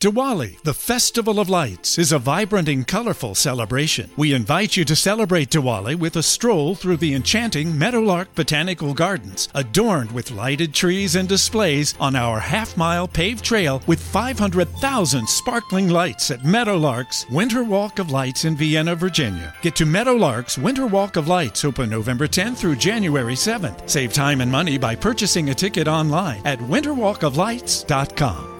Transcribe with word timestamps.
Diwali, 0.00 0.58
the 0.62 0.72
Festival 0.72 1.38
of 1.38 1.50
Lights, 1.50 1.98
is 1.98 2.10
a 2.10 2.18
vibrant 2.18 2.70
and 2.70 2.86
colorful 2.86 3.34
celebration. 3.34 4.10
We 4.16 4.32
invite 4.32 4.74
you 4.74 4.82
to 4.86 4.96
celebrate 4.96 5.50
Diwali 5.50 5.94
with 5.94 6.16
a 6.16 6.22
stroll 6.22 6.74
through 6.74 6.96
the 6.96 7.12
enchanting 7.12 7.76
Meadowlark 7.76 8.34
Botanical 8.34 8.94
Gardens, 8.94 9.50
adorned 9.54 10.10
with 10.12 10.30
lighted 10.30 10.72
trees 10.72 11.16
and 11.16 11.28
displays 11.28 11.94
on 12.00 12.16
our 12.16 12.40
half 12.40 12.78
mile 12.78 13.06
paved 13.06 13.44
trail 13.44 13.82
with 13.86 14.00
500,000 14.00 15.28
sparkling 15.28 15.90
lights 15.90 16.30
at 16.30 16.46
Meadowlark's 16.46 17.26
Winter 17.28 17.62
Walk 17.62 17.98
of 17.98 18.10
Lights 18.10 18.46
in 18.46 18.56
Vienna, 18.56 18.94
Virginia. 18.94 19.54
Get 19.60 19.76
to 19.76 19.84
Meadowlark's 19.84 20.56
Winter 20.56 20.86
Walk 20.86 21.16
of 21.16 21.28
Lights 21.28 21.62
open 21.62 21.90
November 21.90 22.26
10th 22.26 22.56
through 22.56 22.76
January 22.76 23.34
7th. 23.34 23.90
Save 23.90 24.14
time 24.14 24.40
and 24.40 24.50
money 24.50 24.78
by 24.78 24.96
purchasing 24.96 25.50
a 25.50 25.54
ticket 25.54 25.88
online 25.88 26.40
at 26.46 26.58
winterwalkoflights.com. 26.58 28.59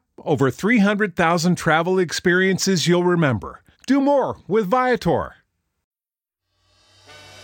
over 0.25 0.51
300,000 0.51 1.55
travel 1.55 1.99
experiences 1.99 2.87
you'll 2.87 3.03
remember. 3.03 3.61
Do 3.87 4.01
more 4.01 4.37
with 4.47 4.67
Viator. 4.67 5.35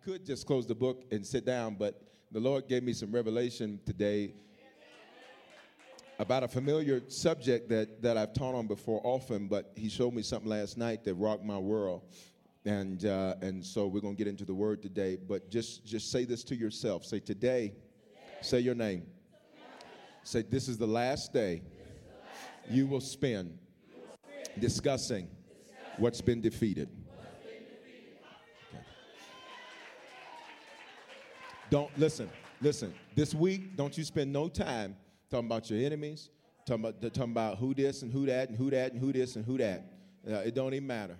Could 0.04 0.26
just 0.26 0.48
close 0.48 0.66
the 0.66 0.74
book 0.74 1.04
and 1.12 1.24
sit 1.24 1.46
down, 1.46 1.76
but 1.76 2.02
the 2.32 2.40
Lord 2.40 2.66
gave 2.66 2.82
me 2.82 2.92
some 2.92 3.12
revelation 3.12 3.78
today 3.86 4.34
about 6.18 6.42
a 6.42 6.48
familiar 6.48 7.02
subject 7.06 7.68
that, 7.68 8.02
that 8.02 8.16
I've 8.16 8.32
taught 8.32 8.56
on 8.56 8.66
before 8.66 9.00
often, 9.04 9.46
but 9.46 9.70
He 9.76 9.88
showed 9.88 10.12
me 10.12 10.22
something 10.22 10.50
last 10.50 10.76
night 10.76 11.04
that 11.04 11.14
rocked 11.14 11.44
my 11.44 11.56
world. 11.56 12.02
And, 12.64 13.04
uh, 13.04 13.36
and 13.42 13.64
so 13.64 13.86
we're 13.86 14.00
going 14.00 14.16
to 14.16 14.18
get 14.18 14.26
into 14.26 14.44
the 14.44 14.54
word 14.54 14.82
today, 14.82 15.16
but 15.16 15.48
just, 15.48 15.84
just 15.84 16.10
say 16.10 16.24
this 16.24 16.42
to 16.44 16.56
yourself. 16.56 17.04
Say, 17.04 17.20
today, 17.20 17.72
say 18.40 18.58
your 18.58 18.74
name. 18.74 19.04
Say, 20.24 20.42
this 20.42 20.66
is 20.66 20.78
the 20.78 20.86
last 20.86 21.32
day 21.32 21.62
you 22.68 22.88
will 22.88 23.00
spend 23.00 23.56
discussing 24.58 25.28
what's 25.96 26.20
been 26.20 26.40
defeated. 26.40 26.88
Don't 31.72 31.98
listen, 31.98 32.28
listen. 32.60 32.92
This 33.14 33.34
week, 33.34 33.78
don't 33.78 33.96
you 33.96 34.04
spend 34.04 34.30
no 34.30 34.46
time 34.46 34.94
talking 35.30 35.46
about 35.46 35.70
your 35.70 35.82
enemies, 35.82 36.28
talking 36.66 36.84
about, 36.84 37.00
talking 37.14 37.32
about 37.32 37.56
who 37.56 37.72
this 37.72 38.02
and 38.02 38.12
who 38.12 38.26
that 38.26 38.50
and 38.50 38.58
who 38.58 38.68
that 38.68 38.92
and 38.92 39.00
who 39.00 39.10
this 39.10 39.36
and 39.36 39.44
who 39.46 39.56
that. 39.56 39.82
Uh, 40.30 40.34
it 40.40 40.54
don't 40.54 40.74
even 40.74 40.86
matter. 40.86 41.16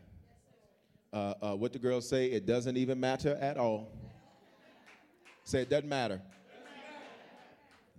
Uh, 1.11 1.33
uh, 1.41 1.57
what 1.57 1.73
the 1.73 1.79
girls 1.79 2.07
say, 2.07 2.27
it 2.27 2.45
doesn't 2.45 2.77
even 2.77 3.01
matter 3.01 3.39
at 3.41 3.57
all. 3.57 3.89
Say 5.45 5.63
it 5.63 5.71
doesn't 5.71 5.89
matter. 5.89 6.21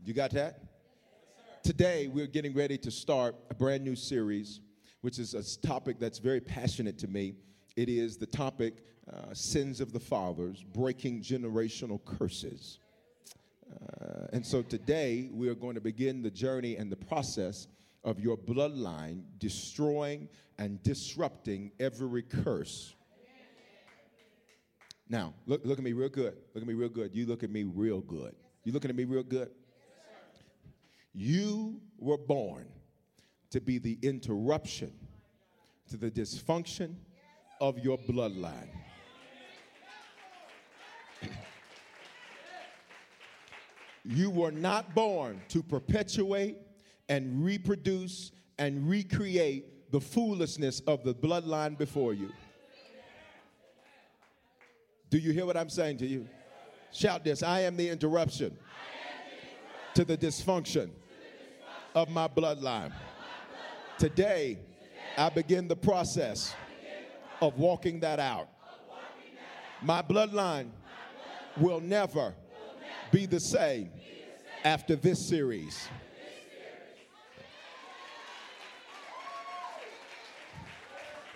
You 0.05 0.13
got 0.13 0.29
that? 0.33 0.59
Today, 1.63 2.05
we're 2.05 2.27
getting 2.27 2.53
ready 2.53 2.77
to 2.77 2.91
start 2.91 3.35
a 3.49 3.55
brand 3.55 3.83
new 3.83 3.95
series, 3.95 4.59
which 5.01 5.17
is 5.17 5.33
a 5.33 5.59
topic 5.65 5.97
that's 5.99 6.19
very 6.19 6.39
passionate 6.39 6.99
to 6.99 7.07
me. 7.07 7.33
It 7.75 7.89
is 7.89 8.17
the 8.17 8.27
topic 8.27 8.85
uh, 9.11 9.33
Sins 9.33 9.81
of 9.81 9.93
the 9.93 9.99
Fathers, 9.99 10.63
Breaking 10.63 11.21
Generational 11.21 11.99
Curses. 12.05 12.77
Uh, 13.71 14.27
and 14.31 14.45
so 14.45 14.61
today 14.61 15.29
we 15.33 15.49
are 15.49 15.55
going 15.55 15.73
to 15.73 15.81
begin 15.81 16.21
the 16.21 16.29
journey 16.29 16.75
and 16.75 16.91
the 16.91 16.95
process 16.95 17.67
of 18.03 18.19
your 18.19 18.37
bloodline 18.37 19.23
destroying 19.39 20.29
and 20.59 20.83
disrupting 20.83 21.71
every 21.79 22.21
curse. 22.21 22.93
Now, 25.09 25.33
look, 25.47 25.65
look 25.65 25.79
at 25.79 25.83
me 25.83 25.93
real 25.93 26.09
good. 26.09 26.37
Look 26.53 26.61
at 26.61 26.67
me 26.67 26.75
real 26.75 26.89
good. 26.89 27.15
You 27.15 27.25
look 27.25 27.43
at 27.43 27.49
me 27.49 27.63
real 27.63 28.01
good. 28.01 28.35
You 28.65 28.71
looking 28.71 28.91
at 28.91 28.95
me 28.95 29.05
real 29.05 29.23
good? 29.23 29.49
You 31.13 31.81
were 31.97 32.17
born 32.17 32.67
to 33.49 33.59
be 33.59 33.79
the 33.79 33.97
interruption 34.03 34.93
to 35.89 35.97
the 35.97 36.11
dysfunction 36.11 36.95
of 37.63 37.79
your 37.79 37.97
bloodline. 37.97 38.67
You 44.03 44.29
were 44.29 44.51
not 44.51 44.93
born 44.93 45.41
to 45.47 45.63
perpetuate 45.63 46.57
and 47.07 47.41
reproduce 47.41 48.33
and 48.59 48.89
recreate 48.89 49.89
the 49.93 50.01
foolishness 50.01 50.81
of 50.81 51.05
the 51.05 51.15
bloodline 51.15 51.77
before 51.77 52.13
you. 52.13 52.33
Do 55.09 55.17
you 55.17 55.31
hear 55.31 55.45
what 55.45 55.55
I'm 55.55 55.69
saying 55.69 55.99
to 55.99 56.05
you? 56.05 56.27
Shout 56.91 57.23
this 57.23 57.43
I 57.43 57.61
am 57.61 57.77
the 57.77 57.87
interruption, 57.87 58.57
to 59.93 60.03
the 60.03 60.17
dysfunction 60.17 60.89
of 61.95 62.09
my 62.09 62.27
bloodline. 62.27 62.91
Today, 63.97 64.59
I 65.17 65.29
begin 65.29 65.69
the 65.69 65.77
process 65.77 66.53
of 67.47 67.57
walking 67.57 67.99
that 67.99 68.19
out. 68.19 68.47
My 69.81 70.01
bloodline 70.01 70.69
will 71.57 71.81
never 71.81 72.33
be 73.11 73.25
the 73.25 73.39
same 73.39 73.91
after 74.63 74.95
this 74.95 75.23
series. 75.23 75.87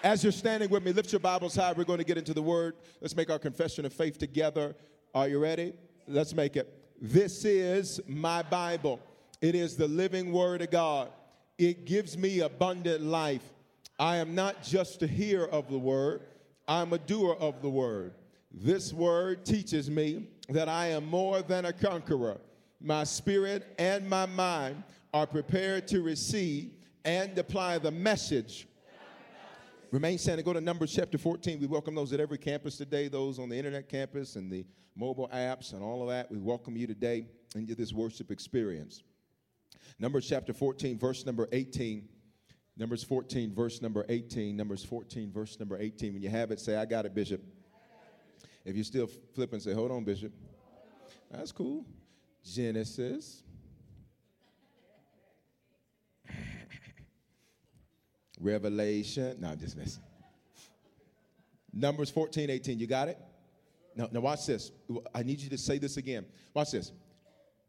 As 0.03 0.23
you're 0.23 0.31
standing 0.31 0.69
with 0.69 0.83
me, 0.83 0.93
lift 0.93 1.11
your 1.11 1.19
Bibles 1.19 1.55
high. 1.55 1.73
We're 1.73 1.83
going 1.83 1.99
to 1.99 2.05
get 2.05 2.17
into 2.17 2.33
the 2.33 2.41
Word. 2.41 2.75
Let's 3.01 3.15
make 3.15 3.29
our 3.29 3.39
confession 3.39 3.83
of 3.85 3.91
faith 3.91 4.17
together. 4.17 4.75
Are 5.13 5.27
you 5.27 5.39
ready? 5.39 5.73
Let's 6.07 6.33
make 6.33 6.55
it. 6.55 6.73
This 7.01 7.43
is 7.43 7.99
my 8.07 8.43
Bible. 8.43 9.01
It 9.41 9.55
is 9.55 9.75
the 9.75 9.87
living 9.87 10.31
Word 10.31 10.61
of 10.61 10.71
God. 10.71 11.09
It 11.57 11.85
gives 11.85 12.17
me 12.17 12.39
abundant 12.39 13.03
life. 13.03 13.43
I 13.99 14.17
am 14.17 14.35
not 14.35 14.61
just 14.61 15.01
a 15.01 15.07
hearer 15.07 15.47
of 15.49 15.69
the 15.69 15.79
Word, 15.79 16.21
I'm 16.67 16.93
a 16.93 16.99
doer 16.99 17.35
of 17.39 17.63
the 17.63 17.69
Word. 17.69 18.13
This 18.51 18.93
Word 18.93 19.43
teaches 19.43 19.89
me 19.89 20.27
that 20.49 20.69
I 20.69 20.87
am 20.87 21.05
more 21.05 21.41
than 21.41 21.65
a 21.65 21.73
conqueror. 21.73 22.39
My 22.79 23.03
spirit 23.03 23.73
and 23.79 24.07
my 24.07 24.27
mind 24.27 24.83
are 25.15 25.25
prepared 25.25 25.87
to 25.87 26.03
receive 26.03 26.73
and 27.05 27.35
apply 27.39 27.79
the 27.79 27.89
message. 27.89 28.67
Remain 29.89 30.19
standing. 30.19 30.45
Go 30.45 30.53
to 30.53 30.61
Numbers 30.61 30.93
chapter 30.93 31.17
14. 31.17 31.59
We 31.59 31.65
welcome 31.65 31.95
those 31.95 32.13
at 32.13 32.19
every 32.19 32.37
campus 32.37 32.77
today, 32.77 33.07
those 33.07 33.39
on 33.39 33.49
the 33.49 33.55
internet 33.55 33.89
campus 33.89 34.35
and 34.35 34.51
the 34.51 34.63
mobile 34.95 35.29
apps 35.33 35.73
and 35.73 35.81
all 35.81 36.03
of 36.03 36.09
that. 36.09 36.29
We 36.31 36.37
welcome 36.37 36.77
you 36.77 36.85
today 36.85 37.25
into 37.55 37.73
this 37.73 37.93
worship 37.93 38.29
experience. 38.29 39.01
Numbers 39.97 40.27
chapter 40.27 40.53
14, 40.53 40.99
verse 40.99 41.25
number 41.25 41.47
18. 41.51 42.07
Numbers 42.77 43.03
14, 43.03 43.53
verse 43.53 43.81
number 43.81 44.05
18. 44.07 44.55
Numbers 44.55 44.85
14, 44.85 45.31
verse 45.31 45.59
number 45.59 45.79
18. 45.79 46.13
When 46.13 46.21
you 46.21 46.29
have 46.29 46.51
it, 46.51 46.59
say, 46.59 46.75
I 46.75 46.85
got 46.85 47.07
it, 47.07 47.15
Bishop. 47.15 47.41
If 48.63 48.75
you're 48.75 48.83
still 48.83 49.09
flipping, 49.33 49.59
say, 49.59 49.73
hold 49.73 49.91
on, 49.91 50.03
Bishop. 50.03 50.31
That's 51.31 51.51
cool. 51.51 51.85
Genesis. 52.43 53.41
Revelation. 58.39 59.37
No, 59.39 59.49
I'm 59.49 59.59
just 59.59 59.75
messing. 59.75 60.03
Numbers 61.73 62.11
14, 62.11 62.51
18. 62.51 62.79
You 62.79 62.85
got 62.85 63.07
it? 63.07 63.17
Now, 63.95 64.07
now 64.11 64.19
watch 64.19 64.45
this. 64.45 64.71
I 65.15 65.23
need 65.23 65.39
you 65.39 65.49
to 65.49 65.57
say 65.57 65.79
this 65.79 65.97
again. 65.97 66.27
Watch 66.53 66.71
this. 66.71 66.91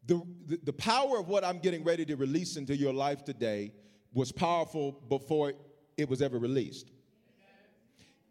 The, 0.05 0.21
the, 0.45 0.59
the 0.63 0.73
power 0.73 1.17
of 1.17 1.27
what 1.27 1.43
I'm 1.43 1.57
getting 1.57 1.83
ready 1.83 2.05
to 2.05 2.15
release 2.15 2.57
into 2.57 2.75
your 2.75 2.93
life 2.93 3.25
today 3.25 3.73
was 4.13 4.31
powerful 4.31 4.93
before 5.07 5.53
it 5.97 6.09
was 6.09 6.21
ever 6.21 6.39
released. 6.39 6.91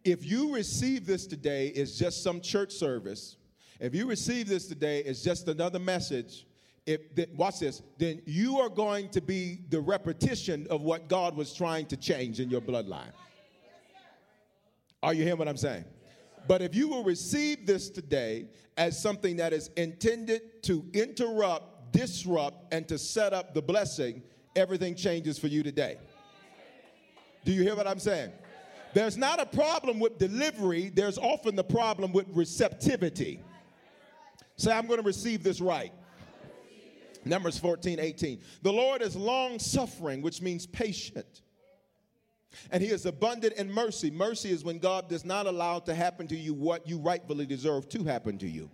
If 0.04 0.24
you 0.24 0.54
receive 0.54 1.06
this 1.06 1.26
today 1.26 1.72
as 1.72 1.98
just 1.98 2.22
some 2.22 2.40
church 2.40 2.72
service, 2.72 3.36
if 3.80 3.94
you 3.94 4.06
receive 4.06 4.48
this 4.48 4.66
today 4.66 5.02
as 5.04 5.22
just 5.22 5.48
another 5.48 5.78
message, 5.78 6.46
if, 6.86 7.00
watch 7.36 7.60
this, 7.60 7.82
then 7.98 8.22
you 8.24 8.58
are 8.58 8.70
going 8.70 9.10
to 9.10 9.20
be 9.20 9.60
the 9.68 9.80
repetition 9.80 10.66
of 10.70 10.82
what 10.82 11.08
God 11.08 11.36
was 11.36 11.52
trying 11.52 11.86
to 11.86 11.96
change 11.96 12.40
in 12.40 12.48
your 12.48 12.62
bloodline. 12.62 13.12
Are 15.02 15.12
you 15.12 15.22
hearing 15.22 15.38
what 15.38 15.48
I'm 15.48 15.56
saying? 15.58 15.84
But 16.48 16.62
if 16.62 16.74
you 16.74 16.88
will 16.88 17.04
receive 17.04 17.66
this 17.66 17.90
today 17.90 18.46
as 18.78 19.00
something 19.00 19.36
that 19.36 19.52
is 19.52 19.68
intended 19.76 20.62
to 20.62 20.84
interrupt, 20.94 21.92
disrupt, 21.92 22.72
and 22.72 22.88
to 22.88 22.96
set 22.96 23.34
up 23.34 23.52
the 23.52 23.60
blessing, 23.60 24.22
everything 24.56 24.94
changes 24.94 25.38
for 25.38 25.46
you 25.46 25.62
today. 25.62 25.98
Do 27.44 27.52
you 27.52 27.62
hear 27.62 27.76
what 27.76 27.86
I'm 27.86 27.98
saying? 27.98 28.32
There's 28.94 29.16
not 29.16 29.40
a 29.40 29.46
problem 29.46 30.00
with 30.00 30.18
delivery, 30.18 30.90
there's 30.94 31.18
often 31.18 31.56
the 31.56 31.64
problem 31.64 32.12
with 32.12 32.26
receptivity. 32.30 33.40
Say, 34.56 34.72
I'm 34.72 34.86
going 34.86 34.98
to 34.98 35.06
receive 35.06 35.42
this 35.44 35.60
right. 35.60 35.92
Numbers 37.24 37.58
14, 37.58 38.00
18. 38.00 38.40
The 38.62 38.72
Lord 38.72 39.02
is 39.02 39.14
long 39.14 39.58
suffering, 39.58 40.22
which 40.22 40.40
means 40.42 40.66
patient. 40.66 41.42
And 42.70 42.82
he 42.82 42.88
is 42.88 43.06
abundant 43.06 43.54
in 43.54 43.70
mercy. 43.70 44.10
Mercy 44.10 44.50
is 44.50 44.64
when 44.64 44.78
God 44.78 45.08
does 45.08 45.24
not 45.24 45.46
allow 45.46 45.78
to 45.80 45.94
happen 45.94 46.26
to 46.28 46.36
you 46.36 46.54
what 46.54 46.88
you 46.88 46.98
rightfully 46.98 47.46
deserve 47.46 47.88
to 47.90 48.04
happen 48.04 48.38
to 48.38 48.48
you. 48.48 48.70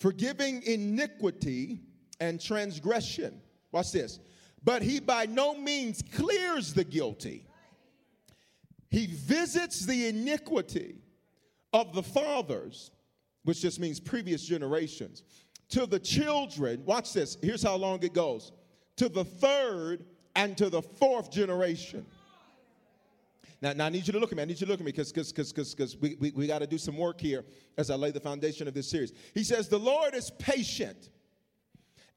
Forgiving 0.00 0.62
iniquity 0.64 1.80
and 2.20 2.40
transgression. 2.40 3.40
Watch 3.72 3.92
this. 3.92 4.18
But 4.64 4.82
he 4.82 4.98
by 4.98 5.26
no 5.26 5.54
means 5.54 6.02
clears 6.02 6.72
the 6.72 6.84
guilty 6.84 7.46
he 8.94 9.06
visits 9.06 9.84
the 9.86 10.06
iniquity 10.06 10.94
of 11.72 11.94
the 11.94 12.02
fathers, 12.04 12.92
which 13.42 13.60
just 13.60 13.80
means 13.80 13.98
previous 13.98 14.44
generations, 14.44 15.24
to 15.70 15.84
the 15.84 15.98
children. 15.98 16.84
Watch 16.84 17.12
this. 17.12 17.36
Here's 17.42 17.64
how 17.64 17.74
long 17.74 18.04
it 18.04 18.14
goes 18.14 18.52
to 18.96 19.08
the 19.08 19.24
third 19.24 20.04
and 20.36 20.56
to 20.58 20.70
the 20.70 20.80
fourth 20.80 21.32
generation. 21.32 22.06
Now, 23.60 23.72
now 23.72 23.86
I 23.86 23.88
need 23.88 24.06
you 24.06 24.12
to 24.12 24.20
look 24.20 24.30
at 24.30 24.36
me. 24.36 24.42
I 24.42 24.46
need 24.46 24.60
you 24.60 24.66
to 24.66 24.72
look 24.72 24.80
at 24.80 24.86
me 24.86 24.92
because 24.92 25.10
because 25.10 25.96
we, 26.00 26.14
we, 26.20 26.30
we 26.30 26.46
got 26.46 26.60
to 26.60 26.66
do 26.68 26.78
some 26.78 26.96
work 26.96 27.20
here 27.20 27.44
as 27.76 27.90
I 27.90 27.96
lay 27.96 28.12
the 28.12 28.20
foundation 28.20 28.68
of 28.68 28.74
this 28.74 28.88
series. 28.88 29.12
He 29.34 29.42
says, 29.42 29.68
The 29.68 29.76
Lord 29.76 30.14
is 30.14 30.30
patient 30.38 31.08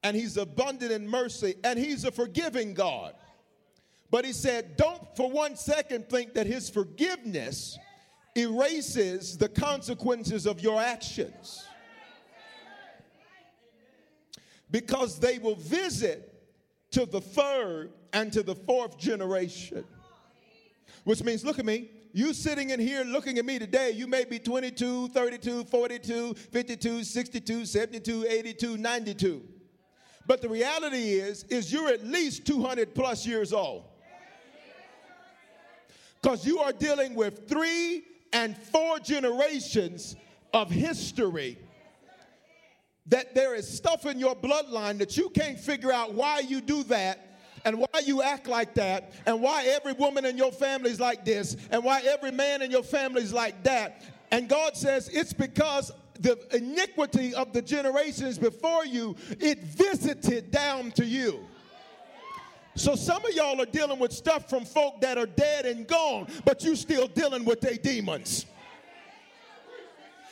and 0.02 0.16
he's 0.16 0.36
abundant 0.36 0.92
in 0.92 1.08
mercy 1.08 1.54
and 1.64 1.78
he's 1.78 2.04
a 2.04 2.10
forgiving 2.10 2.74
God. 2.74 3.14
But 4.10 4.24
he 4.24 4.32
said, 4.32 4.76
don't 4.76 5.02
for 5.16 5.30
one 5.30 5.56
second 5.56 6.08
think 6.08 6.34
that 6.34 6.46
his 6.46 6.70
forgiveness 6.70 7.78
erases 8.34 9.36
the 9.36 9.48
consequences 9.48 10.46
of 10.46 10.60
your 10.60 10.80
actions. 10.80 11.66
Because 14.70 15.18
they 15.18 15.38
will 15.38 15.56
visit 15.56 16.34
to 16.92 17.06
the 17.06 17.20
third 17.20 17.92
and 18.12 18.32
to 18.32 18.42
the 18.42 18.54
fourth 18.54 18.98
generation. 18.98 19.84
Which 21.04 21.22
means, 21.22 21.44
look 21.44 21.58
at 21.58 21.64
me, 21.64 21.90
you 22.12 22.32
sitting 22.32 22.70
in 22.70 22.80
here 22.80 23.04
looking 23.04 23.38
at 23.38 23.44
me 23.44 23.58
today, 23.58 23.90
you 23.90 24.06
may 24.06 24.24
be 24.24 24.38
22, 24.38 25.08
32, 25.08 25.64
42, 25.64 26.34
52, 26.34 27.04
62, 27.04 27.66
72, 27.66 28.26
82, 28.28 28.76
92. 28.76 29.42
But 30.28 30.42
the 30.42 30.48
reality 30.48 31.14
is, 31.14 31.44
is 31.44 31.72
you're 31.72 31.88
at 31.88 32.04
least 32.04 32.46
200 32.46 32.94
plus 32.94 33.26
years 33.26 33.54
old 33.54 33.84
because 36.20 36.46
you 36.46 36.58
are 36.58 36.70
dealing 36.70 37.14
with 37.14 37.48
three 37.48 38.04
and 38.34 38.54
four 38.54 38.98
generations 38.98 40.16
of 40.52 40.70
history. 40.70 41.58
That 43.06 43.34
there 43.34 43.54
is 43.54 43.66
stuff 43.74 44.04
in 44.04 44.18
your 44.18 44.36
bloodline 44.36 44.98
that 44.98 45.16
you 45.16 45.30
can't 45.30 45.58
figure 45.58 45.90
out 45.90 46.12
why 46.12 46.40
you 46.40 46.60
do 46.60 46.82
that 46.84 47.38
and 47.64 47.78
why 47.78 48.00
you 48.04 48.20
act 48.20 48.48
like 48.48 48.74
that 48.74 49.14
and 49.24 49.40
why 49.40 49.64
every 49.64 49.94
woman 49.94 50.26
in 50.26 50.36
your 50.36 50.52
family 50.52 50.90
is 50.90 51.00
like 51.00 51.24
this 51.24 51.56
and 51.70 51.82
why 51.82 52.02
every 52.02 52.32
man 52.32 52.60
in 52.60 52.70
your 52.70 52.82
family 52.82 53.22
is 53.22 53.32
like 53.32 53.62
that. 53.62 54.02
And 54.30 54.46
God 54.46 54.76
says 54.76 55.08
it's 55.08 55.32
because 55.32 55.90
the 56.20 56.38
iniquity 56.56 57.34
of 57.34 57.52
the 57.52 57.62
generations 57.62 58.38
before 58.38 58.84
you, 58.84 59.16
it 59.40 59.58
visited 59.60 60.50
down 60.50 60.90
to 60.92 61.04
you. 61.04 61.44
So 62.74 62.94
some 62.94 63.24
of 63.24 63.32
y'all 63.32 63.60
are 63.60 63.66
dealing 63.66 63.98
with 63.98 64.12
stuff 64.12 64.48
from 64.48 64.64
folk 64.64 65.00
that 65.00 65.18
are 65.18 65.26
dead 65.26 65.66
and 65.66 65.86
gone, 65.86 66.28
but 66.44 66.62
you 66.62 66.76
still 66.76 67.08
dealing 67.08 67.44
with 67.44 67.60
their 67.60 67.74
demons. 67.74 68.46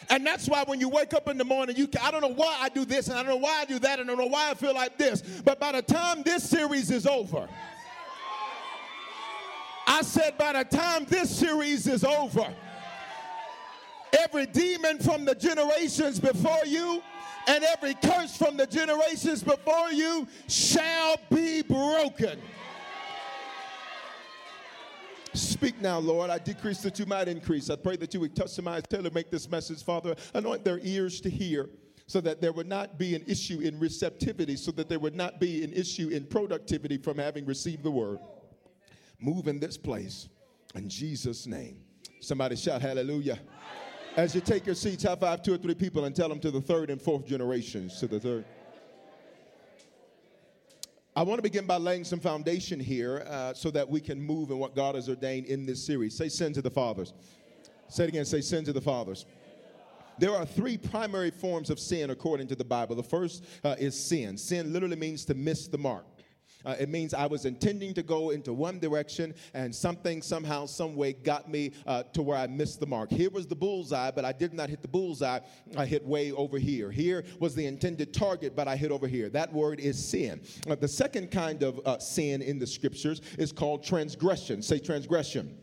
And 0.09 0.25
that's 0.25 0.49
why 0.49 0.63
when 0.65 0.79
you 0.79 0.89
wake 0.89 1.15
up 1.15 1.29
in 1.29 1.39
the 1.39 1.45
morning, 1.45 1.77
you 1.77 1.89
can, 1.89 2.01
I 2.03 2.13
don't 2.13 2.21
know 2.21 2.29
why 2.33 2.57
I 2.61 2.69
do 2.69 2.85
this 2.85 3.09
and 3.09 3.19
I 3.19 3.23
don't 3.25 3.31
know 3.33 3.45
why 3.45 3.63
I 3.63 3.65
do 3.65 3.81
that 3.81 3.99
and 3.99 4.09
I 4.09 4.15
don't 4.15 4.25
know 4.25 4.31
why 4.31 4.51
I 4.51 4.55
feel 4.55 4.75
like 4.75 4.97
this. 4.97 5.21
But 5.45 5.59
by 5.59 5.73
the 5.73 5.83
time 5.83 6.23
this 6.23 6.49
series 6.49 6.93
is 6.93 7.07
over, 7.07 7.49
I 9.89 10.03
said 10.03 10.39
by 10.39 10.53
the 10.53 10.65
time 10.65 11.05
this 11.07 11.37
series 11.37 11.89
is 11.89 12.05
over, 12.05 12.55
every 14.13 14.47
demon 14.47 14.99
from 14.99 15.25
the 15.25 15.35
generations 15.35 16.19
before 16.21 16.65
you 16.67 17.03
and 17.47 17.65
every 17.65 17.95
curse 17.95 18.37
from 18.37 18.57
the 18.57 18.67
generations 18.67 19.43
before 19.43 19.93
you 19.93 20.27
shall 20.49 21.17
be 21.31 21.63
broken. 21.63 22.41
Speak 25.33 25.81
now, 25.81 25.99
Lord. 25.99 26.31
I 26.31 26.39
decrease 26.39 26.81
that 26.81 26.99
you 26.99 27.07
might 27.07 27.29
increase. 27.29 27.69
I 27.69 27.77
pray 27.77 27.97
that 27.97 28.15
you 28.15 28.21
would 28.21 28.35
touch 28.35 28.59
my 28.61 28.81
tailor 28.81 29.11
make 29.11 29.31
this 29.31 29.49
message, 29.51 29.85
Father. 29.85 30.15
Anoint 30.35 30.65
their 30.65 30.81
ears 30.83 31.21
to 31.21 31.31
hear 31.31 31.69
so 32.07 32.21
that 32.21 32.41
there 32.41 32.53
would 32.53 32.69
not 32.69 32.99
be 32.99 33.15
an 33.15 33.25
issue 33.27 33.61
in 33.61 33.79
receptivity, 33.79 34.57
so 34.57 34.71
that 34.73 34.89
there 34.89 35.01
would 35.01 35.17
not 35.17 35.41
be 35.41 35.65
an 35.65 35.73
issue 35.73 36.09
in 36.09 36.25
productivity 36.25 36.97
from 36.97 37.19
having 37.19 37.45
received 37.45 37.83
the 37.83 37.91
word. 37.91 38.19
Move 39.21 39.49
in 39.49 39.59
this 39.59 39.77
place 39.77 40.29
in 40.75 40.89
Jesus' 40.89 41.47
name. 41.47 41.79
Somebody 42.21 42.57
shout 42.57 42.81
hallelujah. 42.81 43.41
As 44.17 44.35
you 44.35 44.41
take 44.41 44.65
your 44.65 44.75
seats, 44.75 45.05
high 45.05 45.15
five 45.15 45.43
two 45.43 45.53
or 45.53 45.59
three 45.59 45.75
people 45.75 46.07
and 46.07 46.17
tell 46.17 46.31
them 46.31 46.41
to 46.41 46.51
the 46.51 46.61
third 46.61 46.89
and 46.89 47.01
fourth 47.01 47.27
generations, 47.27 48.01
to 48.01 48.07
the 48.07 48.19
third. 48.19 48.47
I 51.15 51.23
want 51.23 51.37
to 51.37 51.43
begin 51.43 51.67
by 51.67 51.77
laying 51.77 52.03
some 52.03 52.19
foundation 52.19 52.81
here 52.81 53.27
uh, 53.29 53.53
so 53.53 53.71
that 53.73 53.87
we 53.87 54.01
can 54.01 54.19
move 54.19 54.51
in 54.51 54.59
what 54.59 54.75
God 54.75 54.95
has 54.95 55.11
ordained 55.11 55.47
in 55.47 55.67
this 55.67 55.85
series. 55.85 56.17
Say 56.17 56.31
sin 56.31 56.55
to 56.55 56.63
the 56.63 56.71
fathers. 56.71 57.13
Say 57.89 58.05
it 58.05 58.09
again, 58.09 58.25
say 58.25 58.41
sin 58.41 58.65
to 58.65 58.73
the 58.73 58.81
fathers. 58.81 59.27
There 60.19 60.35
are 60.35 60.47
three 60.47 60.79
primary 60.79 61.31
forms 61.31 61.69
of 61.69 61.79
sin 61.79 62.09
according 62.09 62.49
to 62.49 62.57
the 62.57 62.65
Bible. 62.65 62.97
The 62.97 63.03
first 63.03 63.45
uh, 63.65 63.77
is 63.79 64.03
sin. 64.03 64.39
Sin 64.39 64.73
literally 64.73 64.97
means 64.97 65.27
to 65.27 65.35
miss 65.35 65.69
the 65.69 65.79
mark. 65.79 66.07
Uh, 66.67 66.75
it 66.79 66.89
means 66.89 67.15
I 67.15 67.27
was 67.27 67.47
intending 67.47 67.95
to 67.95 68.03
go 68.03 68.31
into 68.31 68.53
one 68.53 68.79
direction 68.79 69.33
and 69.55 69.75
something 69.75 70.21
somehow, 70.21 70.67
some 70.67 70.97
way 70.97 71.13
got 71.13 71.49
me 71.49 71.73
uh, 71.87 72.03
to 72.13 72.23
where 72.23 72.37
I 72.37 72.49
missed 72.49 72.81
the 72.81 72.87
mark. 72.87 73.11
Here 73.11 73.31
was 73.31 73.47
the 73.47 73.55
bullseye, 73.55 74.11
but 74.11 74.25
I 74.25 74.33
did 74.33 74.53
not 74.53 74.69
hit 74.69 74.83
the 74.83 74.89
bullseye. 74.89 75.39
I 75.77 75.87
hit 75.87 76.05
way 76.05 76.33
over 76.33 76.59
here. 76.59 76.91
Here 76.91 77.25
was 77.39 77.55
the 77.55 77.67
intended 77.67 78.13
target, 78.13 78.57
but 78.57 78.67
I 78.67 78.77
hit 78.77 78.91
over 78.91 79.07
here. 79.07 79.29
That 79.29 79.53
word 79.53 79.79
is 79.79 79.97
sin. 80.05 80.43
Uh, 80.69 80.75
the 80.75 80.89
second 80.89 81.31
kind 81.31 81.63
of 81.63 81.81
uh, 81.87 81.99
sin 81.99 82.43
in 82.43 82.59
the 82.59 82.67
scriptures 82.67 83.23
is 83.39 83.53
called 83.53 83.85
transgression. 83.85 84.61
Say 84.61 84.79
transgression. 84.81 85.57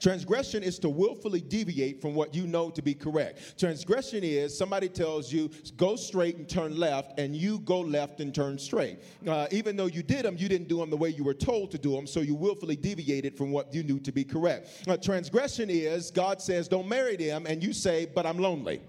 Transgression 0.00 0.62
is 0.62 0.78
to 0.80 0.88
willfully 0.88 1.40
deviate 1.40 2.00
from 2.00 2.14
what 2.14 2.34
you 2.34 2.46
know 2.46 2.70
to 2.70 2.82
be 2.82 2.94
correct. 2.94 3.58
Transgression 3.58 4.22
is 4.24 4.56
somebody 4.56 4.88
tells 4.88 5.32
you, 5.32 5.50
go 5.76 5.96
straight 5.96 6.36
and 6.36 6.48
turn 6.48 6.76
left, 6.76 7.18
and 7.18 7.34
you 7.34 7.58
go 7.60 7.80
left 7.80 8.20
and 8.20 8.34
turn 8.34 8.58
straight. 8.58 8.98
Uh, 9.26 9.46
even 9.50 9.76
though 9.76 9.86
you 9.86 10.02
did 10.02 10.24
them, 10.24 10.36
you 10.38 10.48
didn't 10.48 10.68
do 10.68 10.78
them 10.78 10.90
the 10.90 10.96
way 10.96 11.08
you 11.10 11.24
were 11.24 11.34
told 11.34 11.70
to 11.70 11.78
do 11.78 11.92
them, 11.92 12.06
so 12.06 12.20
you 12.20 12.34
willfully 12.34 12.76
deviated 12.76 13.36
from 13.36 13.50
what 13.50 13.72
you 13.74 13.82
knew 13.82 13.98
to 14.00 14.12
be 14.12 14.24
correct. 14.24 14.84
Uh, 14.88 14.96
transgression 14.96 15.68
is 15.70 16.10
God 16.10 16.40
says, 16.40 16.68
don't 16.68 16.88
marry 16.88 17.16
them, 17.16 17.46
and 17.46 17.62
you 17.62 17.72
say, 17.72 18.06
but 18.06 18.26
I'm 18.26 18.38
lonely. 18.38 18.80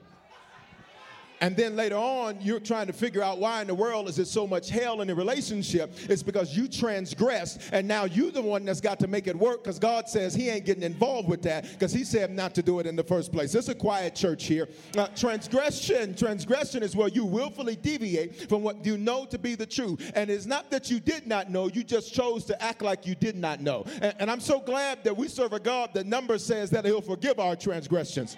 And 1.42 1.56
then 1.56 1.76
later 1.76 1.96
on, 1.96 2.38
you're 2.42 2.60
trying 2.60 2.88
to 2.88 2.94
figure 2.94 3.24
out 3.24 3.40
why 3.40 3.62
in 3.62 3.68
the 3.68 3.76
world 3.76 4.10
is 4.10 4.20
it 4.20 4.28
so 4.28 4.46
much 4.46 4.70
hell 4.70 5.02
in 5.02 5.08
the 5.08 5.16
relationship. 5.16 5.94
It's 6.10 6.24
because 6.24 6.56
you 6.56 6.68
transgressed, 6.68 7.62
and 7.72 7.88
now 7.88 8.06
you're 8.06 8.32
the 8.32 8.42
one 8.42 8.66
that's 8.66 8.82
got 8.82 9.00
to 9.00 9.08
make 9.08 9.28
it 9.28 9.36
work 9.36 9.64
because 9.64 9.80
God 9.80 10.10
says 10.10 10.34
He 10.34 10.50
ain't 10.50 10.66
getting 10.66 10.84
involved 10.84 11.30
with 11.30 11.42
that 11.44 11.70
because 11.72 11.94
He 11.94 12.04
said 12.04 12.32
not 12.32 12.54
to 12.56 12.62
do 12.62 12.80
it 12.80 12.86
in 12.86 12.96
the 12.96 13.04
first 13.04 13.32
place. 13.32 13.56
It's 13.56 13.70
a 13.70 13.76
quiet 13.76 14.16
church 14.16 14.46
here. 14.46 14.68
Uh, 14.98 15.08
transgression, 15.16 16.16
transgression 16.16 16.84
is 16.84 16.96
where 16.96 17.10
you 17.10 17.26
willfully 17.26 17.76
deviate 17.76 18.50
from 18.50 18.62
what 18.62 18.86
you 18.86 18.98
know 18.98 19.26
to 19.26 19.38
be 19.38 19.56
the 19.56 19.66
truth. 19.66 20.12
And 20.16 20.30
it's 20.30 20.46
not 20.46 20.70
that 20.72 20.92
you 20.92 21.00
did 21.00 21.28
not 21.28 21.50
know, 21.50 21.68
you 21.68 21.84
just 21.84 22.14
chose 22.14 22.46
to 22.46 22.62
act 22.62 22.82
like 22.82 23.06
you 23.06 23.16
did 23.16 23.36
not 23.36 23.62
know. 23.62 23.86
And, 24.02 24.14
and 24.20 24.32
I'm 24.32 24.40
so 24.40 24.60
glad 24.60 25.04
that 25.04 25.16
we 25.16 25.28
serve 25.28 25.54
a 25.54 25.60
God 25.60 25.92
that 25.94 26.06
number 26.06 26.38
says 26.38 26.70
that 26.72 26.86
He'll 26.86 27.02
forgive 27.02 27.40
our 27.40 27.56
transgressions. 27.56 28.38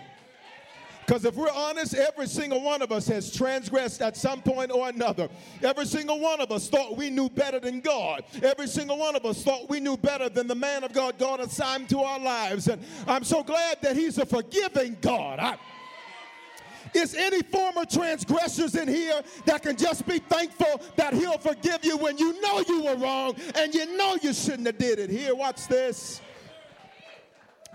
Because 1.12 1.26
if 1.26 1.36
we're 1.36 1.52
honest, 1.52 1.94
every 1.94 2.26
single 2.26 2.62
one 2.62 2.82
of 2.82 2.94
us 2.94 3.06
has 3.08 3.36
transgressed 3.36 4.02
at 4.02 4.16
some 4.16 4.42
point 4.42 4.72
or 4.72 4.88
another. 4.88 5.28
Every 5.62 5.86
single 5.86 6.22
one 6.22 6.40
of 6.40 6.54
us 6.54 6.70
thought 6.70 6.96
we 6.96 7.10
knew 7.10 7.28
better 7.28 7.60
than 7.60 7.82
God. 7.82 8.24
Every 8.42 8.66
single 8.66 8.98
one 8.98 9.18
of 9.18 9.26
us 9.26 9.44
thought 9.44 9.70
we 9.70 9.82
knew 9.82 9.98
better 9.98 10.30
than 10.30 10.48
the 10.48 10.56
man 10.56 10.86
of 10.86 10.94
God 10.94 11.20
God 11.20 11.42
assigned 11.42 11.90
to 11.90 12.00
our 12.00 12.18
lives. 12.18 12.70
And 12.70 12.82
I'm 13.08 13.26
so 13.26 13.44
glad 13.44 13.80
that 13.82 13.98
He's 13.98 14.20
a 14.20 14.26
forgiving 14.26 14.96
God. 15.02 15.40
I, 15.40 15.58
is 16.94 17.14
any 17.14 17.42
former 17.42 17.84
transgressors 17.84 18.76
in 18.76 18.88
here 18.88 19.22
that 19.44 19.64
can 19.64 19.76
just 19.76 20.08
be 20.08 20.20
thankful 20.20 20.82
that 20.96 21.14
he'll 21.14 21.38
forgive 21.38 21.84
you 21.84 21.98
when 21.98 22.18
you 22.18 22.40
know 22.42 22.64
you 22.70 22.84
were 22.84 22.96
wrong 22.96 23.36
and 23.56 23.74
you 23.74 23.98
know 23.98 24.18
you 24.22 24.34
shouldn't 24.34 24.66
have 24.66 24.78
did 24.78 25.00
it 25.00 25.10
here 25.10 25.34
watch 25.34 25.68
this 25.68 26.22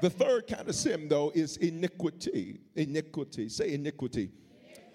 the 0.03 0.11
third 0.11 0.47
kind 0.47 0.69
of 0.69 0.75
sin, 0.75 1.09
though, 1.09 1.33
is 1.35 1.57
iniquity. 1.59 2.61
Iniquity. 2.75 3.49
Say 3.49 3.75
iniquity. 3.75 4.31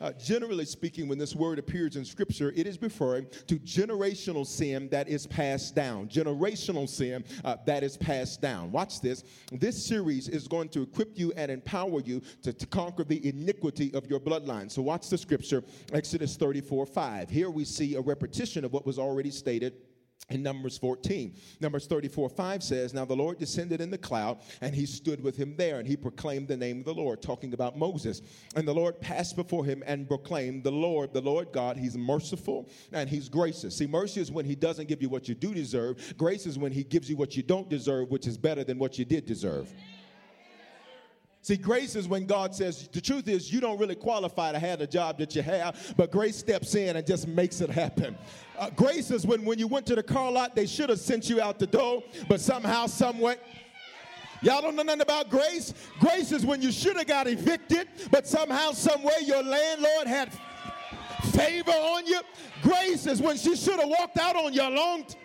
Uh, 0.01 0.12
generally 0.13 0.65
speaking, 0.65 1.08
when 1.08 1.20
this 1.20 1.36
word 1.36 1.60
appears 1.60 1.96
in 1.96 2.03
Scripture, 2.03 2.51
it 2.55 2.65
is 2.65 2.81
referring 2.81 3.27
to 3.46 3.60
generational 3.60 4.46
sin 4.48 4.89
that 4.89 5.08
is 5.08 5.27
passed 5.27 5.75
down. 5.75 6.08
Generational 6.08 6.89
sin 6.89 7.24
uh, 7.46 7.55
that 7.67 7.84
is 7.84 7.98
passed 7.98 8.41
down. 8.41 8.72
Watch 8.72 9.00
this. 9.00 9.24
This 9.51 9.86
series 9.86 10.27
is 10.27 10.48
going 10.48 10.70
to 10.70 10.81
equip 10.81 11.20
you 11.20 11.31
and 11.38 11.51
empower 11.51 12.01
you 12.01 12.20
to, 12.41 12.51
to 12.51 12.65
conquer 12.65 13.03
the 13.03 13.24
iniquity 13.27 13.93
of 13.93 14.10
your 14.10 14.20
bloodline. 14.20 14.72
So, 14.72 14.81
watch 14.81 15.08
the 15.08 15.20
Scripture, 15.20 15.63
Exodus 15.93 16.36
34 16.36 16.88
5. 16.88 17.29
Here 17.29 17.51
we 17.51 17.63
see 17.63 17.93
a 17.93 18.01
repetition 18.01 18.65
of 18.65 18.74
what 18.74 18.88
was 18.88 18.98
already 18.98 19.29
stated 19.29 19.74
in 20.30 20.44
Numbers 20.44 20.78
14. 20.78 21.36
Numbers 21.60 21.88
34 21.88 22.30
5 22.30 22.63
says, 22.63 22.94
Now 22.94 23.06
the 23.06 23.16
Lord 23.16 23.38
descended 23.38 23.82
in 23.82 23.90
the 23.90 23.98
cloud, 23.98 24.40
and 24.62 24.74
he 24.74 24.86
stood 24.86 25.22
with 25.22 25.36
him 25.36 25.56
there, 25.58 25.80
and 25.80 25.88
he 25.88 25.96
proclaimed 25.96 26.48
the 26.48 26.58
name 26.58 26.80
of 26.80 26.86
the 26.86 26.94
Lord, 26.94 27.22
talking 27.22 27.54
about 27.54 27.78
Moses. 27.78 28.22
And 28.56 28.68
the 28.68 28.74
Lord 28.74 29.00
passed 29.00 29.36
before 29.36 29.66
him 29.66 29.84
and 29.86 30.08
proclaimed, 30.08 30.63
The 30.63 30.72
Lord, 30.72 31.13
the 31.13 31.22
Lord 31.22 31.51
God, 31.51 31.78
he's 31.78 31.98
merciful 31.98 32.70
and 32.92 33.10
he's 33.10 33.30
gracious. 33.30 33.75
See, 33.78 33.88
mercy 33.88 34.22
is 34.22 34.32
when 34.32 34.46
he 34.46 34.56
doesn't 34.56 34.88
give 34.88 35.01
you 35.01 35.10
what 35.10 35.28
you 35.28 35.36
do 35.36 35.54
deserve, 35.54 36.16
grace 36.18 36.46
is 36.46 36.58
when 36.58 36.72
he 36.72 36.84
gives 36.84 37.10
you 37.10 37.16
what 37.16 37.36
you 37.36 37.44
don't 37.44 37.70
deserve, 37.70 38.10
which 38.10 38.28
is 38.28 38.38
better 38.38 38.63
than 38.63 38.80
what 38.80 38.98
you 38.98 39.06
did 39.06 39.25
deserve. 39.25 39.74
See, 41.43 41.57
grace 41.57 41.95
is 41.95 42.07
when 42.07 42.27
God 42.27 42.53
says, 42.53 42.88
the 42.91 43.01
truth 43.01 43.27
is, 43.27 43.51
you 43.51 43.60
don't 43.60 43.79
really 43.79 43.95
qualify 43.95 44.51
to 44.51 44.60
have 44.60 44.77
the 44.77 44.86
job 44.86 45.17
that 45.17 45.36
you 45.36 45.41
have, 45.41 45.93
but 45.98 46.12
grace 46.12 46.38
steps 46.38 46.75
in 46.75 46.95
and 46.95 47.05
just 47.05 47.27
makes 47.27 47.62
it 47.62 47.69
happen. 47.71 48.15
Uh, 48.60 48.69
grace 48.69 49.10
is 49.10 49.25
when, 49.25 49.43
when 49.43 49.57
you 49.57 49.67
went 49.67 49.88
to 49.88 49.95
the 49.95 50.03
car 50.03 50.31
lot, 50.31 50.55
they 50.55 50.67
should 50.67 50.89
have 50.89 51.00
sent 51.00 51.29
you 51.29 51.41
out 51.41 51.57
the 51.57 51.65
door, 51.65 52.03
but 52.27 52.39
somehow, 52.39 52.86
someway, 52.86 53.38
Y'all 54.43 54.60
don't 54.60 54.75
know 54.75 54.81
nothing 54.81 55.01
about 55.01 55.29
grace? 55.29 55.71
Grace 56.00 56.31
is 56.31 56.43
when 56.43 56.63
you 56.63 56.71
should 56.71 56.98
have 56.98 57.05
got 57.05 57.27
evicted, 57.27 57.88
but 58.10 58.25
somehow, 58.25 58.71
someway, 58.71 59.17
your 59.24 59.43
landlord 59.43 60.07
had 60.07 60.33
favor 61.31 61.69
on 61.69 62.07
you. 62.07 62.19
Grace 62.63 63.05
is 63.05 63.21
when 63.21 63.38
she 63.38 63.55
should 63.55 63.79
have 63.79 63.88
walked 63.88 64.17
out 64.17 64.36
on 64.36 64.51
you 64.51 64.63
a 64.63 64.69
long 64.69 65.03
t- 65.03 65.15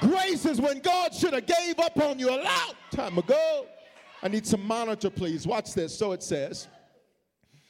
Grace 0.00 0.44
is 0.46 0.60
when 0.60 0.80
God 0.80 1.14
should 1.14 1.32
have 1.32 1.46
gave 1.46 1.78
up 1.78 1.98
on 1.98 2.18
you 2.18 2.28
a 2.28 2.36
long 2.42 2.74
time 2.90 3.16
ago. 3.16 3.66
I 4.22 4.28
need 4.28 4.46
some 4.46 4.66
monitor, 4.66 5.10
please. 5.10 5.46
Watch 5.46 5.74
this. 5.74 5.96
So 5.96 6.12
it 6.12 6.22
says, 6.22 6.68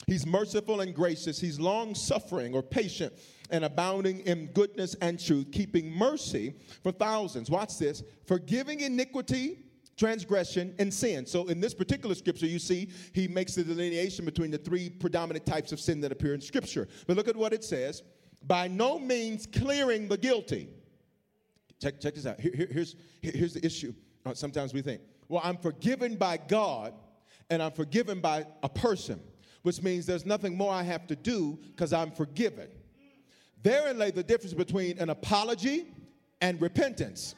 He's 0.07 0.27
merciful 0.27 0.81
and 0.81 0.95
gracious. 0.95 1.41
He's 1.41 1.61
long 1.61 1.95
suffering 1.95 2.55
or 2.55 2.63
patient 2.63 3.13
and 3.51 3.65
abounding 3.65 4.21
in 4.21 4.47
goodness 4.47 4.95
and 5.01 5.25
truth, 5.25 5.53
keeping 5.53 5.91
mercy 5.91 6.55
for 6.83 6.91
thousands. 6.91 7.51
Watch 7.51 7.79
this. 7.79 8.03
Forgiving 8.27 8.81
iniquity, 8.81 9.59
transgression, 9.97 10.75
and 10.79 10.93
sin. 10.93 11.27
So 11.27 11.47
in 11.47 11.61
this 11.61 11.75
particular 11.75 12.15
scripture, 12.15 12.47
you 12.47 12.59
see 12.59 12.91
he 13.13 13.29
makes 13.29 13.55
the 13.55 13.63
delineation 13.63 14.25
between 14.25 14.51
the 14.51 14.59
three 14.59 14.89
predominant 14.89 15.47
types 15.47 15.71
of 15.73 15.79
sin 15.79 16.01
that 16.01 16.13
appear 16.13 16.35
in 16.35 16.41
scripture. 16.41 16.89
But 17.07 17.17
look 17.17 17.29
at 17.29 17.37
what 17.37 17.53
it 17.53 17.63
says 17.63 18.03
by 18.43 18.69
no 18.69 18.99
means 18.99 19.47
clearing 19.47 20.09
the 20.09 20.17
guilty. 20.17 20.71
Check, 21.81 22.01
check 22.01 22.15
this 22.15 22.27
out. 22.27 22.41
Here, 22.41 22.53
here, 22.55 22.69
here's, 22.71 22.97
here's 23.21 23.55
the 23.55 23.65
issue. 23.65 23.95
Uh, 24.25 24.35
sometimes 24.35 24.75
we 24.75 24.83
think, 24.83 25.03
well, 25.31 25.41
I'm 25.45 25.57
forgiven 25.57 26.17
by 26.17 26.39
God 26.39 26.93
and 27.49 27.63
I'm 27.63 27.71
forgiven 27.71 28.21
by 28.21 28.47
a 28.65 28.69
person, 28.69 29.21
which 29.63 29.81
means 29.81 30.05
there's 30.05 30.27
nothing 30.27 30.57
more 30.57 30.73
I 30.73 30.83
have 30.83 31.07
to 31.07 31.17
do 31.17 31.57
because 31.69 31.93
I'm 31.93 32.11
forgiven. 32.11 32.69
Therein 33.63 33.97
lay 33.97 34.11
the 34.11 34.25
difference 34.25 34.55
between 34.55 34.99
an 34.99 35.09
apology 35.09 35.87
and 36.41 36.61
repentance. 36.61 37.37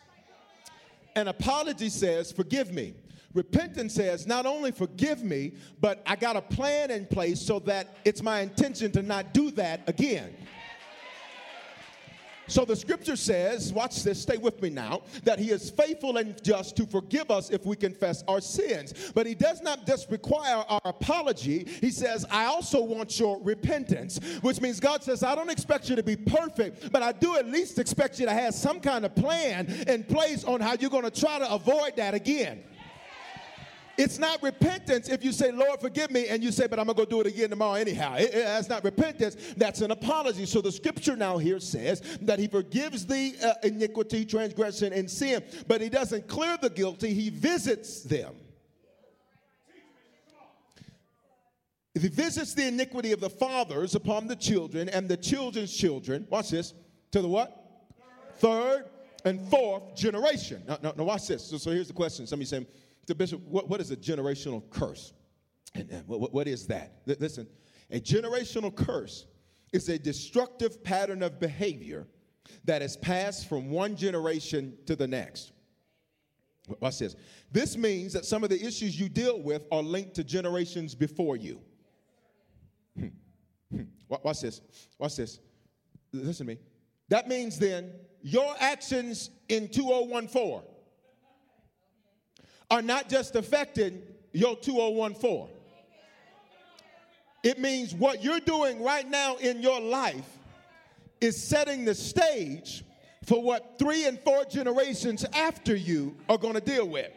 An 1.17 1.29
apology 1.29 1.91
says, 1.91 2.33
Forgive 2.33 2.73
me. 2.73 2.95
Repentance 3.35 3.93
says, 3.93 4.27
Not 4.27 4.47
only 4.47 4.71
forgive 4.71 5.23
me, 5.23 5.53
but 5.79 6.03
I 6.07 6.17
got 6.17 6.37
a 6.37 6.43
plan 6.43 6.91
in 6.91 7.05
place 7.05 7.43
so 7.43 7.59
that 7.61 7.99
it's 8.07 8.23
my 8.23 8.41
intention 8.41 8.91
to 8.93 9.03
not 9.03 9.35
do 9.35 9.51
that 9.53 9.87
again. 9.87 10.35
So 12.49 12.65
the 12.65 12.77
scripture 12.77 13.17
says, 13.17 13.73
watch 13.73 14.03
this, 14.03 14.21
stay 14.23 14.37
with 14.37 14.61
me 14.61 14.71
now, 14.71 15.03
that 15.25 15.39
he 15.39 15.51
is 15.51 15.71
faithful 15.71 16.17
and 16.17 16.43
just 16.43 16.77
to 16.77 16.87
forgive 16.87 17.31
us 17.31 17.51
if 17.51 17.65
we 17.65 17.77
confess 17.77 18.25
our 18.29 18.41
sins. 18.41 19.13
But 19.15 19.27
he 19.27 19.35
does 19.35 19.63
not 19.63 19.87
just 19.87 20.11
require 20.11 20.65
our 20.69 20.81
apology, 20.85 21.67
he 21.81 21.91
says, 21.91 22.27
I 22.31 22.47
also 22.47 22.83
want 22.83 23.19
your 23.19 23.41
repentance, 23.43 24.19
which 24.43 24.61
means 24.61 24.81
God 24.81 25.03
says, 25.03 25.23
I 25.23 25.35
don't 25.35 25.51
expect 25.51 25.89
you 25.89 25.97
to 25.97 26.03
be 26.03 26.17
perfect, 26.17 26.93
but 26.93 27.03
I 27.03 27.13
do 27.13 27.37
at 27.37 27.47
least 27.47 27.79
expect 27.79 28.19
you 28.19 28.27
to 28.27 28.33
have 28.33 28.55
some 28.55 28.81
kind 28.81 29.05
of 29.05 29.15
plan 29.15 29.67
in 29.87 30.05
place 30.05 30.45
on 30.45 30.61
how 30.61 30.75
you're 30.75 30.91
going 30.91 31.05
to 31.05 31.21
try 31.21 31.39
to 31.39 31.51
avoid 31.51 31.97
that 31.97 32.15
again. 32.15 32.65
It's 33.99 34.19
not 34.19 34.43
repentance 34.43 35.09
if 35.09 35.23
you 35.23 35.33
say, 35.33 35.53
Lord, 35.53 35.81
forgive 35.81 36.11
me, 36.11 36.29
and 36.29 36.43
you 36.43 36.51
say, 36.51 36.67
but 36.67 36.79
I'm 36.79 36.87
going 36.87 36.97
to 36.97 37.05
go 37.05 37.09
do 37.09 37.21
it 37.21 37.27
again 37.27 37.51
tomorrow 37.51 37.75
anyhow. 37.75 38.17
It, 38.17 38.31
it, 38.31 38.45
that's 38.45 38.69
not 38.69 38.85
repentance. 38.85 39.37
That's 39.57 39.81
an 39.83 39.91
apology. 39.91 40.47
So 40.47 40.61
the 40.61 40.73
scripture 40.73 41.15
now 41.15 41.39
here 41.39 41.61
says 41.61 42.01
that 42.23 42.39
he 42.39 42.49
forgives 42.49 43.07
the 43.07 43.35
uh, 43.45 43.67
iniquity, 43.67 44.25
transgression, 44.25 44.93
and 44.93 45.11
sin, 45.11 45.43
but 45.69 45.81
he 45.81 45.89
doesn't 45.89 46.27
clear 46.27 46.57
the 46.61 46.71
guilty, 46.71 47.13
he 47.13 47.31
visits 47.31 48.03
them. 48.03 48.35
If 51.95 52.03
he 52.03 52.09
visits 52.09 52.55
the 52.55 52.67
iniquity 52.69 53.13
of 53.13 53.21
the 53.21 53.29
fathers 53.29 53.95
upon 53.95 54.27
the 54.27 54.37
children 54.37 54.89
and 54.89 55.09
the 55.09 55.17
children's 55.17 55.77
children, 55.77 56.27
watch 56.31 56.51
this, 56.51 56.73
to 57.11 57.21
the 57.21 57.29
what? 57.29 57.59
Third 58.39 58.87
and 59.27 59.47
fourth 59.49 59.95
generation. 59.95 60.63
Now, 60.67 60.79
now, 60.83 60.95
now 60.97 61.05
watch 61.05 61.29
this. 61.29 61.45
So, 61.45 61.59
so 61.59 61.71
here's 61.71 61.89
the 61.89 61.93
question. 61.93 62.27
Somebody 62.27 62.47
saying, 62.47 62.67
bishop, 63.15 63.41
what, 63.43 63.69
what 63.69 63.81
is 63.81 63.91
a 63.91 63.97
generational 63.97 64.63
curse? 64.71 65.13
And, 65.75 66.03
what, 66.07 66.33
what 66.33 66.49
is 66.49 66.67
that? 66.69 67.03
Listen, 67.07 67.47
a 67.91 68.01
generational 68.01 68.75
curse 68.75 69.27
is 69.73 69.89
a 69.89 69.99
destructive 69.99 70.83
pattern 70.85 71.23
of 71.23 71.41
behavior 71.41 72.07
that 72.65 72.83
is 72.83 72.97
passed 72.97 73.49
from 73.49 73.71
one 73.71 73.97
generation 73.97 74.75
to 74.87 74.97
the 74.97 75.07
next. 75.07 75.53
Watch 76.81 76.99
this. 76.99 77.17
This 77.51 77.77
means 77.77 78.13
that 78.13 78.25
some 78.25 78.45
of 78.45 78.51
the 78.51 78.65
issues 78.65 78.99
you 78.99 79.09
deal 79.09 79.41
with 79.41 79.67
are 79.73 79.83
linked 79.83 80.15
to 80.15 80.25
generations 80.25 80.95
before 80.95 81.37
you. 81.37 81.61
Hmm. 82.97 83.09
Hmm. 83.71 83.83
Watch 84.09 84.43
this. 84.43 84.61
Watch 84.99 85.17
this. 85.17 85.41
Listen 86.13 86.47
to 86.47 86.53
me. 86.53 86.59
That 87.09 87.29
means 87.29 87.59
then 87.59 87.93
your 88.23 88.55
actions 88.61 89.31
in 89.49 89.69
2014 89.69 90.63
are 92.73 92.81
not 92.81 93.07
just 93.07 93.37
affecting 93.37 94.01
your 94.33 94.57
2014. 94.57 95.47
It 97.43 97.59
means 97.59 97.95
what 97.95 98.25
you're 98.25 98.41
doing 98.41 98.83
right 98.83 99.07
now 99.07 99.37
in 99.37 99.61
your 99.61 99.79
life 99.79 100.39
is 101.21 101.41
setting 101.41 101.85
the 101.85 101.95
stage 101.95 102.83
for 103.27 103.43
what 103.43 103.75
three 103.79 104.07
and 104.07 104.19
four 104.21 104.47
generations 104.47 105.27
after 105.35 105.77
you 105.77 106.17
are 106.31 106.39
going 106.39 106.55
to 106.55 106.63
deal 106.63 106.89
with. 106.89 107.13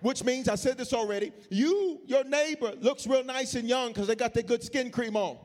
Which 0.00 0.24
means, 0.24 0.48
I 0.48 0.54
said 0.54 0.78
this 0.78 0.94
already, 0.94 1.30
you, 1.50 2.00
your 2.06 2.24
neighbor, 2.24 2.72
looks 2.80 3.06
real 3.06 3.24
nice 3.24 3.54
and 3.54 3.68
young 3.68 3.88
because 3.88 4.06
they 4.06 4.16
got 4.16 4.32
their 4.32 4.42
good 4.44 4.62
skin 4.62 4.90
cream 4.90 5.14
on. 5.14 5.36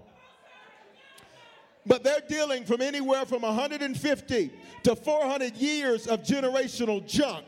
But 1.86 2.06
they're 2.06 2.24
dealing 2.30 2.64
from 2.64 2.82
anywhere 2.82 3.26
from 3.26 3.42
150 3.42 4.52
to 4.84 4.96
400 4.96 5.58
years 5.58 6.08
of 6.08 6.24
generational 6.24 7.06
junk 7.06 7.44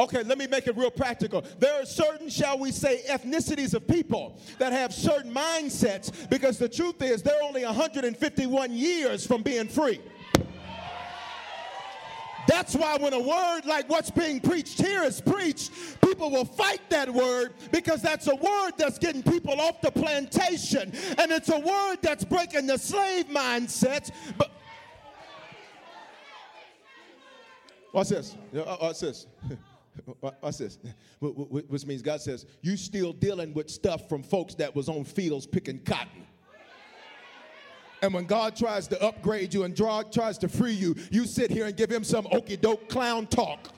Okay, 0.00 0.22
let 0.22 0.38
me 0.38 0.46
make 0.46 0.66
it 0.66 0.74
real 0.78 0.90
practical. 0.90 1.44
There 1.58 1.82
are 1.82 1.84
certain, 1.84 2.30
shall 2.30 2.58
we 2.58 2.72
say, 2.72 3.02
ethnicities 3.06 3.74
of 3.74 3.86
people 3.86 4.40
that 4.58 4.72
have 4.72 4.94
certain 4.94 5.30
mindsets 5.30 6.30
because 6.30 6.56
the 6.56 6.70
truth 6.70 7.02
is 7.02 7.22
they're 7.22 7.42
only 7.42 7.66
151 7.66 8.72
years 8.72 9.26
from 9.26 9.42
being 9.42 9.68
free. 9.68 10.00
That's 12.48 12.74
why 12.74 12.96
when 12.96 13.12
a 13.12 13.20
word 13.20 13.66
like 13.66 13.90
what's 13.90 14.10
being 14.10 14.40
preached 14.40 14.80
here 14.80 15.02
is 15.02 15.20
preached, 15.20 15.70
people 16.00 16.30
will 16.30 16.46
fight 16.46 16.80
that 16.88 17.12
word 17.12 17.52
because 17.70 18.00
that's 18.00 18.26
a 18.26 18.34
word 18.34 18.72
that's 18.78 18.98
getting 18.98 19.22
people 19.22 19.60
off 19.60 19.82
the 19.82 19.90
plantation. 19.90 20.94
And 21.18 21.30
it's 21.30 21.50
a 21.50 21.58
word 21.58 21.98
that's 22.00 22.24
breaking 22.24 22.68
the 22.68 22.78
slave 22.78 23.26
mindsets. 23.26 24.10
But 24.38 24.50
Watch 27.92 28.08
this. 28.08 28.34
Uh, 28.56 28.76
watch 28.80 29.00
this. 29.00 29.26
Watch 30.20 30.58
this. 30.58 30.78
Which 31.20 31.86
means 31.86 32.02
God 32.02 32.20
says, 32.20 32.46
you 32.62 32.76
still 32.76 33.12
dealing 33.12 33.54
with 33.54 33.70
stuff 33.70 34.08
from 34.08 34.22
folks 34.22 34.54
that 34.56 34.74
was 34.74 34.88
on 34.88 35.04
fields 35.04 35.46
picking 35.46 35.80
cotton. 35.80 36.26
And 38.02 38.14
when 38.14 38.24
God 38.24 38.56
tries 38.56 38.88
to 38.88 39.02
upgrade 39.02 39.52
you 39.52 39.64
and 39.64 39.76
draw, 39.76 40.02
tries 40.02 40.38
to 40.38 40.48
free 40.48 40.72
you, 40.72 40.96
you 41.10 41.26
sit 41.26 41.50
here 41.50 41.66
and 41.66 41.76
give 41.76 41.90
him 41.90 42.02
some 42.02 42.26
okey 42.32 42.56
doke 42.56 42.88
clown 42.88 43.26
talk. 43.26 43.68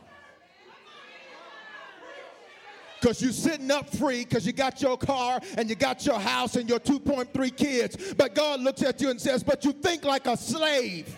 Because 3.00 3.21
you're 3.21 3.33
sitting 3.33 3.69
up 3.73 3.91
free 3.97 4.25
because 4.25 4.47
you 4.47 4.52
got 4.52 4.81
your 4.81 4.97
car 4.97 5.41
and 5.59 5.69
you 5.69 5.75
got 5.75 6.07
your 6.07 6.21
house 6.21 6.55
and 6.55 6.69
your 6.69 6.79
2.3 6.79 7.57
kids. 7.57 8.14
But 8.14 8.37
God 8.37 8.61
looks 8.61 8.81
at 8.83 9.00
you 9.00 9.11
and 9.11 9.21
says, 9.21 9.43
But 9.43 9.64
you 9.64 9.73
think 9.73 10.05
like 10.05 10.29
a 10.29 10.37
slave. 10.37 11.17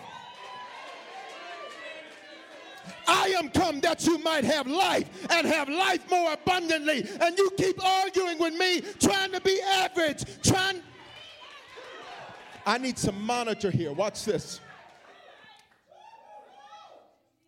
I 3.07 3.27
am 3.37 3.49
come 3.49 3.79
that 3.81 4.05
you 4.05 4.17
might 4.19 4.43
have 4.43 4.67
life 4.67 5.09
and 5.29 5.47
have 5.47 5.69
life 5.69 6.09
more 6.09 6.33
abundantly. 6.33 7.07
And 7.21 7.37
you 7.37 7.51
keep 7.57 7.83
arguing 7.83 8.39
with 8.39 8.53
me, 8.53 8.81
trying 8.99 9.31
to 9.31 9.41
be 9.41 9.59
average, 9.61 10.23
trying 10.43 10.81
I 12.65 12.79
need 12.79 12.97
some 12.97 13.21
monitor 13.21 13.69
here. 13.69 13.93
Watch 13.93 14.25
this. 14.25 14.59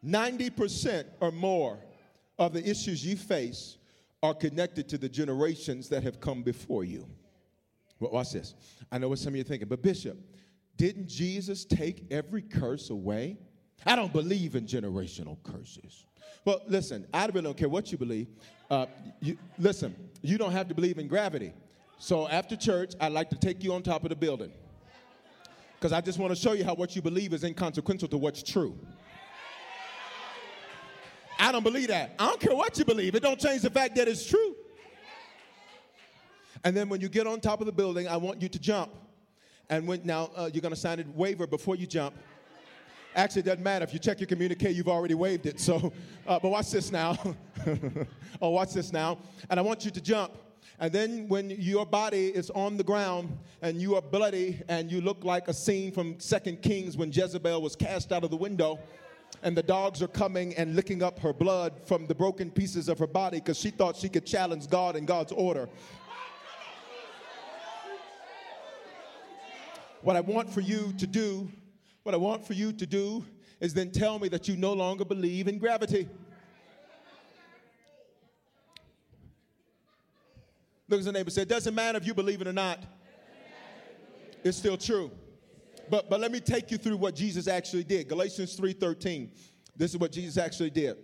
90% 0.06 1.06
or 1.20 1.32
more 1.32 1.80
of 2.38 2.54
the 2.54 2.70
issues 2.70 3.04
you 3.04 3.18
face 3.18 3.78
are 4.22 4.34
connected 4.34 4.88
to 4.90 4.98
the 4.98 5.10
generations 5.10 5.90
that 5.90 6.04
have 6.04 6.20
come 6.20 6.44
before 6.44 6.84
you. 6.84 7.08
Well, 8.00 8.12
watch 8.12 8.34
this. 8.34 8.54
I 8.92 9.00
know 9.00 9.10
what 9.10 9.18
some 9.18 9.30
of 9.30 9.36
you 9.38 9.42
are 9.42 9.46
thinking, 9.46 9.68
but 9.68 9.82
Bishop, 9.82 10.18
didn't 10.76 11.08
Jesus 11.08 11.66
take 11.66 12.06
every 12.12 12.44
curse 12.44 12.92
away? 12.92 13.38
I 13.86 13.96
don't 13.96 14.12
believe 14.12 14.56
in 14.56 14.66
generational 14.66 15.38
curses. 15.44 16.06
Well, 16.46 16.62
listen, 16.68 17.06
I 17.14 17.26
really 17.28 17.42
don't 17.42 17.58
care 17.58 17.70
what 17.70 17.92
you 17.92 17.98
believe. 17.98 18.28
Uh, 18.70 18.86
you, 19.20 19.38
listen, 19.58 19.96
you 20.22 20.38
don't 20.38 20.52
have 20.52 20.68
to 20.70 20.76
believe 20.76 20.98
in 20.98 21.08
gravity. 21.08 21.54
So 22.00 22.28
after 22.28 22.56
church, 22.56 22.94
I'd 23.00 23.12
like 23.12 23.30
to 23.30 23.36
take 23.38 23.64
you 23.64 23.74
on 23.74 23.82
top 23.82 24.04
of 24.04 24.10
the 24.10 24.16
building 24.16 24.52
because 25.80 25.94
I 25.94 26.02
just 26.02 26.20
want 26.20 26.36
to 26.36 26.42
show 26.42 26.54
you 26.54 26.64
how 26.64 26.74
what 26.74 26.96
you 26.96 27.02
believe 27.02 27.34
is 27.34 27.44
inconsequential 27.44 28.08
to 28.10 28.18
what's 28.18 28.44
true. 28.44 28.78
I 31.40 31.52
don't 31.52 31.64
believe 31.64 31.90
that. 31.90 32.16
I 32.18 32.28
don't 32.28 32.40
care 32.40 32.56
what 32.56 32.78
you 32.78 32.86
believe. 32.86 33.14
It 33.14 33.22
don't 33.22 33.40
change 33.40 33.62
the 33.62 33.70
fact 33.70 33.96
that 33.96 34.08
it's 34.08 34.26
true. 34.26 34.56
And 36.64 36.76
then 36.76 36.90
when 36.90 37.00
you 37.00 37.10
get 37.10 37.28
on 37.28 37.40
top 37.40 37.60
of 37.60 37.68
the 37.68 37.72
building, 37.72 38.08
I 38.08 38.18
want 38.18 38.42
you 38.42 38.50
to 38.50 38.60
jump. 38.60 38.92
And 39.70 39.88
when 39.88 40.02
now 40.04 40.32
uh, 40.36 40.50
you're 40.52 40.62
going 40.62 40.74
to 40.74 40.80
sign 40.80 41.00
a 41.00 41.04
waiver 41.14 41.46
before 41.46 41.76
you 41.76 41.86
jump. 41.86 42.16
Actually, 43.18 43.40
it 43.40 43.46
doesn't 43.46 43.64
matter. 43.64 43.84
If 43.84 43.94
you 43.94 44.00
check 44.00 44.20
your 44.20 44.28
communique, 44.28 44.70
you've 44.70 44.88
already 44.88 45.16
waived 45.16 45.48
it. 45.48 45.60
So, 45.60 45.92
uh, 46.28 46.38
but 46.40 46.50
watch 46.50 46.70
this 46.70 46.92
now. 46.92 47.18
oh, 48.44 48.50
watch 48.52 48.74
this 48.74 48.94
now. 48.94 49.18
And 49.50 49.60
I 49.60 49.64
want 49.64 49.84
you 49.84 49.90
to 49.90 50.00
jump. 50.00 50.38
And 50.78 50.94
then 50.94 51.28
when 51.28 51.50
your 51.50 51.84
body 51.84 52.28
is 52.28 52.52
on 52.52 52.78
the 52.78 52.84
ground 52.84 53.36
and 53.64 53.82
you 53.82 53.96
are 53.96 54.04
bloody 54.04 54.62
and 54.70 54.92
you 54.92 55.02
look 55.02 55.24
like 55.24 55.48
a 55.48 55.54
scene 55.54 55.92
from 55.92 56.20
Second 56.20 56.62
Kings 56.62 56.96
when 56.96 57.12
Jezebel 57.12 57.60
was 57.60 57.76
cast 57.76 58.12
out 58.12 58.24
of 58.24 58.30
the 58.30 58.38
window 58.38 58.78
and 59.42 59.58
the 59.58 59.64
dogs 59.64 60.04
are 60.04 60.08
coming 60.08 60.54
and 60.54 60.76
licking 60.76 61.02
up 61.02 61.18
her 61.18 61.34
blood 61.34 61.74
from 61.86 62.06
the 62.06 62.14
broken 62.14 62.52
pieces 62.52 62.88
of 62.88 63.00
her 63.00 63.08
body 63.08 63.40
because 63.40 63.58
she 63.58 63.72
thought 63.72 63.96
she 63.96 64.10
could 64.10 64.28
challenge 64.28 64.70
God 64.70 64.96
and 64.96 65.08
God's 65.08 65.32
order. 65.32 65.68
What 70.04 70.16
I 70.16 70.22
want 70.22 70.54
for 70.54 70.62
you 70.62 70.94
to 71.00 71.08
do, 71.08 71.50
what 72.08 72.14
I 72.14 72.18
want 72.20 72.48
for 72.48 72.54
you 72.54 72.72
to 72.72 72.86
do 72.86 73.26
is 73.60 73.74
then 73.74 73.92
tell 73.92 74.18
me 74.18 74.30
that 74.30 74.48
you 74.48 74.56
no 74.56 74.72
longer 74.72 75.04
believe 75.04 75.50
in 75.50 75.58
gravity. 75.58 76.08
Look 80.88 81.02
at 81.02 81.06
the 81.06 81.12
neighbor 81.12 81.30
say, 81.30 81.42
it 81.42 81.50
doesn't 81.50 81.76
matter 81.76 81.98
if 81.98 82.08
you 82.08 82.14
believe 82.14 82.40
it 82.40 82.48
or 82.48 82.54
not. 82.54 82.82
It's 84.42 84.58
still 84.58 84.78
true. 84.78 85.12
But, 85.90 86.10
but 86.10 86.22
let 86.22 86.32
me 86.32 86.40
take 86.40 86.72
you 86.72 86.78
through 86.78 86.96
what 86.96 87.14
Jesus 87.14 87.50
actually 87.50 87.84
did. 87.84 88.08
Galatians 88.08 88.58
3:13. 88.58 89.30
This 89.76 89.92
is 89.92 89.98
what 89.98 90.14
Jesus 90.14 90.38
actually 90.38 90.70
did. 90.70 90.96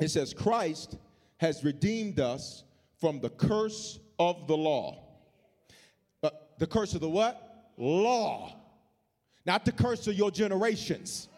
It 0.00 0.08
says, 0.08 0.34
Christ 0.34 0.96
has 1.36 1.62
redeemed 1.62 2.18
us 2.18 2.64
from 3.00 3.20
the 3.20 3.30
curse 3.30 4.00
of 4.18 4.48
the 4.48 4.56
law. 4.56 5.04
Uh, 6.20 6.30
the 6.58 6.66
curse 6.66 6.94
of 6.94 7.00
the 7.00 7.08
what? 7.08 7.70
Law. 7.76 8.61
Not 9.44 9.64
the 9.64 9.72
curse 9.72 10.06
of 10.06 10.14
your 10.14 10.30
generations. 10.30 11.28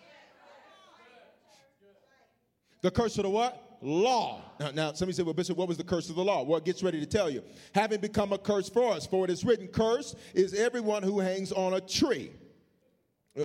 The 2.82 2.90
curse 2.90 3.16
of 3.16 3.24
the 3.24 3.30
what? 3.30 3.64
law. 3.84 4.40
Now, 4.58 4.70
now, 4.70 4.92
somebody 4.92 5.14
said, 5.14 5.26
Well, 5.26 5.34
Bishop, 5.34 5.56
what 5.56 5.68
was 5.68 5.76
the 5.76 5.84
curse 5.84 6.08
of 6.08 6.16
the 6.16 6.24
law? 6.24 6.42
Well, 6.42 6.58
it 6.58 6.64
gets 6.64 6.82
ready 6.82 7.00
to 7.00 7.06
tell 7.06 7.30
you. 7.30 7.42
Having 7.74 8.00
become 8.00 8.32
a 8.32 8.38
curse 8.38 8.68
for 8.68 8.92
us, 8.92 9.06
for 9.06 9.24
it 9.24 9.30
is 9.30 9.44
written, 9.44 9.68
Curse 9.68 10.16
is 10.32 10.54
everyone 10.54 11.02
who 11.02 11.20
hangs 11.20 11.52
on 11.52 11.74
a 11.74 11.80
tree. 11.80 12.32
Uh, 13.38 13.44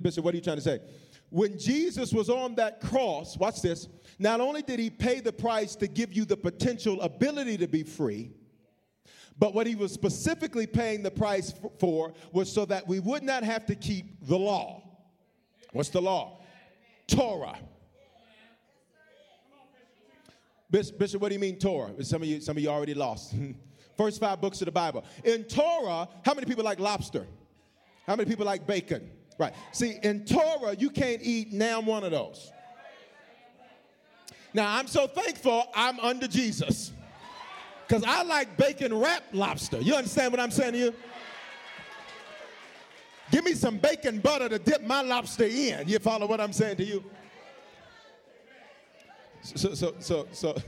Bishop, 0.00 0.24
what 0.24 0.34
are 0.34 0.36
you 0.36 0.42
trying 0.42 0.56
to 0.56 0.62
say? 0.62 0.80
When 1.30 1.58
Jesus 1.58 2.12
was 2.12 2.30
on 2.30 2.54
that 2.54 2.80
cross, 2.80 3.36
watch 3.36 3.60
this, 3.60 3.88
not 4.20 4.40
only 4.40 4.62
did 4.62 4.78
he 4.78 4.88
pay 4.88 5.18
the 5.18 5.32
price 5.32 5.74
to 5.76 5.88
give 5.88 6.12
you 6.12 6.24
the 6.24 6.36
potential 6.36 7.00
ability 7.00 7.58
to 7.58 7.66
be 7.66 7.82
free, 7.82 8.30
but 9.38 9.54
what 9.54 9.66
he 9.66 9.74
was 9.74 9.92
specifically 9.92 10.66
paying 10.66 11.02
the 11.02 11.10
price 11.10 11.52
for 11.78 12.12
was 12.32 12.50
so 12.50 12.64
that 12.66 12.86
we 12.86 13.00
would 13.00 13.22
not 13.22 13.42
have 13.42 13.66
to 13.66 13.74
keep 13.74 14.26
the 14.26 14.38
law. 14.38 14.82
What's 15.72 15.88
the 15.88 16.00
law? 16.00 16.40
Torah. 17.06 17.58
Bishop, 20.70 21.20
what 21.20 21.28
do 21.28 21.34
you 21.34 21.40
mean 21.40 21.58
Torah? 21.58 21.92
Some 22.02 22.22
of 22.22 22.28
you, 22.28 22.40
some 22.40 22.56
of 22.56 22.62
you 22.62 22.68
already 22.68 22.94
lost. 22.94 23.34
First 23.96 24.18
five 24.18 24.40
books 24.40 24.60
of 24.60 24.66
the 24.66 24.72
Bible. 24.72 25.04
In 25.22 25.44
Torah, 25.44 26.08
how 26.24 26.34
many 26.34 26.46
people 26.46 26.64
like 26.64 26.80
lobster? 26.80 27.26
How 28.06 28.16
many 28.16 28.28
people 28.28 28.44
like 28.44 28.66
bacon? 28.66 29.08
Right. 29.38 29.52
See, 29.72 29.98
in 30.02 30.24
Torah, 30.24 30.74
you 30.76 30.90
can't 30.90 31.20
eat 31.22 31.52
now 31.52 31.80
one 31.80 32.04
of 32.04 32.10
those. 32.10 32.50
Now, 34.52 34.76
I'm 34.76 34.86
so 34.86 35.06
thankful 35.06 35.64
I'm 35.74 35.98
under 36.00 36.28
Jesus. 36.28 36.92
Because 37.86 38.04
I 38.04 38.22
like 38.22 38.56
bacon 38.56 38.98
wrapped 38.98 39.34
lobster. 39.34 39.80
You 39.80 39.94
understand 39.94 40.32
what 40.32 40.40
I'm 40.40 40.50
saying 40.50 40.72
to 40.72 40.78
you? 40.78 40.94
Give 43.30 43.44
me 43.44 43.54
some 43.54 43.78
bacon 43.78 44.20
butter 44.20 44.48
to 44.48 44.58
dip 44.58 44.82
my 44.82 45.02
lobster 45.02 45.44
in. 45.44 45.88
You 45.88 45.98
follow 45.98 46.26
what 46.26 46.40
I'm 46.40 46.52
saying 46.52 46.76
to 46.76 46.84
you? 46.84 47.04
So, 49.42 49.74
so, 49.74 49.94
so, 49.98 50.28
so, 50.32 50.56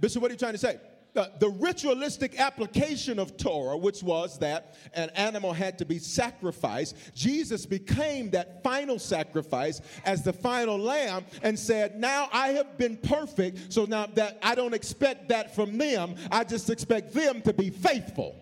Bishop, 0.00 0.22
what 0.22 0.30
are 0.30 0.34
you 0.34 0.38
trying 0.38 0.52
to 0.52 0.58
say? 0.58 0.78
Uh, 1.16 1.26
the 1.40 1.48
ritualistic 1.48 2.38
application 2.38 3.18
of 3.18 3.36
Torah, 3.36 3.76
which 3.76 4.00
was 4.00 4.38
that 4.38 4.76
an 4.94 5.10
animal 5.16 5.52
had 5.52 5.76
to 5.78 5.84
be 5.84 5.98
sacrificed, 5.98 6.94
Jesus 7.16 7.66
became 7.66 8.30
that 8.30 8.62
final 8.62 8.96
sacrifice 8.96 9.80
as 10.04 10.22
the 10.22 10.32
final 10.32 10.78
lamb 10.78 11.24
and 11.42 11.58
said, 11.58 11.98
Now 11.98 12.28
I 12.32 12.50
have 12.50 12.78
been 12.78 12.96
perfect, 12.96 13.72
so 13.72 13.86
now 13.86 14.06
that 14.14 14.38
I 14.40 14.54
don't 14.54 14.72
expect 14.72 15.28
that 15.30 15.52
from 15.52 15.78
them, 15.78 16.14
I 16.30 16.44
just 16.44 16.70
expect 16.70 17.12
them 17.12 17.42
to 17.42 17.52
be 17.52 17.70
faithful. 17.70 18.36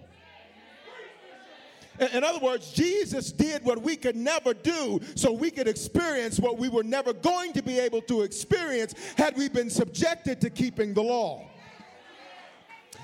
In 2.13 2.23
other 2.23 2.39
words, 2.39 2.71
Jesus 2.71 3.33
did 3.33 3.65
what 3.65 3.83
we 3.83 3.97
could 3.97 4.15
never 4.15 4.55
do 4.55 5.01
so 5.15 5.33
we 5.33 5.51
could 5.51 5.67
experience 5.67 6.39
what 6.39 6.59
we 6.59 6.69
were 6.69 6.85
never 6.85 7.13
going 7.13 7.53
to 7.55 7.63
be 7.63 7.79
able 7.79 8.03
to 8.03 8.23
experience 8.23 8.95
had 9.17 9.37
we 9.37 9.49
been 9.49 9.71
subjected 9.71 10.41
to 10.43 10.51
keeping 10.51 10.95
the 10.95 11.03
law. 11.03 11.49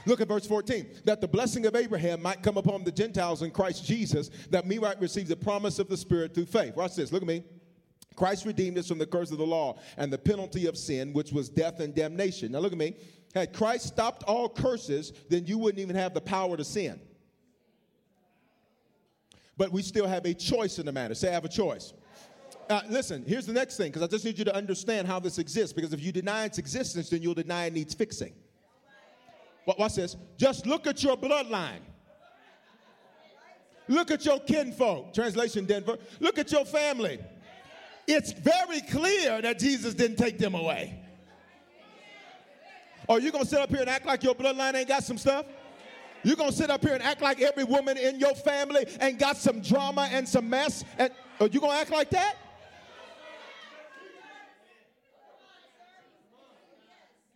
Look 0.07 0.21
at 0.21 0.29
verse 0.29 0.47
14. 0.47 0.87
That 1.05 1.21
the 1.21 1.29
blessing 1.29 1.67
of 1.67 1.75
Abraham 1.75 2.23
might 2.23 2.43
come 2.43 2.57
upon 2.57 2.85
the 2.85 2.93
Gentiles 2.93 3.43
in 3.43 3.51
Christ 3.51 3.85
Jesus, 3.85 4.31
that 4.51 4.67
we 4.67 4.79
might 4.79 5.01
receive 5.01 5.29
the 5.29 5.37
promise 5.37 5.79
of 5.79 5.89
the 5.89 5.97
Spirit 5.97 6.35
through 6.35 6.47
faith. 6.47 6.77
Watch 6.77 6.97
this. 6.97 7.13
Look 7.13 7.23
at 7.23 7.29
me. 7.29 7.45
Christ 8.17 8.47
redeemed 8.47 8.79
us 8.79 8.89
from 8.89 8.99
the 8.99 9.07
curse 9.07 9.33
of 9.33 9.39
the 9.39 9.47
law 9.47 9.79
and 9.97 10.13
the 10.13 10.19
penalty 10.19 10.67
of 10.67 10.77
sin, 10.77 11.13
which 11.13 11.33
was 11.33 11.49
death 11.49 11.81
and 11.81 11.95
damnation. 11.95 12.53
Now 12.53 12.61
look 12.61 12.73
at 12.73 12.79
me. 12.79 12.95
Had 13.35 13.53
Christ 13.53 13.89
stopped 13.89 14.23
all 14.25 14.49
curses, 14.49 15.13
then 15.29 15.47
you 15.47 15.59
wouldn't 15.59 15.81
even 15.81 15.97
have 15.97 16.15
the 16.15 16.21
power 16.21 16.57
to 16.57 16.65
sin 16.65 17.01
but 19.57 19.73
we 19.73 19.83
still 19.83 20.07
have 20.07 20.25
a 20.27 20.35
choice 20.35 20.79
in 20.79 20.87
the 20.87 20.93
matter. 20.93 21.15
Say, 21.15 21.29
I 21.29 21.33
have 21.33 21.45
a 21.45 21.49
choice. 21.49 21.93
Uh, 22.69 22.81
listen, 22.89 23.25
here's 23.27 23.47
the 23.47 23.53
next 23.53 23.77
thing, 23.77 23.91
because 23.91 24.03
I 24.03 24.07
just 24.07 24.25
need 24.25 24.39
you 24.39 24.45
to 24.47 24.55
understand 24.55 25.07
how 25.07 25.21
this 25.21 25.39
exists. 25.39 25.73
Because 25.73 25.93
if 25.93 26.03
you 26.03 26.13
deny 26.13 26.45
its 26.45 26.59
existence, 26.59 27.11
then 27.11 27.23
you'll 27.23 27.35
deny 27.35 27.67
it 27.67 27.73
needs 27.73 27.95
fixing. 27.95 28.33
What, 29.65 29.79
this. 29.95 30.17
Just 30.37 30.67
look 30.67 30.87
at 30.87 31.03
your 31.03 31.17
bloodline. 31.17 31.81
Look 33.89 34.11
at 34.11 34.25
your 34.25 34.41
kinfolk. 34.41 35.13
Translation 35.13 35.65
Denver. 35.65 35.99
Look 36.21 36.39
at 36.39 36.51
your 36.53 36.65
family. 36.65 37.19
It's 38.07 38.33
very 38.33 38.81
clear 38.83 39.41
that 39.41 39.59
Jesus 39.59 39.95
didn't 39.95 40.17
take 40.17 40.39
them 40.39 40.55
away. 40.55 41.01
Are 43.09 43.21
you 43.21 43.31
to 43.45 43.51
sit 43.51 43.61
up 43.61 43.71
here 43.71 43.81
and 43.81 43.91
act 43.91 44.07
like 44.07 44.23
your 44.23 44.35
bloodline 44.35 44.75
ain't 44.75 44.89
got 44.89 45.05
some 45.05 45.19
stuff? 45.19 45.47
You're 46.23 46.37
going 46.37 46.51
to 46.51 46.57
sit 46.57 46.71
up 46.71 46.83
here 46.83 46.95
and 46.95 47.03
act 47.03 47.21
like 47.21 47.41
every 47.43 47.65
woman 47.65 47.99
in 47.99 48.19
your 48.19 48.35
family 48.35 48.87
ain't 49.01 49.19
got 49.19 49.37
some 49.37 49.61
drama 49.61 50.09
and 50.11 50.27
some 50.27 50.49
mess? 50.49 50.85
And 50.99 51.11
are 51.41 51.47
you 51.47 51.61
to 51.61 51.81
act 51.81 51.91
like 51.91 52.11
that? 52.11 52.37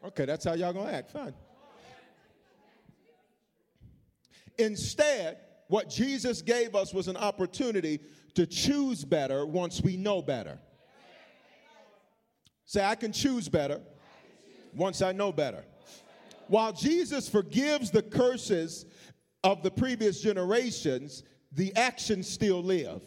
Okay, 0.04 0.24
that's 0.24 0.44
how 0.44 0.54
y'all 0.54 0.72
gonna 0.72 0.90
act. 0.90 1.10
Fine. 1.10 1.34
Instead, 4.58 5.38
what 5.68 5.88
Jesus 5.88 6.42
gave 6.42 6.74
us 6.74 6.92
was 6.92 7.08
an 7.08 7.16
opportunity 7.16 8.00
to 8.34 8.46
choose 8.46 9.04
better 9.04 9.46
once 9.46 9.80
we 9.80 9.96
know 9.96 10.20
better. 10.22 10.58
Say, 12.64 12.84
I 12.84 12.94
can 12.94 13.12
choose 13.12 13.48
better 13.48 13.80
once 14.74 15.00
I 15.00 15.12
know 15.12 15.32
better. 15.32 15.64
While 16.48 16.72
Jesus 16.72 17.28
forgives 17.28 17.90
the 17.90 18.02
curses 18.02 18.86
of 19.44 19.62
the 19.62 19.70
previous 19.70 20.20
generations, 20.20 21.22
the 21.52 21.74
actions 21.76 22.28
still 22.28 22.62
live. 22.62 23.02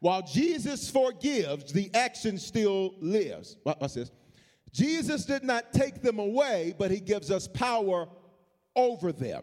While 0.00 0.22
Jesus 0.22 0.90
forgives, 0.90 1.72
the 1.72 1.92
action 1.94 2.38
still 2.38 2.94
lives. 3.00 3.56
What's 3.64 3.94
this? 3.94 4.10
Jesus 4.72 5.24
did 5.24 5.42
not 5.42 5.72
take 5.72 6.02
them 6.02 6.18
away, 6.18 6.74
but 6.78 6.90
he 6.90 7.00
gives 7.00 7.30
us 7.30 7.48
power 7.48 8.08
over 8.76 9.12
them. 9.12 9.42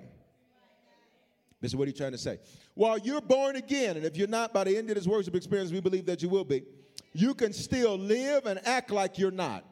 This 1.65 1.71
is 1.71 1.77
what 1.77 1.87
he's 1.87 1.97
trying 1.97 2.11
to 2.11 2.17
say. 2.19 2.37
While 2.75 2.99
you're 2.99 3.21
born 3.21 3.55
again, 3.55 3.97
and 3.97 4.05
if 4.05 4.15
you're 4.15 4.27
not, 4.27 4.53
by 4.53 4.65
the 4.65 4.77
end 4.77 4.87
of 4.91 4.95
this 4.97 5.07
worship 5.07 5.33
experience, 5.33 5.71
we 5.71 5.79
believe 5.79 6.05
that 6.05 6.21
you 6.21 6.29
will 6.29 6.43
be, 6.43 6.61
you 7.11 7.33
can 7.33 7.53
still 7.53 7.97
live 7.97 8.45
and 8.45 8.59
act 8.67 8.91
like 8.91 9.17
you're 9.17 9.31
not. 9.31 9.65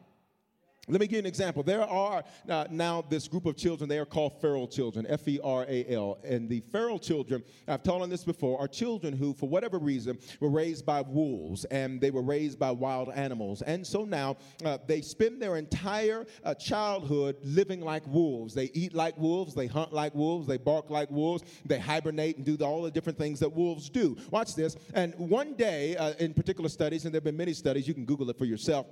Let 0.86 1.00
me 1.00 1.06
give 1.06 1.12
you 1.12 1.18
an 1.20 1.26
example. 1.26 1.62
There 1.62 1.82
are 1.82 2.22
uh, 2.48 2.66
now 2.70 3.02
this 3.08 3.26
group 3.26 3.46
of 3.46 3.56
children, 3.56 3.88
they 3.88 3.98
are 3.98 4.04
called 4.04 4.38
feral 4.40 4.68
children, 4.68 5.06
F 5.08 5.26
E 5.26 5.40
R 5.42 5.64
A 5.66 5.86
L. 5.88 6.18
And 6.24 6.46
the 6.46 6.60
feral 6.60 6.98
children, 6.98 7.42
I've 7.66 7.82
told 7.82 8.02
on 8.02 8.10
this 8.10 8.22
before, 8.22 8.60
are 8.60 8.68
children 8.68 9.16
who, 9.16 9.32
for 9.32 9.48
whatever 9.48 9.78
reason, 9.78 10.18
were 10.40 10.50
raised 10.50 10.84
by 10.84 11.00
wolves 11.00 11.64
and 11.66 12.00
they 12.00 12.10
were 12.10 12.22
raised 12.22 12.58
by 12.58 12.70
wild 12.70 13.10
animals. 13.14 13.62
And 13.62 13.86
so 13.86 14.04
now 14.04 14.36
uh, 14.62 14.76
they 14.86 15.00
spend 15.00 15.40
their 15.40 15.56
entire 15.56 16.26
uh, 16.44 16.54
childhood 16.54 17.36
living 17.42 17.80
like 17.80 18.06
wolves. 18.06 18.52
They 18.52 18.70
eat 18.74 18.94
like 18.94 19.16
wolves, 19.16 19.54
they 19.54 19.66
hunt 19.66 19.94
like 19.94 20.14
wolves, 20.14 20.46
they 20.46 20.58
bark 20.58 20.90
like 20.90 21.10
wolves, 21.10 21.44
they 21.64 21.78
hibernate 21.78 22.36
and 22.36 22.44
do 22.44 22.62
all 22.62 22.82
the 22.82 22.90
different 22.90 23.18
things 23.18 23.40
that 23.40 23.52
wolves 23.52 23.88
do. 23.88 24.18
Watch 24.30 24.54
this. 24.54 24.76
And 24.92 25.14
one 25.14 25.54
day, 25.54 25.96
uh, 25.96 26.12
in 26.18 26.34
particular 26.34 26.68
studies, 26.68 27.06
and 27.06 27.14
there 27.14 27.18
have 27.18 27.24
been 27.24 27.36
many 27.36 27.54
studies, 27.54 27.88
you 27.88 27.94
can 27.94 28.04
Google 28.04 28.28
it 28.28 28.36
for 28.36 28.44
yourself 28.44 28.86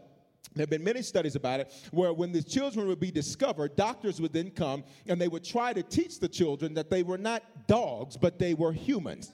there 0.55 0.63
have 0.63 0.71
been 0.71 0.85
many 0.85 1.03
studies 1.03 1.35
about 1.35 1.61
it 1.61 1.73
where 1.91 2.13
when 2.13 2.33
the 2.33 2.43
children 2.43 2.87
would 2.89 3.01
be 3.01 3.11
discovered, 3.11 3.77
doctors 3.77 4.21
would 4.21 4.33
then 4.33 4.51
come 4.51 4.85
and 5.07 5.21
they 5.21 5.29
would 5.29 5.45
try 5.45 5.73
to 5.73 5.83
teach 5.83 6.21
the 6.21 6.29
children 6.29 6.75
that 6.75 6.91
they 6.91 7.03
were 7.03 7.19
not 7.19 7.43
dogs, 7.67 8.17
but 8.17 8.39
they 8.39 8.55
were 8.55 8.73
humans. 8.73 9.33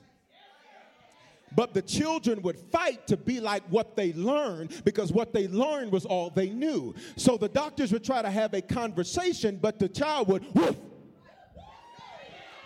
But 1.55 1.75
the 1.75 1.83
children 1.83 2.43
would 2.43 2.59
fight 2.59 3.07
to 3.07 3.17
be 3.17 3.41
like 3.41 3.63
what 3.71 3.97
they 3.97 4.13
learned 4.13 4.83
because 4.85 5.13
what 5.13 5.33
they 5.33 5.49
learned 5.49 5.93
was 5.93 6.05
all 6.05 6.31
they 6.31 6.51
knew. 6.51 6.95
So 7.17 7.37
the 7.37 7.49
doctors 7.49 7.91
would 7.93 8.05
try 8.05 8.23
to 8.23 8.31
have 8.31 8.55
a 8.55 8.61
conversation, 8.61 9.59
but 9.61 9.79
the 9.79 9.89
child 9.89 10.29
would 10.29 10.45
woof, 10.55 10.77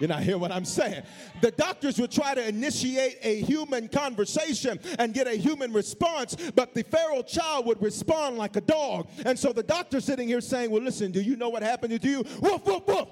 you're 0.02 0.08
not 0.08 0.24
hearing 0.24 0.40
what 0.40 0.50
I'm 0.50 0.64
saying. 0.64 1.04
The 1.42 1.52
doctors 1.52 2.00
would 2.00 2.10
try 2.10 2.34
to 2.34 2.44
initiate 2.44 3.18
a 3.22 3.40
human 3.42 3.86
conversation 3.86 4.80
and 4.98 5.14
get 5.14 5.28
a 5.28 5.36
human 5.36 5.72
response, 5.72 6.34
but 6.56 6.74
the 6.74 6.82
feral 6.82 7.22
child 7.22 7.66
would 7.66 7.80
respond 7.80 8.36
like 8.36 8.56
a 8.56 8.62
dog. 8.62 9.08
And 9.24 9.38
so 9.38 9.52
the 9.52 9.62
doctor's 9.62 10.04
sitting 10.04 10.26
here 10.26 10.40
saying, 10.40 10.72
Well, 10.72 10.82
listen, 10.82 11.12
do 11.12 11.22
you 11.22 11.36
know 11.36 11.50
what 11.50 11.62
happened 11.62 12.00
to 12.02 12.08
you? 12.08 12.24
Woof, 12.40 12.66
woof, 12.66 12.82
woof. 12.84 13.08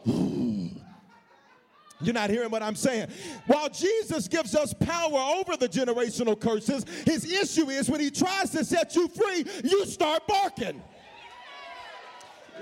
You're 2.00 2.14
not 2.14 2.28
hearing 2.28 2.50
what 2.50 2.64
I'm 2.64 2.74
saying. 2.74 3.08
While 3.46 3.68
Jesus 3.68 4.26
gives 4.26 4.56
us 4.56 4.74
power 4.74 5.36
over 5.38 5.56
the 5.56 5.68
generational 5.68 6.40
curses, 6.40 6.84
his 7.06 7.30
issue 7.30 7.70
is 7.70 7.88
when 7.88 8.00
he 8.00 8.10
tries 8.10 8.50
to 8.50 8.64
set 8.64 8.96
you 8.96 9.06
free, 9.06 9.44
you 9.62 9.86
start 9.86 10.26
barking. 10.26 10.82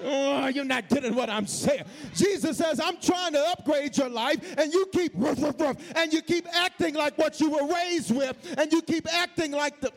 Oh, 0.05 0.47
you're 0.49 0.65
not 0.65 0.89
getting 0.89 1.15
what 1.15 1.31
I'm 1.31 1.47
saying. 1.47 1.85
Jesus 2.15 2.59
says, 2.59 2.81
I'm 2.81 3.01
trying 3.01 3.33
to 3.33 3.41
upgrade 3.51 3.97
your 3.97 4.09
life, 4.09 4.39
and 4.59 4.73
you 4.73 4.87
keep 4.93 5.13
ruff, 5.15 5.41
ruff, 5.43 5.61
ruff, 5.61 5.77
and 5.97 6.13
you 6.13 6.23
keep 6.23 6.47
acting 6.55 6.95
like 6.95 7.17
what 7.19 7.41
you 7.41 7.51
were 7.51 7.73
raised 7.73 8.15
with, 8.15 8.37
and 8.59 8.73
you 8.73 8.83
keep 8.83 9.13
acting 9.13 9.53
like 9.53 9.81
the. 9.81 9.91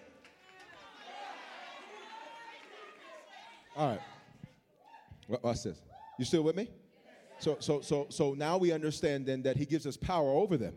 All 3.76 3.90
right. 3.92 4.02
What, 5.28 5.44
What's 5.44 5.64
this? 5.64 5.82
You 6.20 6.26
still 6.26 6.44
with 6.44 6.56
me? 6.56 6.70
So, 7.40 7.58
so, 7.60 7.82
so, 7.82 8.08
so 8.10 8.34
now 8.34 8.58
we 8.58 8.72
understand 8.72 9.26
then 9.26 9.42
that 9.44 9.58
he 9.58 9.66
gives 9.66 9.88
us 9.88 9.98
power 9.98 10.30
over 10.30 10.58
them, 10.58 10.76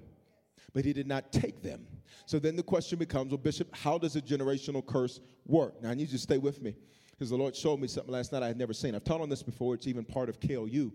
but 0.72 0.84
he 0.84 0.92
did 0.92 1.06
not 1.06 1.30
take 1.32 1.62
them. 1.62 1.86
So 2.26 2.38
then 2.38 2.56
the 2.56 2.62
question 2.62 2.98
becomes, 2.98 3.30
well, 3.30 3.38
Bishop, 3.38 3.74
how 3.76 3.98
does 3.98 4.16
a 4.16 4.22
generational 4.22 4.84
curse 4.84 5.20
work? 5.44 5.82
Now 5.82 5.90
I 5.90 5.94
need 5.94 6.08
you 6.08 6.16
to 6.16 6.18
stay 6.18 6.38
with 6.38 6.62
me 6.62 6.76
because 7.14 7.30
the 7.30 7.36
Lord 7.36 7.54
showed 7.54 7.78
me 7.78 7.86
something 7.86 8.12
last 8.12 8.32
night 8.32 8.42
I 8.42 8.48
had 8.48 8.58
never 8.58 8.72
seen. 8.72 8.94
I've 8.94 9.04
taught 9.04 9.20
on 9.20 9.28
this 9.28 9.42
before, 9.42 9.74
it's 9.74 9.86
even 9.86 10.04
part 10.04 10.28
of 10.28 10.40
KLU. 10.40 10.90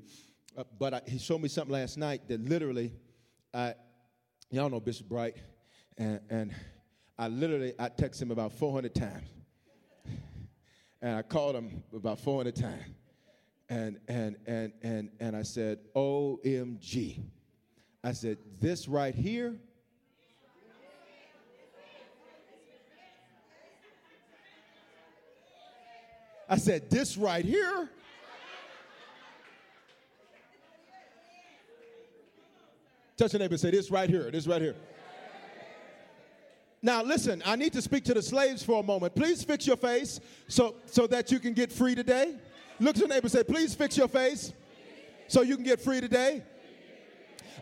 Uh, 0.58 0.63
but 0.77 0.93
I, 0.93 1.01
he 1.08 1.17
showed 1.17 1.41
me 1.41 1.47
something 1.47 1.73
last 1.73 1.97
night 1.97 2.27
that 2.27 2.41
literally, 2.41 2.91
I, 3.53 3.75
y'all 4.51 4.69
know 4.69 4.79
Bishop 4.79 5.08
Bright, 5.08 5.38
and, 5.97 6.19
and 6.29 6.53
I 7.17 7.29
literally, 7.29 7.73
I 7.79 7.88
texted 7.88 8.23
him 8.23 8.32
about 8.32 8.51
400 8.53 8.93
times. 8.93 9.27
And 11.01 11.15
I 11.15 11.21
called 11.21 11.55
him 11.55 11.84
about 11.95 12.19
400 12.19 12.55
times. 12.55 12.84
And, 13.69 13.99
and, 14.10 14.36
and, 14.45 14.73
and, 14.82 15.10
and 15.19 15.36
I 15.36 15.43
said, 15.43 15.79
OMG. 15.95 17.21
I 18.03 18.12
said, 18.12 18.38
this 18.60 18.88
right 18.88 19.15
here 19.15 19.55
I 26.49 26.57
said, 26.57 26.89
This 26.89 27.15
right 27.15 27.45
here. 27.45 27.89
Touch 33.15 33.33
your 33.33 33.39
neighbor 33.39 33.53
and 33.53 33.62
say, 33.62 33.71
This 33.71 33.91
right 33.91 34.09
here, 34.09 34.31
this 34.31 34.47
right 34.47 34.62
here. 34.62 34.75
Now, 36.81 37.03
listen, 37.03 37.43
I 37.45 37.55
need 37.57 37.73
to 37.73 37.81
speak 37.81 38.05
to 38.05 38.13
the 38.13 38.21
slaves 38.21 38.63
for 38.63 38.79
a 38.79 38.83
moment. 38.83 39.13
Please 39.13 39.43
fix 39.43 39.67
your 39.67 39.75
face 39.75 40.19
so, 40.47 40.75
so 40.85 41.07
that 41.07 41.29
you 41.31 41.39
can 41.39 41.53
get 41.53 41.71
free 41.71 41.93
today. 41.93 42.35
Look 42.79 42.95
to 42.95 42.99
your 43.01 43.09
neighbor 43.09 43.25
and 43.25 43.31
say, 43.31 43.43
Please 43.43 43.75
fix 43.75 43.97
your 43.97 44.07
face 44.07 44.53
so 45.27 45.41
you 45.43 45.55
can 45.55 45.65
get 45.65 45.79
free 45.79 46.01
today. 46.01 46.43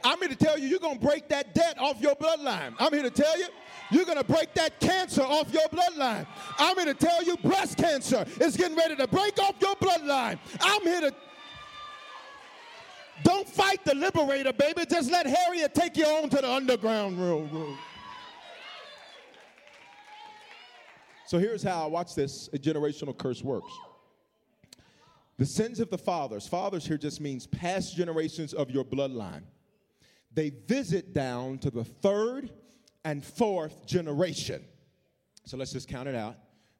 I'm 0.03 0.19
here 0.19 0.29
to 0.29 0.35
tell 0.35 0.57
you, 0.57 0.67
you're 0.67 0.79
going 0.79 0.99
to 0.99 1.05
break 1.05 1.29
that 1.29 1.53
debt 1.53 1.77
off 1.79 2.01
your 2.01 2.15
bloodline. 2.15 2.73
I'm 2.79 2.91
here 2.93 3.03
to 3.03 3.09
tell 3.09 3.37
you, 3.37 3.47
you're 3.91 4.05
going 4.05 4.17
to 4.17 4.23
break 4.23 4.53
that 4.55 4.79
cancer 4.79 5.21
off 5.21 5.51
your 5.53 5.67
bloodline. 5.69 6.25
I'm 6.57 6.75
here 6.75 6.85
to 6.85 6.93
tell 6.93 7.23
you 7.23 7.37
breast 7.37 7.77
cancer 7.77 8.25
is 8.41 8.57
getting 8.57 8.77
ready 8.77 8.95
to 8.95 9.07
break 9.07 9.39
off 9.39 9.55
your 9.61 9.75
bloodline. 9.75 10.39
I'm 10.61 10.81
here 10.81 11.01
to. 11.01 11.15
Don't 13.23 13.47
fight 13.47 13.83
the 13.83 13.95
liberator, 13.95 14.53
baby. 14.53 14.85
Just 14.87 15.11
let 15.11 15.25
Harriet 15.25 15.73
take 15.73 15.97
you 15.97 16.05
on 16.05 16.29
to 16.29 16.37
the 16.37 16.51
underground 16.51 17.19
railroad. 17.19 17.77
So 21.25 21.39
here's 21.39 21.63
how, 21.63 21.83
I 21.83 21.87
watch 21.87 22.15
this, 22.15 22.47
a 22.53 22.57
generational 22.57 23.17
curse 23.17 23.43
works. 23.43 23.71
The 25.37 25.45
sins 25.45 25.79
of 25.79 25.89
the 25.89 25.97
fathers, 25.97 26.47
fathers 26.47 26.85
here 26.85 26.97
just 26.97 27.19
means 27.19 27.45
past 27.45 27.95
generations 27.95 28.53
of 28.53 28.71
your 28.71 28.85
bloodline. 28.85 29.41
They 30.37 30.51
visit 30.51 31.15
down 31.15 31.57
to 31.59 31.71
the 31.71 31.83
third 31.83 32.51
and 33.03 33.25
fourth 33.25 33.87
generation. 33.87 34.63
So 35.45 35.57
let's 35.57 35.73
just 35.73 35.87
count 35.87 36.07
it 36.07 36.13
out. 36.13 36.35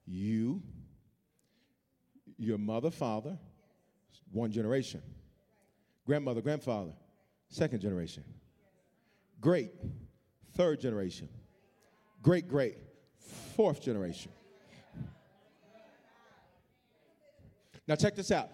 You, 0.06 0.62
your 2.38 2.60
mother, 2.60 2.92
father, 2.92 3.36
one 4.32 4.52
generation. 4.52 5.02
Grandmother, 6.06 6.40
grandfather, 6.40 6.92
second 7.50 7.80
generation. 7.80 8.24
Great, 9.42 9.72
third 10.54 10.80
generation. 10.80 11.28
Great, 12.22 12.48
great, 12.48 12.78
fourth 13.56 13.82
generation. 13.82 14.32
Now, 17.88 17.96
check 17.96 18.16
this 18.16 18.30
out. 18.30 18.52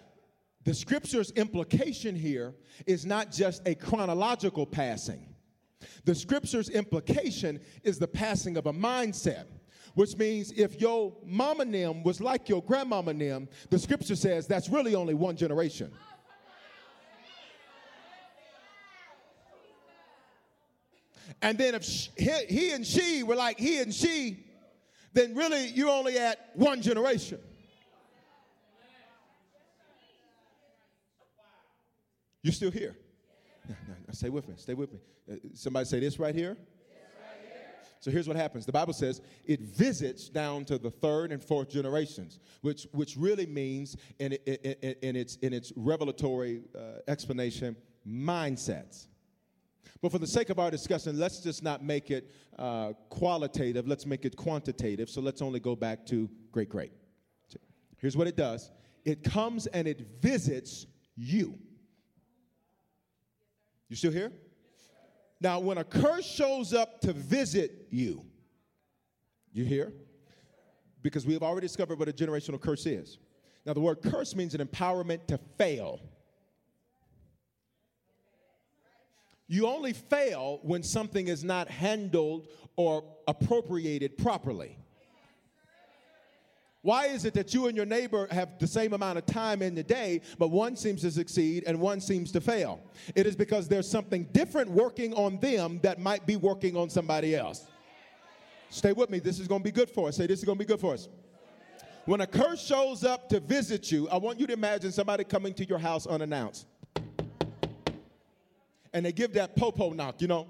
The 0.64 0.74
scripture's 0.74 1.30
implication 1.32 2.14
here 2.16 2.54
is 2.86 3.04
not 3.04 3.30
just 3.30 3.66
a 3.66 3.74
chronological 3.74 4.66
passing. 4.66 5.34
The 6.04 6.14
scripture's 6.14 6.70
implication 6.70 7.60
is 7.82 7.98
the 7.98 8.08
passing 8.08 8.56
of 8.56 8.66
a 8.66 8.72
mindset. 8.72 9.46
which 9.94 10.16
means 10.16 10.52
if 10.56 10.80
your 10.80 11.16
mama 11.24 11.64
nim 11.64 12.02
was 12.02 12.20
like 12.20 12.48
your 12.48 12.62
grandmama 12.62 13.14
nim, 13.14 13.48
the 13.70 13.78
scripture 13.78 14.16
says 14.16 14.46
that's 14.46 14.68
really 14.68 14.94
only 14.94 15.14
one 15.14 15.36
generation. 15.36 15.92
And 21.40 21.56
then 21.58 21.74
if 21.74 21.84
sh- 21.84 22.08
he, 22.16 22.30
he 22.48 22.70
and 22.72 22.86
she 22.86 23.22
were 23.22 23.36
like 23.36 23.58
he 23.58 23.78
and 23.78 23.94
she, 23.94 24.44
then 25.12 25.34
really 25.34 25.68
you're 25.68 25.90
only 25.90 26.18
at 26.18 26.50
one 26.54 26.82
generation. 26.82 27.38
You 32.44 32.52
still 32.52 32.70
here? 32.70 32.94
No, 33.66 33.74
no, 33.88 34.12
stay 34.12 34.28
with 34.28 34.46
me. 34.46 34.54
Stay 34.58 34.74
with 34.74 34.92
me. 34.92 34.98
Uh, 35.32 35.36
somebody 35.54 35.86
say 35.86 35.98
this 35.98 36.18
right 36.18 36.34
here. 36.34 36.58
So 38.00 38.10
here's 38.10 38.28
what 38.28 38.36
happens. 38.36 38.66
The 38.66 38.72
Bible 38.72 38.92
says 38.92 39.22
it 39.46 39.62
visits 39.62 40.28
down 40.28 40.66
to 40.66 40.76
the 40.76 40.90
third 40.90 41.32
and 41.32 41.42
fourth 41.42 41.70
generations, 41.70 42.38
which, 42.60 42.86
which 42.92 43.16
really 43.16 43.46
means, 43.46 43.96
in, 44.18 44.34
in, 44.44 44.94
in 45.00 45.16
its, 45.16 45.36
in 45.36 45.54
its 45.54 45.72
revelatory 45.74 46.60
uh, 46.76 46.98
explanation, 47.08 47.74
mindsets. 48.06 49.06
But 50.02 50.12
for 50.12 50.18
the 50.18 50.26
sake 50.26 50.50
of 50.50 50.58
our 50.58 50.70
discussion, 50.70 51.18
let's 51.18 51.40
just 51.40 51.62
not 51.62 51.82
make 51.82 52.10
it 52.10 52.30
uh, 52.58 52.92
qualitative, 53.08 53.88
let's 53.88 54.04
make 54.04 54.26
it 54.26 54.36
quantitative. 54.36 55.08
So 55.08 55.22
let's 55.22 55.40
only 55.40 55.60
go 55.60 55.74
back 55.74 56.04
to 56.08 56.28
great 56.52 56.68
great. 56.68 56.92
Here's 57.96 58.18
what 58.18 58.26
it 58.26 58.36
does 58.36 58.70
it 59.06 59.24
comes 59.24 59.66
and 59.68 59.88
it 59.88 60.20
visits 60.20 60.84
you. 61.16 61.58
You 63.94 63.96
still 63.96 64.10
here? 64.10 64.32
Now, 65.40 65.60
when 65.60 65.78
a 65.78 65.84
curse 65.84 66.26
shows 66.26 66.74
up 66.74 67.00
to 67.02 67.12
visit 67.12 67.86
you, 67.90 68.26
you 69.52 69.64
hear? 69.64 69.92
Because 71.00 71.24
we 71.24 71.32
have 71.32 71.44
already 71.44 71.68
discovered 71.68 72.00
what 72.00 72.08
a 72.08 72.12
generational 72.12 72.60
curse 72.60 72.86
is. 72.86 73.18
Now, 73.64 73.72
the 73.72 73.78
word 73.78 74.02
curse 74.02 74.34
means 74.34 74.52
an 74.56 74.66
empowerment 74.66 75.28
to 75.28 75.38
fail. 75.56 76.00
You 79.46 79.68
only 79.68 79.92
fail 79.92 80.58
when 80.62 80.82
something 80.82 81.28
is 81.28 81.44
not 81.44 81.68
handled 81.68 82.48
or 82.74 83.04
appropriated 83.28 84.18
properly. 84.18 84.76
Why 86.84 87.06
is 87.06 87.24
it 87.24 87.32
that 87.32 87.54
you 87.54 87.66
and 87.66 87.74
your 87.74 87.86
neighbor 87.86 88.28
have 88.30 88.58
the 88.58 88.66
same 88.66 88.92
amount 88.92 89.16
of 89.16 89.24
time 89.24 89.62
in 89.62 89.74
the 89.74 89.82
day, 89.82 90.20
but 90.38 90.48
one 90.48 90.76
seems 90.76 91.00
to 91.00 91.10
succeed 91.10 91.64
and 91.66 91.80
one 91.80 91.98
seems 91.98 92.30
to 92.32 92.42
fail? 92.42 92.78
It 93.14 93.26
is 93.26 93.34
because 93.34 93.68
there's 93.68 93.90
something 93.90 94.24
different 94.32 94.70
working 94.70 95.14
on 95.14 95.38
them 95.40 95.80
that 95.82 95.98
might 95.98 96.26
be 96.26 96.36
working 96.36 96.76
on 96.76 96.90
somebody 96.90 97.34
else. 97.34 97.66
Stay 98.68 98.92
with 98.92 99.08
me. 99.08 99.18
This 99.18 99.40
is 99.40 99.48
going 99.48 99.62
to 99.62 99.64
be 99.64 99.70
good 99.70 99.88
for 99.88 100.08
us. 100.08 100.18
Say, 100.18 100.26
this 100.26 100.40
is 100.40 100.44
going 100.44 100.58
to 100.58 100.62
be 100.62 100.68
good 100.68 100.78
for 100.78 100.92
us. 100.92 101.08
When 102.04 102.20
a 102.20 102.26
curse 102.26 102.62
shows 102.62 103.02
up 103.02 103.30
to 103.30 103.40
visit 103.40 103.90
you, 103.90 104.06
I 104.10 104.18
want 104.18 104.38
you 104.38 104.46
to 104.46 104.52
imagine 104.52 104.92
somebody 104.92 105.24
coming 105.24 105.54
to 105.54 105.64
your 105.64 105.78
house 105.78 106.06
unannounced. 106.06 106.66
And 108.92 109.06
they 109.06 109.12
give 109.12 109.32
that 109.32 109.56
popo 109.56 109.94
knock, 109.94 110.20
you 110.20 110.28
know. 110.28 110.46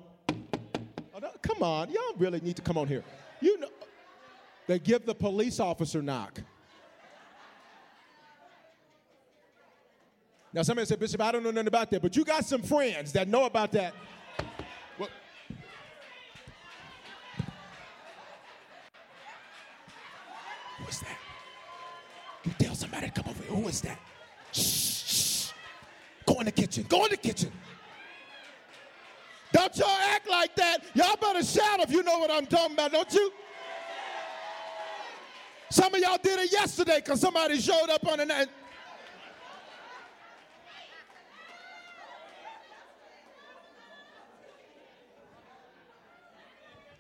Oh, 1.15 1.21
no, 1.21 1.31
come 1.43 1.63
on, 1.63 1.93
y'all 1.93 2.17
really 2.19 2.41
need 2.41 2.57
to 2.57 2.63
come 2.63 2.77
on 2.77 2.89
here. 2.89 3.05
You 3.41 3.61
know, 3.61 3.69
they 4.67 4.79
give 4.79 5.05
the 5.05 5.15
police 5.15 5.61
officer 5.61 6.03
knock. 6.03 6.41
Now, 10.53 10.63
somebody 10.63 10.87
said, 10.87 11.01
Bishop, 11.01 11.21
I 11.21 11.33
don't 11.33 11.43
know 11.43 11.51
nothing 11.51 11.67
about 11.67 11.91
that, 11.91 12.01
but 12.01 12.17
you 12.17 12.25
got 12.25 12.45
some 12.45 12.63
friends 12.63 13.13
that 13.13 13.27
know 13.27 13.45
about 13.45 13.73
that. 13.73 13.93
What? 14.97 15.11
Who 20.79 20.89
is 20.89 21.01
that? 21.01 21.19
You 22.45 22.53
tell 22.57 22.75
somebody 22.77 23.09
to 23.09 23.13
come 23.13 23.29
over 23.29 23.43
here. 23.43 23.53
Who 23.53 23.69
is 23.69 23.81
that? 23.81 23.99
Shh, 24.53 24.61
shh. 24.61 25.51
Go 26.25 26.39
in 26.39 26.45
the 26.45 26.53
kitchen. 26.53 26.87
Go 26.89 27.05
in 27.05 27.11
the 27.11 27.17
kitchen. 27.17 27.51
Don't 29.53 29.77
y'all 29.77 29.89
act 29.89 30.29
like 30.29 30.55
that. 30.55 30.85
Y'all 30.95 31.17
better 31.17 31.43
shout 31.43 31.81
if 31.81 31.91
you 31.91 32.05
know 32.05 32.19
what 32.19 32.31
I'm 32.31 32.47
talking 32.47 32.75
about, 32.75 32.93
don't 32.93 33.13
you? 33.13 33.33
Some 35.75 35.93
of 35.93 36.01
y'all 36.01 36.19
did 36.23 36.39
it 36.39 36.53
yesterday 36.53 37.03
because 37.05 37.21
somebody 37.21 37.61
showed 37.61 37.91
up 37.91 38.07
on 38.07 38.19
the 38.19 38.27
night. 38.27 38.47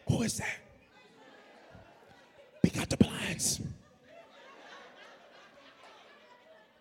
Who 0.09 0.23
is 0.23 0.39
that? 0.39 0.57
Pick 2.65 2.77
out 2.81 2.91
the 2.91 2.97
blinds. 2.97 3.61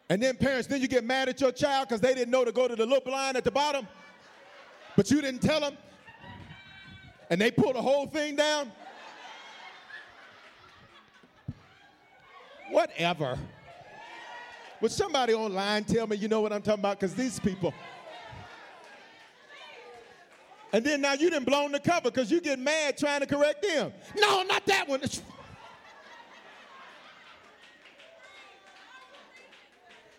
And 0.10 0.19
then 0.19 0.36
parents, 0.36 0.67
then 0.67 0.82
you 0.82 0.88
get 0.88 1.03
mad 1.03 1.29
at 1.29 1.39
your 1.39 1.51
child 1.51 1.89
because 1.89 2.01
they 2.01 2.15
didn't 2.15 2.32
know 2.32 2.43
to 2.43 2.51
go 2.51 2.67
to 2.67 2.75
the 2.75 2.88
little 2.88 3.01
blind 3.01 3.38
at 3.38 3.43
the 3.43 3.51
bottom, 3.51 3.88
but 4.97 5.12
you 5.12 5.21
didn't 5.21 5.43
tell 5.43 5.60
them, 5.60 5.77
and 7.29 7.39
they 7.39 7.51
pull 7.51 7.71
the 7.71 7.82
whole 7.84 8.08
thing 8.08 8.36
down. 8.36 8.71
Whatever. 12.69 13.38
Would 14.82 14.91
somebody 14.91 15.34
online 15.34 15.86
tell 15.86 16.08
me 16.08 16.17
you 16.17 16.28
know 16.28 16.41
what 16.41 16.52
I'm 16.52 16.62
talking 16.62 16.82
about? 16.82 16.99
Because 16.99 17.15
these 17.15 17.39
people. 17.39 17.73
And 20.73 20.84
then 20.84 21.02
now 21.02 21.13
you 21.13 21.30
didn't 21.30 21.45
blown 21.45 21.71
the 21.71 21.80
cover 21.80 22.10
because 22.10 22.32
you 22.32 22.41
get 22.41 22.58
mad 22.60 22.97
trying 22.97 23.19
to 23.19 23.28
correct 23.28 23.62
them. 23.62 23.93
No, 24.17 24.43
not 24.43 24.65
that 24.65 24.89
one. 24.89 25.02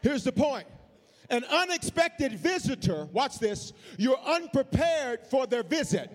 Here's 0.01 0.23
the 0.23 0.33
point. 0.33 0.67
An 1.31 1.45
unexpected 1.45 2.35
visitor, 2.35 3.09
watch 3.13 3.39
this, 3.39 3.73
you're 3.97 4.21
unprepared 4.27 5.27
for 5.27 5.47
their 5.47 5.63
visit 5.63 6.11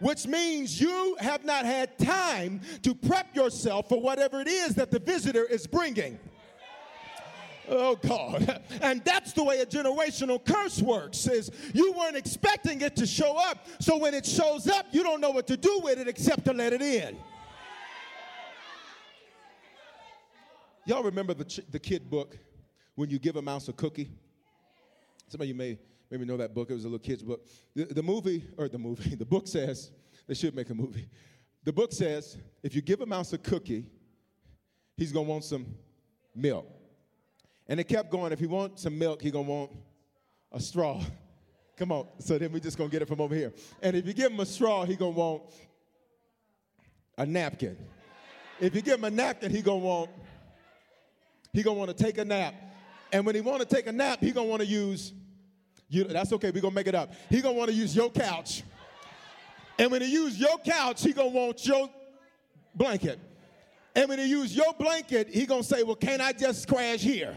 which 0.00 0.26
means 0.26 0.80
you 0.80 1.16
have 1.20 1.44
not 1.44 1.64
had 1.64 1.98
time 1.98 2.60
to 2.82 2.94
prep 2.94 3.34
yourself 3.34 3.88
for 3.88 4.00
whatever 4.00 4.40
it 4.40 4.48
is 4.48 4.74
that 4.76 4.90
the 4.90 4.98
visitor 4.98 5.44
is 5.44 5.66
bringing. 5.66 6.18
Oh 7.68 7.96
God. 7.96 8.62
And 8.80 9.04
that's 9.04 9.32
the 9.32 9.44
way 9.44 9.60
a 9.60 9.66
generational 9.66 10.42
curse 10.42 10.80
works 10.80 11.26
is 11.26 11.50
you 11.74 11.92
weren't 11.92 12.16
expecting 12.16 12.80
it 12.80 12.96
to 12.96 13.06
show 13.06 13.36
up. 13.36 13.66
So 13.80 13.98
when 13.98 14.14
it 14.14 14.24
shows 14.24 14.68
up, 14.68 14.86
you 14.90 15.02
don't 15.02 15.20
know 15.20 15.30
what 15.30 15.46
to 15.48 15.56
do 15.56 15.80
with 15.82 15.98
it 15.98 16.08
except 16.08 16.46
to 16.46 16.52
let 16.52 16.72
it 16.72 16.80
in. 16.80 17.16
Y'all 20.86 21.02
remember 21.02 21.34
the, 21.34 21.44
ch- 21.44 21.60
the 21.70 21.78
kid 21.78 22.08
book 22.08 22.38
when 22.94 23.10
you 23.10 23.18
give 23.18 23.36
a 23.36 23.42
mouse 23.42 23.68
a 23.68 23.74
cookie? 23.74 24.10
Some 25.28 25.42
of 25.42 25.46
you 25.46 25.54
may 25.54 25.78
maybe 26.10 26.24
know 26.24 26.36
that 26.36 26.54
book. 26.54 26.70
It 26.70 26.74
was 26.74 26.84
a 26.84 26.88
little 26.88 26.98
kid's 26.98 27.22
book. 27.22 27.46
The, 27.74 27.86
the 27.86 28.02
movie, 28.02 28.44
or 28.56 28.68
the 28.68 28.78
movie, 28.78 29.14
the 29.14 29.26
book 29.26 29.46
says, 29.46 29.90
they 30.26 30.34
should 30.34 30.54
make 30.54 30.70
a 30.70 30.74
movie. 30.74 31.08
The 31.64 31.72
book 31.72 31.92
says, 31.92 32.36
if 32.62 32.74
you 32.74 32.82
give 32.82 33.00
a 33.00 33.06
mouse 33.06 33.32
a 33.32 33.38
cookie, 33.38 33.86
he's 34.96 35.12
gonna 35.12 35.28
want 35.28 35.44
some 35.44 35.66
milk. 36.34 36.66
And 37.66 37.78
it 37.78 37.84
kept 37.84 38.10
going, 38.10 38.32
if 38.32 38.38
he 38.38 38.46
wants 38.46 38.82
some 38.82 38.98
milk, 38.98 39.20
he's 39.20 39.32
gonna 39.32 39.48
want 39.48 39.70
a 40.52 40.60
straw. 40.60 41.02
Come 41.76 41.92
on. 41.92 42.08
So 42.18 42.38
then 42.38 42.52
we're 42.52 42.58
just 42.58 42.76
gonna 42.76 42.90
get 42.90 43.02
it 43.02 43.08
from 43.08 43.20
over 43.20 43.34
here. 43.34 43.52
And 43.82 43.94
if 43.94 44.06
you 44.06 44.12
give 44.12 44.32
him 44.32 44.40
a 44.40 44.46
straw, 44.46 44.84
he 44.84 44.96
gonna 44.96 45.10
want 45.10 45.42
a 47.16 47.26
napkin. 47.26 47.76
If 48.60 48.74
you 48.74 48.82
give 48.82 48.98
him 48.98 49.04
a 49.04 49.10
napkin, 49.10 49.50
he 49.50 49.62
gonna 49.62 49.78
want, 49.78 50.10
he 51.52 51.62
gonna 51.62 51.78
want 51.78 51.96
to 51.96 52.04
take 52.04 52.18
a 52.18 52.24
nap. 52.24 52.54
And 53.12 53.24
when 53.24 53.34
he 53.34 53.40
want 53.40 53.60
to 53.60 53.66
take 53.66 53.86
a 53.86 53.92
nap, 53.92 54.18
he 54.20 54.32
gonna 54.32 54.48
want 54.48 54.62
to 54.62 54.66
use 54.66 55.12
you, 55.88 56.04
that's 56.04 56.32
okay, 56.32 56.50
we're 56.50 56.60
gonna 56.60 56.74
make 56.74 56.86
it 56.86 56.94
up. 56.94 57.12
He 57.30 57.40
gonna 57.40 57.56
want 57.56 57.70
to 57.70 57.76
use 57.76 57.96
your 57.96 58.10
couch. 58.10 58.62
And 59.78 59.90
when 59.90 60.02
he 60.02 60.12
use 60.12 60.38
your 60.38 60.58
couch, 60.58 61.02
he 61.02 61.12
gonna 61.12 61.28
want 61.28 61.64
your 61.66 61.88
blanket. 62.74 63.18
And 63.94 64.08
when 64.08 64.18
he 64.18 64.26
use 64.26 64.54
your 64.54 64.74
blanket, 64.74 65.28
he 65.28 65.46
gonna 65.46 65.62
say, 65.62 65.82
well, 65.82 65.96
can 65.96 66.20
I 66.20 66.32
just 66.32 66.68
crash 66.68 67.00
here? 67.00 67.36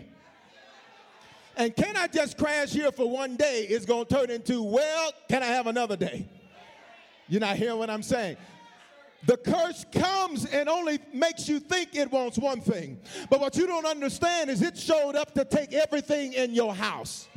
And 1.55 1.75
can 1.75 1.95
I 1.95 2.07
just 2.07 2.37
crash 2.37 2.71
here 2.71 2.91
for 2.91 3.09
one 3.09 3.35
day 3.35 3.63
is 3.69 3.85
gonna 3.85 4.05
turn 4.05 4.29
into, 4.29 4.63
well, 4.63 5.11
can 5.29 5.43
I 5.43 5.47
have 5.47 5.67
another 5.67 5.95
day? 5.95 6.27
You're 7.27 7.41
not 7.41 7.55
hearing 7.55 7.77
what 7.77 7.89
I'm 7.89 8.03
saying? 8.03 8.37
The 9.27 9.37
curse 9.37 9.85
comes 9.93 10.45
and 10.45 10.67
only 10.67 10.99
makes 11.13 11.47
you 11.47 11.59
think 11.59 11.95
it 11.95 12.11
wants 12.11 12.37
one 12.37 12.59
thing. 12.59 12.99
But 13.29 13.39
what 13.39 13.55
you 13.55 13.67
don't 13.67 13.85
understand 13.85 14.49
is 14.49 14.61
it 14.61 14.77
showed 14.77 15.15
up 15.15 15.33
to 15.35 15.45
take 15.45 15.73
everything 15.73 16.33
in 16.33 16.53
your 16.53 16.73
house. 16.73 17.27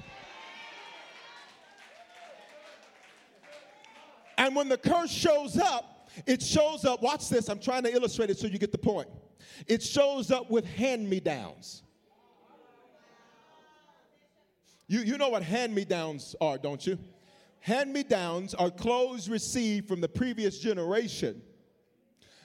And 4.39 4.55
when 4.57 4.69
the 4.69 4.79
curse 4.79 5.11
shows 5.11 5.59
up, 5.59 6.11
it 6.27 6.43
shows 6.43 6.85
up, 6.85 7.03
watch 7.03 7.29
this, 7.29 7.49
I'm 7.49 7.59
trying 7.59 7.83
to 7.85 7.93
illustrate 7.93 8.31
it 8.31 8.39
so 8.39 8.47
you 8.47 8.59
get 8.59 8.73
the 8.73 8.79
point. 8.79 9.09
It 9.67 9.83
shows 9.83 10.31
up 10.31 10.51
with 10.51 10.65
hand 10.65 11.09
me 11.09 11.21
downs. 11.21 11.83
You, 14.87 15.01
you 15.01 15.19
know 15.19 15.31
what 15.31 15.43
hand 15.43 15.75
me 15.75 15.85
downs 15.85 16.37
are, 16.41 16.59
don't 16.59 16.87
you? 16.87 16.99
Hand 17.61 17.93
me 17.93 18.03
downs 18.03 18.55
are 18.55 18.71
clothes 18.71 19.29
received 19.29 19.89
from 19.89 20.01
the 20.01 20.09
previous 20.09 20.59
generation 20.59 21.41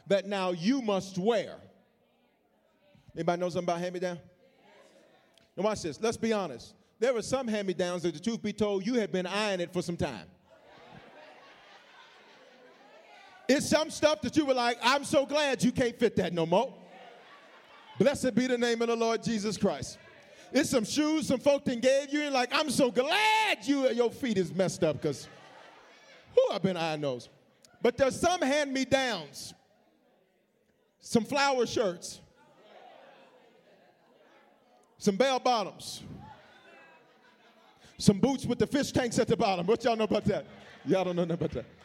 that 0.07 0.25
now 0.25 0.51
you 0.51 0.81
must 0.81 1.17
wear. 1.17 1.57
Anybody 3.15 3.41
know 3.41 3.49
something 3.49 3.65
about 3.65 3.81
hand 3.81 3.93
me 3.93 3.99
down? 3.99 4.19
Now, 5.57 5.63
watch 5.63 5.81
this. 5.81 5.99
Let's 6.01 6.17
be 6.17 6.31
honest. 6.31 6.73
There 6.99 7.13
were 7.13 7.21
some 7.21 7.47
hand 7.47 7.67
me 7.67 7.73
downs 7.73 8.03
that, 8.03 8.13
the 8.13 8.19
truth 8.19 8.41
be 8.41 8.53
told, 8.53 8.85
you 8.85 8.95
have 8.95 9.11
been 9.11 9.25
eyeing 9.25 9.59
it 9.59 9.73
for 9.73 9.81
some 9.81 9.97
time. 9.97 10.25
It's 13.49 13.67
some 13.67 13.89
stuff 13.89 14.21
that 14.21 14.37
you 14.37 14.45
were 14.45 14.53
like, 14.53 14.77
I'm 14.83 15.03
so 15.03 15.25
glad 15.25 15.63
you 15.63 15.71
can't 15.71 15.97
fit 15.97 16.15
that 16.17 16.33
no 16.33 16.45
more. 16.45 16.71
Blessed 17.97 18.35
be 18.35 18.45
the 18.45 18.59
name 18.59 18.79
of 18.83 18.89
the 18.89 18.95
Lord 18.95 19.23
Jesus 19.23 19.57
Christ. 19.57 19.97
It's 20.51 20.69
some 20.69 20.85
shoes 20.85 21.27
some 21.27 21.39
folk 21.39 21.65
then 21.65 21.79
gave 21.79 22.13
you, 22.13 22.21
and 22.21 22.33
like, 22.33 22.49
I'm 22.53 22.69
so 22.69 22.91
glad 22.91 23.57
you 23.63 23.89
your 23.89 24.11
feet 24.11 24.37
is 24.37 24.53
messed 24.53 24.83
up 24.83 25.01
because 25.01 25.27
who 26.35 26.53
I've 26.53 26.61
been 26.61 26.77
eyeing 26.77 27.01
those. 27.01 27.27
But 27.81 27.97
there's 27.97 28.19
some 28.19 28.39
hand 28.41 28.71
me 28.71 28.85
downs, 28.85 29.55
some 31.01 31.25
flower 31.25 31.65
shirts, 31.65 32.21
some 34.99 35.15
bell 35.15 35.39
bottoms, 35.39 36.03
some 37.97 38.19
boots 38.19 38.45
with 38.45 38.59
the 38.59 38.67
fish 38.67 38.91
tanks 38.91 39.17
at 39.17 39.27
the 39.27 39.35
bottom. 39.35 39.65
What 39.65 39.83
y'all 39.83 39.95
know 39.95 40.03
about 40.03 40.25
that? 40.25 40.45
Y'all 40.85 41.03
don't 41.03 41.15
know 41.15 41.25
nothing 41.25 41.45
about 41.45 41.51
that. 41.51 41.78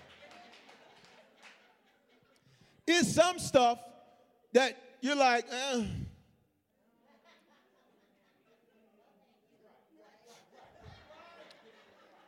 It's 2.86 3.12
some 3.12 3.38
stuff 3.38 3.78
that 4.52 4.76
you're 5.00 5.16
like, 5.16 5.46
eh. 5.50 5.84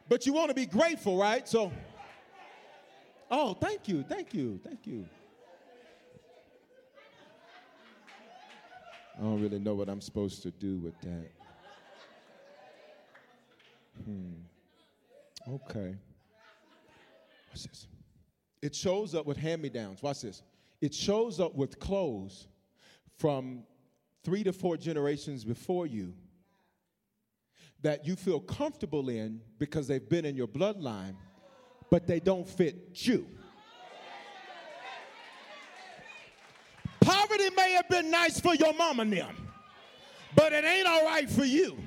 But 0.08 0.24
you 0.24 0.32
want 0.32 0.48
to 0.48 0.54
be 0.54 0.66
grateful, 0.66 1.18
right? 1.18 1.46
So, 1.48 1.72
oh, 3.30 3.54
thank 3.54 3.88
you, 3.88 4.04
thank 4.08 4.32
you, 4.32 4.60
thank 4.64 4.86
you. 4.86 5.04
I 9.18 9.22
don't 9.22 9.40
really 9.40 9.58
know 9.58 9.74
what 9.74 9.88
I'm 9.88 10.00
supposed 10.00 10.42
to 10.42 10.50
do 10.50 10.78
with 10.78 11.00
that. 11.00 11.30
Hmm. 14.04 14.32
Okay. 15.48 15.96
Watch 17.50 17.64
this. 17.64 17.86
It 18.66 18.74
shows 18.74 19.14
up 19.14 19.26
with 19.26 19.36
hand 19.36 19.62
me 19.62 19.68
downs. 19.68 20.02
Watch 20.02 20.22
this. 20.22 20.42
It 20.80 20.92
shows 20.92 21.38
up 21.38 21.54
with 21.54 21.78
clothes 21.78 22.48
from 23.16 23.62
three 24.24 24.42
to 24.42 24.52
four 24.52 24.76
generations 24.76 25.44
before 25.44 25.86
you 25.86 26.12
that 27.82 28.04
you 28.04 28.16
feel 28.16 28.40
comfortable 28.40 29.08
in 29.08 29.40
because 29.60 29.86
they've 29.86 30.08
been 30.08 30.24
in 30.24 30.34
your 30.34 30.48
bloodline, 30.48 31.14
but 31.92 32.08
they 32.08 32.18
don't 32.18 32.48
fit 32.48 33.06
you. 33.06 33.28
Poverty 36.98 37.50
may 37.56 37.70
have 37.70 37.88
been 37.88 38.10
nice 38.10 38.40
for 38.40 38.56
your 38.56 38.74
mama 38.74 39.02
and 39.02 39.12
them, 39.12 39.48
but 40.34 40.52
it 40.52 40.64
ain't 40.64 40.88
all 40.88 41.04
right 41.04 41.30
for 41.30 41.44
you. 41.44 41.78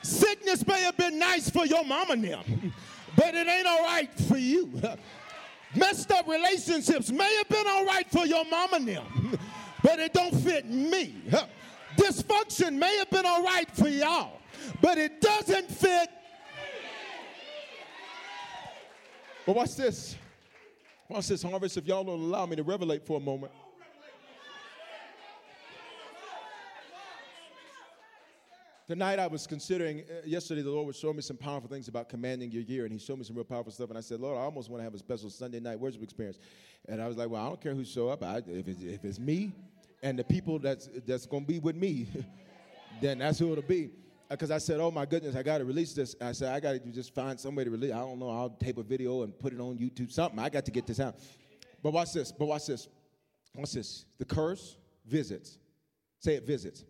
Sickness 0.00 0.66
may 0.66 0.80
have 0.84 0.96
been 0.96 1.18
nice 1.18 1.50
for 1.50 1.66
your 1.66 1.84
mama 1.84 2.14
and 2.14 2.24
them, 2.24 2.72
but 3.18 3.34
it 3.34 3.48
ain't 3.48 3.66
all 3.66 3.82
right 3.82 4.08
for 4.28 4.38
you. 4.38 4.80
Messed 5.74 6.12
up 6.12 6.28
relationships 6.28 7.10
may 7.10 7.36
have 7.36 7.48
been 7.48 7.66
all 7.66 7.84
right 7.84 8.08
for 8.08 8.24
your 8.24 8.44
mama 8.44 8.76
and 8.76 8.88
them, 8.88 9.38
but 9.82 9.98
it 9.98 10.14
don't 10.14 10.34
fit 10.34 10.66
me. 10.66 11.16
Dysfunction 11.96 12.74
may 12.74 12.96
have 12.98 13.10
been 13.10 13.26
all 13.26 13.42
right 13.42 13.68
for 13.72 13.88
y'all, 13.88 14.40
but 14.80 14.98
it 14.98 15.20
doesn't 15.20 15.68
fit. 15.68 16.08
But 19.44 19.56
watch 19.56 19.74
this. 19.74 20.14
Watch 21.08 21.26
this, 21.26 21.42
Harvest, 21.42 21.76
if 21.76 21.86
y'all 21.86 22.04
will 22.04 22.14
allow 22.14 22.46
me 22.46 22.54
to 22.54 22.62
revelate 22.62 23.04
for 23.04 23.16
a 23.16 23.20
moment. 23.20 23.50
Tonight 28.88 29.18
I 29.18 29.26
was 29.26 29.46
considering, 29.46 30.00
uh, 30.00 30.24
yesterday 30.24 30.62
the 30.62 30.70
Lord 30.70 30.86
was 30.86 30.96
showing 30.96 31.16
me 31.16 31.20
some 31.20 31.36
powerful 31.36 31.68
things 31.68 31.88
about 31.88 32.08
commanding 32.08 32.50
your 32.50 32.62
year, 32.62 32.84
and 32.84 32.92
He 32.92 32.98
showed 32.98 33.18
me 33.18 33.24
some 33.24 33.36
real 33.36 33.44
powerful 33.44 33.70
stuff. 33.70 33.90
And 33.90 33.98
I 33.98 34.00
said, 34.00 34.18
Lord, 34.18 34.38
I 34.38 34.40
almost 34.40 34.70
want 34.70 34.80
to 34.80 34.84
have 34.84 34.94
a 34.94 34.98
special 34.98 35.28
Sunday 35.28 35.60
night 35.60 35.78
worship 35.78 36.02
experience. 36.02 36.38
And 36.88 37.02
I 37.02 37.06
was 37.06 37.18
like, 37.18 37.28
well, 37.28 37.44
I 37.44 37.48
don't 37.48 37.60
care 37.60 37.74
who 37.74 37.84
show 37.84 38.08
up. 38.08 38.22
I, 38.22 38.38
if, 38.46 38.66
it's, 38.66 38.82
if 38.82 39.04
it's 39.04 39.18
me 39.18 39.52
and 40.02 40.18
the 40.18 40.24
people 40.24 40.58
that's, 40.58 40.88
that's 41.06 41.26
going 41.26 41.42
to 41.44 41.46
be 41.46 41.58
with 41.58 41.76
me, 41.76 42.06
then 43.02 43.18
that's 43.18 43.38
who 43.38 43.52
it'll 43.52 43.62
be. 43.62 43.90
Because 44.30 44.50
uh, 44.50 44.54
I 44.54 44.58
said, 44.58 44.80
oh 44.80 44.90
my 44.90 45.04
goodness, 45.04 45.36
I 45.36 45.42
got 45.42 45.58
to 45.58 45.66
release 45.66 45.92
this. 45.92 46.16
I 46.18 46.32
said, 46.32 46.54
I 46.54 46.58
got 46.58 46.72
to 46.72 46.78
just 46.90 47.14
find 47.14 47.38
some 47.38 47.54
way 47.56 47.64
to 47.64 47.70
release 47.70 47.92
I 47.92 47.98
don't 47.98 48.18
know, 48.18 48.30
I'll 48.30 48.56
tape 48.58 48.78
a 48.78 48.82
video 48.82 49.22
and 49.22 49.38
put 49.38 49.52
it 49.52 49.60
on 49.60 49.76
YouTube, 49.76 50.10
something. 50.10 50.38
I 50.38 50.48
got 50.48 50.64
to 50.64 50.70
get 50.70 50.86
this 50.86 50.98
out. 50.98 51.16
But 51.82 51.92
watch 51.92 52.14
this, 52.14 52.32
but 52.32 52.46
watch 52.46 52.64
this. 52.64 52.88
Watch 53.54 53.72
this. 53.72 54.06
The 54.16 54.24
curse 54.24 54.78
visits. 55.06 55.58
Say 56.20 56.36
it 56.36 56.46
visits. 56.46 56.84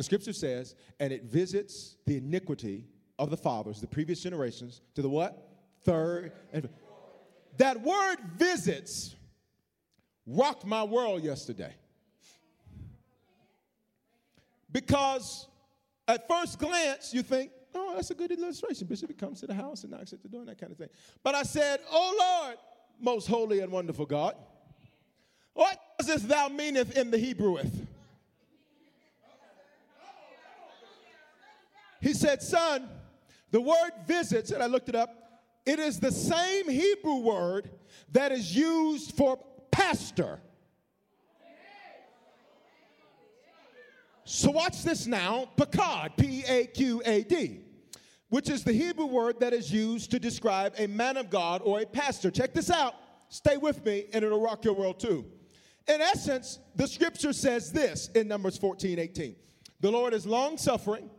The 0.00 0.04
scripture 0.04 0.32
says, 0.32 0.76
and 0.98 1.12
it 1.12 1.24
visits 1.24 1.96
the 2.06 2.16
iniquity 2.16 2.86
of 3.18 3.28
the 3.28 3.36
fathers, 3.36 3.82
the 3.82 3.86
previous 3.86 4.22
generations, 4.22 4.80
to 4.94 5.02
the 5.02 5.10
what? 5.10 5.46
Third. 5.84 6.32
And 6.54 6.70
that 7.58 7.82
word 7.82 8.16
visits 8.34 9.14
rocked 10.26 10.64
my 10.64 10.84
world 10.84 11.22
yesterday. 11.22 11.74
Because 14.72 15.48
at 16.08 16.26
first 16.26 16.58
glance, 16.58 17.12
you 17.12 17.20
think, 17.20 17.50
oh, 17.74 17.92
that's 17.94 18.10
a 18.10 18.14
good 18.14 18.32
illustration. 18.32 18.86
Bishop 18.86 19.18
comes 19.18 19.40
to 19.40 19.46
the 19.46 19.52
house 19.52 19.82
and 19.82 19.92
knocks 19.92 20.14
at 20.14 20.22
the 20.22 20.28
door 20.30 20.40
and 20.40 20.48
that 20.48 20.58
kind 20.58 20.72
of 20.72 20.78
thing. 20.78 20.88
But 21.22 21.34
I 21.34 21.42
said, 21.42 21.80
oh 21.90 22.40
Lord, 22.46 22.56
most 22.98 23.26
holy 23.26 23.60
and 23.60 23.70
wonderful 23.70 24.06
God, 24.06 24.34
what 25.52 25.78
does 25.98 26.06
this 26.06 26.22
thou 26.22 26.48
meaneth 26.48 26.96
in 26.96 27.10
the 27.10 27.18
Hebreweth? 27.18 27.88
He 32.00 32.14
said, 32.14 32.42
Son, 32.42 32.88
the 33.50 33.60
word 33.60 33.92
visits, 34.06 34.50
and 34.50 34.62
I 34.62 34.66
looked 34.66 34.88
it 34.88 34.94
up, 34.94 35.14
it 35.66 35.78
is 35.78 36.00
the 36.00 36.12
same 36.12 36.68
Hebrew 36.68 37.16
word 37.16 37.70
that 38.12 38.32
is 38.32 38.54
used 38.56 39.16
for 39.16 39.38
pastor. 39.70 40.40
So 44.24 44.50
watch 44.50 44.82
this 44.82 45.06
now, 45.06 45.48
Paqad, 45.56 46.16
P 46.16 46.44
A 46.46 46.66
Q 46.66 47.02
A 47.04 47.22
D, 47.24 47.60
which 48.28 48.48
is 48.48 48.62
the 48.62 48.72
Hebrew 48.72 49.06
word 49.06 49.40
that 49.40 49.52
is 49.52 49.72
used 49.72 50.12
to 50.12 50.20
describe 50.20 50.74
a 50.78 50.86
man 50.86 51.16
of 51.16 51.30
God 51.30 51.62
or 51.64 51.80
a 51.80 51.86
pastor. 51.86 52.30
Check 52.30 52.54
this 52.54 52.70
out. 52.70 52.94
Stay 53.28 53.56
with 53.56 53.84
me, 53.84 54.06
and 54.12 54.24
it'll 54.24 54.40
rock 54.40 54.64
your 54.64 54.74
world 54.74 55.00
too. 55.00 55.24
In 55.88 56.00
essence, 56.00 56.60
the 56.76 56.86
scripture 56.86 57.32
says 57.32 57.72
this 57.72 58.08
in 58.14 58.28
Numbers 58.28 58.56
14 58.56 58.98
18. 59.00 59.34
The 59.80 59.90
Lord 59.90 60.14
is 60.14 60.26
long 60.26 60.56
suffering 60.56 61.10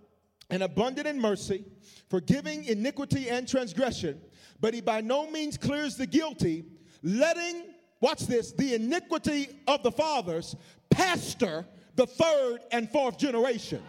and 0.52 0.64
abundant 0.64 1.08
in 1.08 1.20
mercy, 1.20 1.66
forgiving 2.10 2.66
iniquity 2.66 3.30
and 3.30 3.48
transgression, 3.48 4.20
but 4.60 4.74
he 4.74 4.82
by 4.82 5.02
no 5.02 5.30
means 5.32 5.58
clears 5.58 5.96
the 5.96 6.06
guilty, 6.06 6.66
letting, 7.02 7.64
watch 8.02 8.28
this, 8.28 8.52
the 8.52 8.76
iniquity 8.76 9.48
of 9.68 9.82
the 9.82 9.92
fathers 9.92 10.56
pastor 10.90 11.66
the 11.96 12.06
third 12.06 12.60
and 12.72 12.90
fourth 12.90 13.18
generation. 13.18 13.82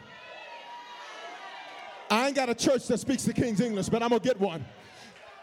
I 2.11 2.27
ain't 2.27 2.37
got 2.37 2.49
a 2.49 2.55
church 2.55 2.87
that 2.89 2.99
speaks 2.99 3.25
the 3.25 3.33
King's 3.33 3.61
English, 3.61 3.89
but 3.89 4.03
I'm 4.03 4.11
gonna 4.11 4.21
get 4.21 4.39
one. 4.39 4.65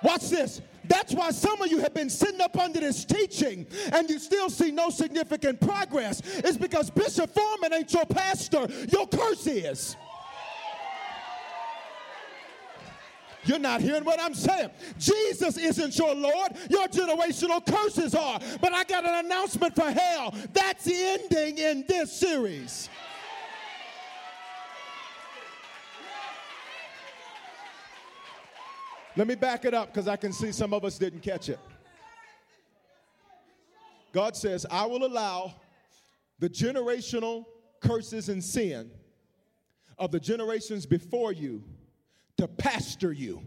Watch 0.02 0.30
this. 0.30 0.62
That's 0.86 1.14
why 1.14 1.32
some 1.32 1.62
of 1.62 1.70
you 1.70 1.80
have 1.80 1.94
been 1.94 2.10
sitting 2.10 2.40
up 2.40 2.58
under 2.58 2.80
this 2.80 3.04
teaching 3.04 3.68
and 3.92 4.10
you 4.10 4.18
still 4.18 4.50
see 4.50 4.72
no 4.72 4.90
significant 4.90 5.60
progress. 5.60 6.22
It's 6.38 6.58
because 6.58 6.90
Bishop 6.90 7.34
Foreman 7.34 7.74
ain't 7.74 7.92
your 7.92 8.06
pastor, 8.06 8.68
your 8.92 9.08
curse 9.08 9.46
is. 9.48 9.98
You're 13.46 13.60
not 13.60 13.82
hearing 13.82 14.04
what 14.04 14.20
I'm 14.20 14.34
saying. 14.34 14.70
Jesus 14.98 15.58
isn't 15.58 15.98
your 15.98 16.14
Lord. 16.14 16.52
Your 16.70 16.88
generational 16.88 17.66
curses 17.66 18.14
are. 18.14 18.40
But 18.62 18.74
I 18.74 18.84
got 18.84 19.06
an 19.06 19.26
announcement 19.26 19.76
for 19.76 19.90
hell. 19.90 20.36
That's 20.54 20.84
the 20.84 20.96
ending 20.96 21.58
in 21.58 21.86
this 21.88 22.12
series. 22.12 22.90
Let 29.16 29.28
me 29.28 29.36
back 29.36 29.66
it 29.66 29.74
up 29.74 29.88
because 29.88 30.08
I 30.08 30.16
can 30.16 30.32
see 30.32 30.52
some 30.52 30.74
of 30.74 30.86
us 30.86 30.98
didn't 30.98 31.22
catch 31.22 31.50
it. 31.50 31.60
God 34.12 34.36
says, 34.36 34.66
I 34.70 34.86
will 34.86 35.06
allow 35.06 35.56
the 36.40 36.50
generational 36.50 37.46
curses 37.82 38.30
and 38.30 38.44
sin 38.44 38.90
of 39.98 40.12
the 40.12 40.20
generations 40.20 40.86
before 40.86 41.34
you 41.34 41.64
to 42.40 42.48
pastor 42.48 43.12
you. 43.12 43.42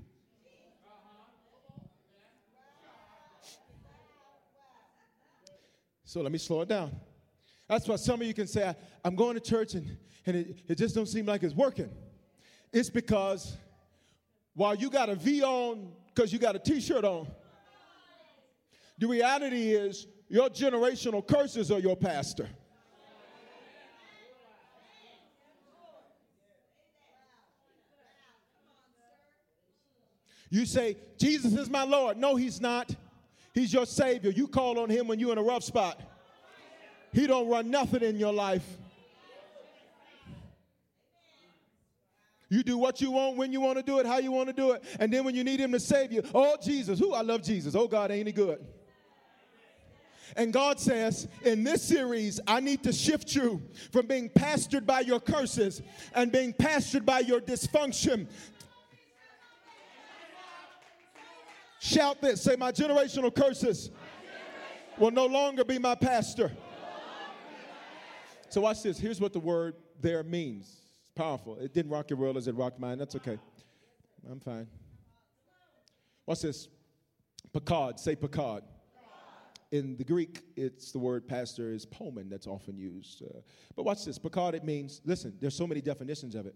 So 6.04 6.20
let 6.20 6.30
me 6.30 6.36
slow 6.36 6.60
it 6.60 6.68
down. 6.68 6.94
That's 7.68 7.88
why 7.88 7.96
some 7.96 8.20
of 8.20 8.26
you 8.26 8.34
can 8.34 8.46
say, 8.46 8.74
I'm 9.02 9.16
going 9.16 9.32
to 9.32 9.40
church 9.40 9.72
and, 9.72 9.96
and 10.26 10.36
it, 10.36 10.58
it 10.68 10.76
just 10.76 10.94
don't 10.94 11.06
seem 11.06 11.24
like 11.24 11.42
it's 11.42 11.54
working. 11.54 11.88
It's 12.70 12.90
because 12.90 13.56
while 14.54 14.74
you 14.74 14.90
got 14.90 15.08
a 15.08 15.14
V 15.14 15.42
on 15.42 15.92
because 16.14 16.30
you 16.30 16.38
got 16.38 16.54
a 16.54 16.58
t 16.58 16.78
shirt 16.78 17.06
on, 17.06 17.26
the 18.98 19.08
reality 19.08 19.70
is 19.70 20.06
Your 20.32 20.48
generational 20.48 21.26
curses 21.26 21.70
are 21.70 21.78
your 21.78 21.94
pastor. 21.94 22.48
You 30.52 30.66
say, 30.66 30.98
Jesus 31.16 31.54
is 31.54 31.70
my 31.70 31.82
Lord. 31.82 32.18
No, 32.18 32.36
he's 32.36 32.60
not. 32.60 32.94
He's 33.54 33.72
your 33.72 33.86
Savior. 33.86 34.30
You 34.30 34.46
call 34.46 34.78
on 34.80 34.90
him 34.90 35.08
when 35.08 35.18
you're 35.18 35.32
in 35.32 35.38
a 35.38 35.42
rough 35.42 35.64
spot. 35.64 35.98
He 37.10 37.26
don't 37.26 37.48
run 37.48 37.70
nothing 37.70 38.02
in 38.02 38.18
your 38.18 38.34
life. 38.34 38.66
You 42.50 42.62
do 42.62 42.76
what 42.76 43.00
you 43.00 43.12
want 43.12 43.38
when 43.38 43.50
you 43.50 43.62
want 43.62 43.78
to 43.78 43.82
do 43.82 43.98
it, 43.98 44.04
how 44.04 44.18
you 44.18 44.30
want 44.30 44.48
to 44.48 44.52
do 44.52 44.72
it. 44.72 44.84
And 45.00 45.10
then 45.10 45.24
when 45.24 45.34
you 45.34 45.42
need 45.42 45.58
him 45.58 45.72
to 45.72 45.80
save 45.80 46.12
you, 46.12 46.22
oh, 46.34 46.58
Jesus, 46.62 46.98
who 46.98 47.14
I 47.14 47.22
love 47.22 47.42
Jesus. 47.42 47.74
Oh, 47.74 47.88
God, 47.88 48.10
ain't 48.10 48.26
he 48.26 48.32
good? 48.34 48.62
And 50.36 50.52
God 50.52 50.80
says, 50.80 51.28
in 51.44 51.64
this 51.64 51.82
series, 51.82 52.40
I 52.46 52.60
need 52.60 52.82
to 52.84 52.92
shift 52.92 53.34
you 53.34 53.62
from 53.90 54.06
being 54.06 54.30
pastored 54.30 54.86
by 54.86 55.00
your 55.00 55.20
curses 55.20 55.82
and 56.14 56.32
being 56.32 56.52
pastored 56.52 57.04
by 57.04 57.20
your 57.20 57.40
dysfunction 57.40 58.26
Shout 61.84 62.22
this. 62.22 62.40
Say, 62.40 62.54
my 62.54 62.70
generational 62.70 63.34
curses 63.34 63.90
will 64.98 65.10
no 65.10 65.26
longer 65.26 65.64
be 65.64 65.80
my 65.80 65.96
pastor. 65.96 66.52
So 68.50 68.60
watch 68.60 68.84
this. 68.84 68.98
Here's 68.98 69.20
what 69.20 69.32
the 69.32 69.40
word 69.40 69.74
there 70.00 70.22
means. 70.22 70.76
It's 71.02 71.10
powerful. 71.16 71.56
It 71.56 71.74
didn't 71.74 71.90
rock 71.90 72.08
your 72.08 72.20
world 72.20 72.36
as 72.36 72.46
it 72.46 72.54
rocked 72.54 72.78
mine. 72.78 72.98
That's 72.98 73.16
okay. 73.16 73.36
I'm 74.30 74.38
fine. 74.38 74.68
Watch 76.24 76.42
this. 76.42 76.68
Paqad. 77.52 77.98
Say 77.98 78.14
Paqad. 78.14 78.60
In 79.72 79.96
the 79.96 80.04
Greek, 80.04 80.42
it's 80.54 80.92
the 80.92 81.00
word 81.00 81.26
pastor 81.26 81.72
is 81.72 81.84
pomen 81.84 82.30
that's 82.30 82.46
often 82.46 82.78
used. 82.78 83.24
Uh, 83.24 83.40
but 83.74 83.84
watch 83.84 84.04
this. 84.04 84.20
Paqad, 84.20 84.54
it 84.54 84.62
means, 84.62 85.00
listen, 85.04 85.36
there's 85.40 85.56
so 85.56 85.66
many 85.66 85.80
definitions 85.80 86.36
of 86.36 86.46
it 86.46 86.54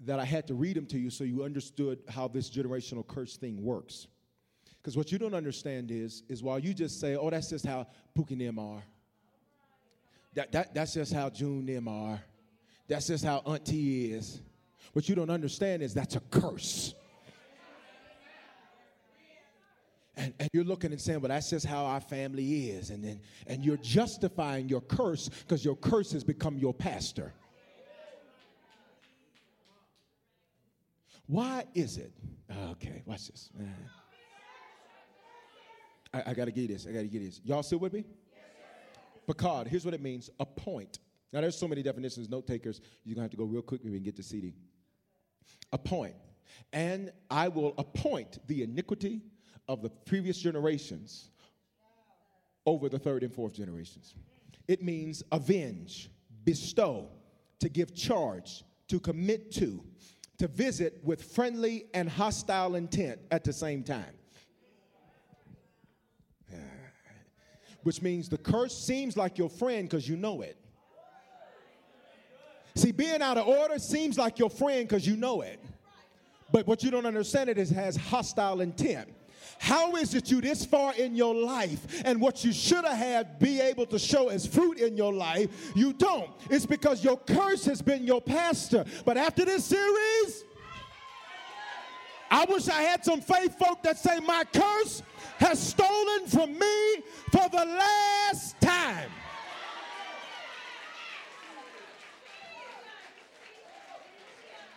that 0.00 0.20
I 0.20 0.26
had 0.26 0.46
to 0.48 0.54
read 0.54 0.76
them 0.76 0.84
to 0.88 0.98
you 0.98 1.08
so 1.08 1.24
you 1.24 1.44
understood 1.44 2.00
how 2.10 2.28
this 2.28 2.50
generational 2.50 3.06
curse 3.06 3.38
thing 3.38 3.64
works. 3.64 4.06
Because 4.80 4.96
what 4.96 5.12
you 5.12 5.18
don't 5.18 5.34
understand 5.34 5.90
is, 5.90 6.22
is 6.28 6.42
while 6.42 6.58
you 6.58 6.72
just 6.72 7.00
say, 7.00 7.16
oh, 7.16 7.30
that's 7.30 7.50
just 7.50 7.66
how 7.66 7.86
Pookie 8.16 8.38
them 8.38 8.58
are. 8.58 8.82
That, 10.34 10.52
that, 10.52 10.74
that's 10.74 10.94
just 10.94 11.12
how 11.12 11.30
June 11.30 11.66
them 11.66 11.88
are. 11.88 12.20
That's 12.86 13.08
just 13.08 13.24
how 13.24 13.38
Auntie 13.38 14.12
is. 14.12 14.40
What 14.92 15.08
you 15.08 15.14
don't 15.14 15.30
understand 15.30 15.82
is 15.82 15.92
that's 15.94 16.16
a 16.16 16.20
curse. 16.20 16.94
And, 20.16 20.34
and, 20.40 20.48
you're 20.52 20.64
looking 20.64 20.90
and 20.90 21.00
saying, 21.00 21.20
well, 21.20 21.28
that's 21.28 21.48
just 21.48 21.64
how 21.64 21.84
our 21.84 22.00
family 22.00 22.70
is. 22.70 22.90
And 22.90 23.04
then 23.04 23.20
and 23.46 23.64
you're 23.64 23.76
justifying 23.76 24.68
your 24.68 24.80
curse 24.80 25.28
because 25.28 25.64
your 25.64 25.76
curse 25.76 26.10
has 26.10 26.24
become 26.24 26.58
your 26.58 26.74
pastor. 26.74 27.32
Why 31.28 31.66
is 31.74 31.98
it? 31.98 32.12
Okay, 32.70 33.02
watch 33.06 33.28
this. 33.28 33.50
Uh-huh. 33.56 33.68
I, 36.12 36.22
I 36.26 36.34
got 36.34 36.46
to 36.46 36.52
get 36.52 36.68
this. 36.68 36.86
I 36.86 36.92
got 36.92 37.00
to 37.00 37.08
get 37.08 37.24
this. 37.24 37.40
Y'all 37.44 37.62
still 37.62 37.78
with 37.78 37.92
me? 37.92 38.04
Yes, 38.32 39.36
Paqad, 39.36 39.66
here's 39.66 39.84
what 39.84 39.94
it 39.94 40.02
means 40.02 40.30
appoint. 40.40 40.98
Now, 41.32 41.42
there's 41.42 41.58
so 41.58 41.68
many 41.68 41.82
definitions, 41.82 42.28
note 42.28 42.46
takers. 42.46 42.80
You're 43.04 43.14
going 43.14 43.20
to 43.20 43.24
have 43.24 43.30
to 43.32 43.36
go 43.36 43.44
real 43.44 43.62
quick 43.62 43.82
and 43.84 44.02
get 44.02 44.16
the 44.16 44.22
CD. 44.22 44.54
Appoint. 45.72 46.14
And 46.72 47.12
I 47.30 47.48
will 47.48 47.74
appoint 47.76 48.38
the 48.46 48.62
iniquity 48.62 49.20
of 49.68 49.82
the 49.82 49.90
previous 49.90 50.38
generations 50.38 51.30
over 52.64 52.88
the 52.88 52.98
third 52.98 53.22
and 53.22 53.32
fourth 53.32 53.54
generations. 53.54 54.14
It 54.66 54.82
means 54.82 55.22
avenge, 55.32 56.10
bestow, 56.44 57.08
to 57.60 57.68
give 57.68 57.94
charge, 57.94 58.64
to 58.88 59.00
commit 59.00 59.52
to, 59.52 59.82
to 60.38 60.48
visit 60.48 61.00
with 61.02 61.22
friendly 61.22 61.86
and 61.94 62.08
hostile 62.08 62.74
intent 62.74 63.20
at 63.30 63.44
the 63.44 63.52
same 63.52 63.82
time. 63.82 64.17
Which 67.82 68.02
means 68.02 68.28
the 68.28 68.38
curse 68.38 68.76
seems 68.76 69.16
like 69.16 69.38
your 69.38 69.48
friend 69.48 69.88
because 69.88 70.08
you 70.08 70.16
know 70.16 70.42
it. 70.42 70.56
See, 72.74 72.92
being 72.92 73.22
out 73.22 73.38
of 73.38 73.46
order 73.46 73.78
seems 73.78 74.16
like 74.16 74.38
your 74.38 74.50
friend 74.50 74.88
because 74.88 75.06
you 75.06 75.16
know 75.16 75.40
it. 75.42 75.58
But 76.52 76.66
what 76.66 76.82
you 76.82 76.90
don't 76.90 77.06
understand 77.06 77.50
it 77.50 77.58
is 77.58 77.70
has 77.70 77.96
hostile 77.96 78.60
intent. 78.60 79.08
How 79.58 79.96
is 79.96 80.14
it 80.14 80.30
you 80.30 80.40
this 80.40 80.64
far 80.64 80.94
in 80.94 81.16
your 81.16 81.34
life 81.34 82.02
and 82.04 82.20
what 82.20 82.44
you 82.44 82.52
should 82.52 82.84
have 82.84 82.96
had 82.96 83.38
be 83.38 83.60
able 83.60 83.86
to 83.86 83.98
show 83.98 84.28
as 84.28 84.46
fruit 84.46 84.78
in 84.78 84.96
your 84.96 85.12
life, 85.12 85.72
you 85.74 85.92
don't? 85.92 86.30
It's 86.48 86.66
because 86.66 87.02
your 87.02 87.16
curse 87.16 87.64
has 87.64 87.82
been 87.82 88.04
your 88.04 88.20
pastor. 88.20 88.84
But 89.04 89.16
after 89.16 89.44
this 89.44 89.64
series, 89.64 90.44
I 92.30 92.44
wish 92.44 92.68
I 92.68 92.82
had 92.82 93.04
some 93.04 93.20
faith 93.20 93.58
folk 93.58 93.82
that 93.82 93.98
say 93.98 94.20
my 94.20 94.44
curse 94.52 95.02
has 95.38 95.58
stolen 95.60 96.26
from 96.26 96.58
me 96.58 97.02
for 97.32 97.48
the 97.48 97.64
last 97.64 98.60
time. 98.60 99.10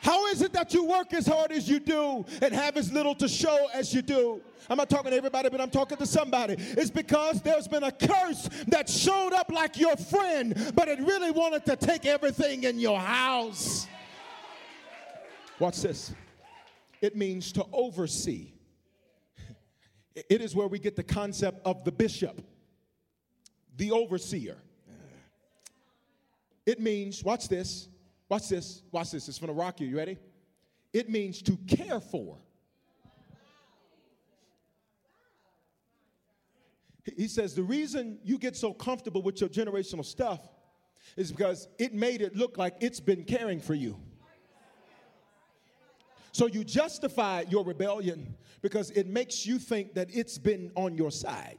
How 0.02 0.26
is 0.28 0.42
it 0.42 0.52
that 0.54 0.74
you 0.74 0.84
work 0.84 1.14
as 1.14 1.28
hard 1.28 1.52
as 1.52 1.70
you 1.70 1.80
do 1.80 2.26
and 2.42 2.54
have 2.54 2.76
as 2.76 2.92
little 2.92 3.14
to 3.16 3.28
show 3.28 3.68
as 3.72 3.94
you 3.94 4.02
do? 4.02 4.42
I'm 4.68 4.78
not 4.78 4.90
talking 4.90 5.12
to 5.12 5.18
everybody, 5.18 5.50
but 5.50 5.62
I'm 5.62 5.70
talking 5.70 5.98
to 5.98 6.08
somebody. 6.08 6.56
It's 6.58 6.90
because 6.90 7.42
there's 7.42 7.68
been 7.68 7.84
a 7.84 7.92
curse 7.92 8.50
that 8.68 8.90
showed 8.90 9.34
up 9.34 9.52
like 9.52 9.78
your 9.78 9.96
friend, 9.96 10.74
but 10.76 10.88
it 10.88 11.00
really 11.00 11.30
wanted 11.30 11.66
to 11.66 11.76
take 11.76 12.08
everything 12.08 12.64
in 12.64 12.80
your 12.80 13.00
house. 13.00 13.88
Watch 15.60 15.82
this. 15.82 16.16
It 17.02 17.16
means 17.16 17.52
to 17.52 17.66
oversee. 17.72 18.48
It 20.16 20.42
is 20.42 20.56
where 20.56 20.68
we 20.68 20.80
get 20.80 20.96
the 20.96 21.04
concept 21.04 21.66
of 21.66 21.84
the 21.84 21.92
bishop, 21.92 22.42
the 23.78 23.92
overseer. 23.92 24.58
It 26.66 26.80
means, 26.80 27.24
watch 27.24 27.48
this, 27.48 27.88
watch 28.30 28.50
this, 28.50 28.84
watch 28.92 29.12
this. 29.12 29.28
It's 29.28 29.40
to 29.40 29.52
rock 29.52 29.80
you. 29.80 29.88
You 29.88 29.98
ready? 29.98 30.18
It 30.94 31.10
means 31.10 31.42
to 31.44 31.58
care 31.68 32.00
for. 32.00 32.38
He 37.18 37.28
says 37.28 37.56
the 37.56 37.64
reason 37.64 38.20
you 38.24 38.38
get 38.38 38.56
so 38.56 38.74
comfortable 38.74 39.22
with 39.22 39.42
your 39.42 39.50
generational 39.50 40.06
stuff 40.06 40.42
is 41.18 41.32
because 41.32 41.68
it 41.80 41.94
made 41.94 42.22
it 42.22 42.36
look 42.36 42.58
like 42.58 42.76
it's 42.80 43.00
been 43.00 43.24
caring 43.24 43.60
for 43.60 43.74
you. 43.74 43.98
So 46.32 46.48
you 46.48 46.64
justify 46.64 47.46
your 47.50 47.64
rebellion 47.66 48.36
because 48.62 48.92
it 48.92 49.08
makes 49.08 49.46
you 49.46 49.60
think 49.60 49.94
that 49.96 50.10
it's 50.12 50.38
been 50.38 50.72
on 50.76 50.96
your 50.96 51.12
side. 51.12 51.58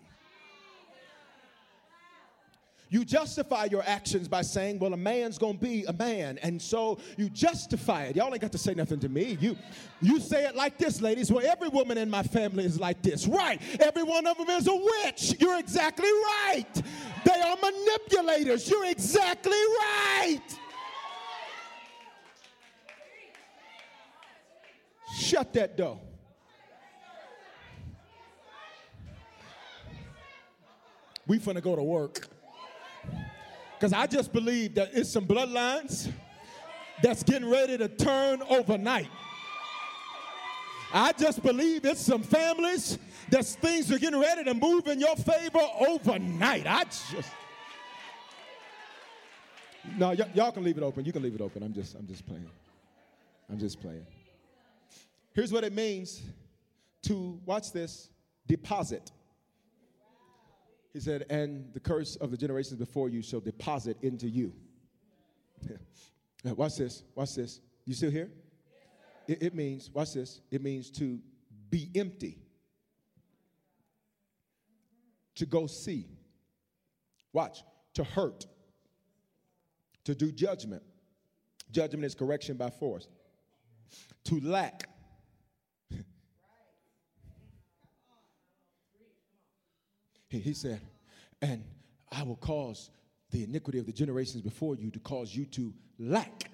You 2.93 3.07
justify 3.07 3.69
your 3.71 3.83
actions 3.87 4.29
by 4.29 4.43
saying, 4.43 4.79
well, 4.79 4.93
a 4.93 4.99
man's 4.99 5.39
gonna 5.39 5.57
be 5.57 5.83
a 5.89 5.95
man. 5.95 6.39
And 6.43 6.61
so 6.61 6.99
you 7.17 7.31
justify 7.31 8.05
it. 8.05 8.17
Y'all 8.17 8.31
ain't 8.31 8.43
got 8.43 8.53
to 8.53 8.59
say 8.59 8.75
nothing 8.75 9.01
to 9.01 9.09
me. 9.09 9.39
You 9.41 9.57
you 10.03 10.21
say 10.21 10.45
it 10.45 10.55
like 10.55 10.77
this, 10.77 11.01
ladies. 11.01 11.33
Well, 11.33 11.43
every 11.47 11.69
woman 11.69 11.97
in 11.97 12.11
my 12.11 12.23
family 12.23 12.67
is 12.67 12.79
like 12.79 13.01
this. 13.01 13.27
Right. 13.27 13.63
Every 13.81 14.03
one 14.03 14.27
of 14.27 14.37
them 14.37 14.51
is 14.51 14.69
a 14.69 14.75
witch. 14.75 15.35
You're 15.41 15.59
exactly 15.59 16.11
right. 16.11 16.83
They 17.25 17.41
are 17.41 17.57
manipulators. 17.63 18.69
You're 18.69 18.91
exactly 18.91 19.53
right. 19.53 20.43
Shut 25.13 25.53
that 25.55 25.77
door. 25.77 26.01
We 31.27 31.39
finna 31.39 31.63
go 31.63 31.77
to 31.77 31.83
work. 31.83 32.27
Because 33.79 33.93
I 33.93 34.07
just 34.07 34.33
believe 34.33 34.75
that 34.77 34.91
it's 34.93 35.11
some 35.11 35.27
bloodlines 35.27 36.11
that's 37.03 37.23
getting 37.23 37.49
ready 37.49 37.77
to 37.79 37.89
turn 37.89 38.43
overnight. 38.49 39.09
I 40.95 41.13
just 41.13 41.43
believe 41.43 41.85
it's 41.85 42.01
some 42.01 42.23
families 42.23 42.99
that 43.31 43.45
things 43.47 43.91
are 43.91 43.99
getting 43.99 44.21
ready 44.21 44.45
to 44.45 44.55
move 44.55 44.87
in 44.89 45.01
your 45.01 45.17
favor 45.17 45.61
overnight. 45.89 46.67
I 46.67 46.85
just 46.85 47.31
no, 49.97 50.09
y- 50.11 50.31
y'all 50.35 50.53
can 50.53 50.63
leave 50.63 50.77
it 50.79 50.83
open. 50.83 51.05
You 51.05 51.13
can 51.13 51.23
leave 51.23 51.35
it 51.35 51.41
open. 51.41 51.63
I'm 51.63 51.73
just, 51.73 51.95
I'm 51.97 52.07
just 52.07 52.25
playing. 52.27 52.49
I'm 53.51 53.59
just 53.59 53.81
playing. 53.81 54.07
Here's 55.35 55.53
what 55.53 55.65
it 55.65 55.73
means 55.73 56.23
to, 57.03 57.41
watch 57.45 57.73
this, 57.73 58.11
deposit. 58.47 59.11
He 60.93 61.01
said, 61.01 61.25
and 61.31 61.73
the 61.73 61.81
curse 61.81 62.17
of 62.17 62.31
the 62.31 62.37
generations 62.37 62.79
before 62.79 63.09
you 63.09 63.23
shall 63.23 63.41
deposit 63.41 63.97
into 64.03 64.29
you. 64.29 64.53
watch 66.45 66.77
this, 66.77 67.05
watch 67.15 67.35
this. 67.35 67.61
You 67.87 67.95
still 67.95 68.11
here? 68.11 68.31
It, 69.27 69.43
it 69.43 69.55
means, 69.55 69.91
watch 69.93 70.15
this, 70.15 70.41
it 70.51 70.63
means 70.63 70.91
to 70.93 71.19
be 71.71 71.91
empty, 71.95 72.39
to 75.37 75.47
go 75.47 75.67
see, 75.67 76.07
Watch. 77.33 77.63
To 77.95 78.05
hurt. 78.05 78.47
To 80.05 80.15
do 80.15 80.33
judgment. 80.33 80.83
Judgment 81.71 82.05
is 82.05 82.15
correction 82.15 82.57
by 82.57 82.71
force. 82.71 83.09
To 84.25 84.41
lack. 84.41 84.89
He, 90.41 90.55
said, 90.55 90.81
and 91.41 91.65
I 92.11 92.23
will 92.23 92.37
cause 92.37 92.91
the 93.31 93.45
iniquity 93.45 93.79
of 93.79 93.87
the 93.87 93.93
generations 93.93 94.43
before 94.43 94.77
you 94.77 94.91
to 94.91 94.99
cause 94.99 95.35
you 95.35 95.45
to 95.47 95.73
lack. 95.99 96.51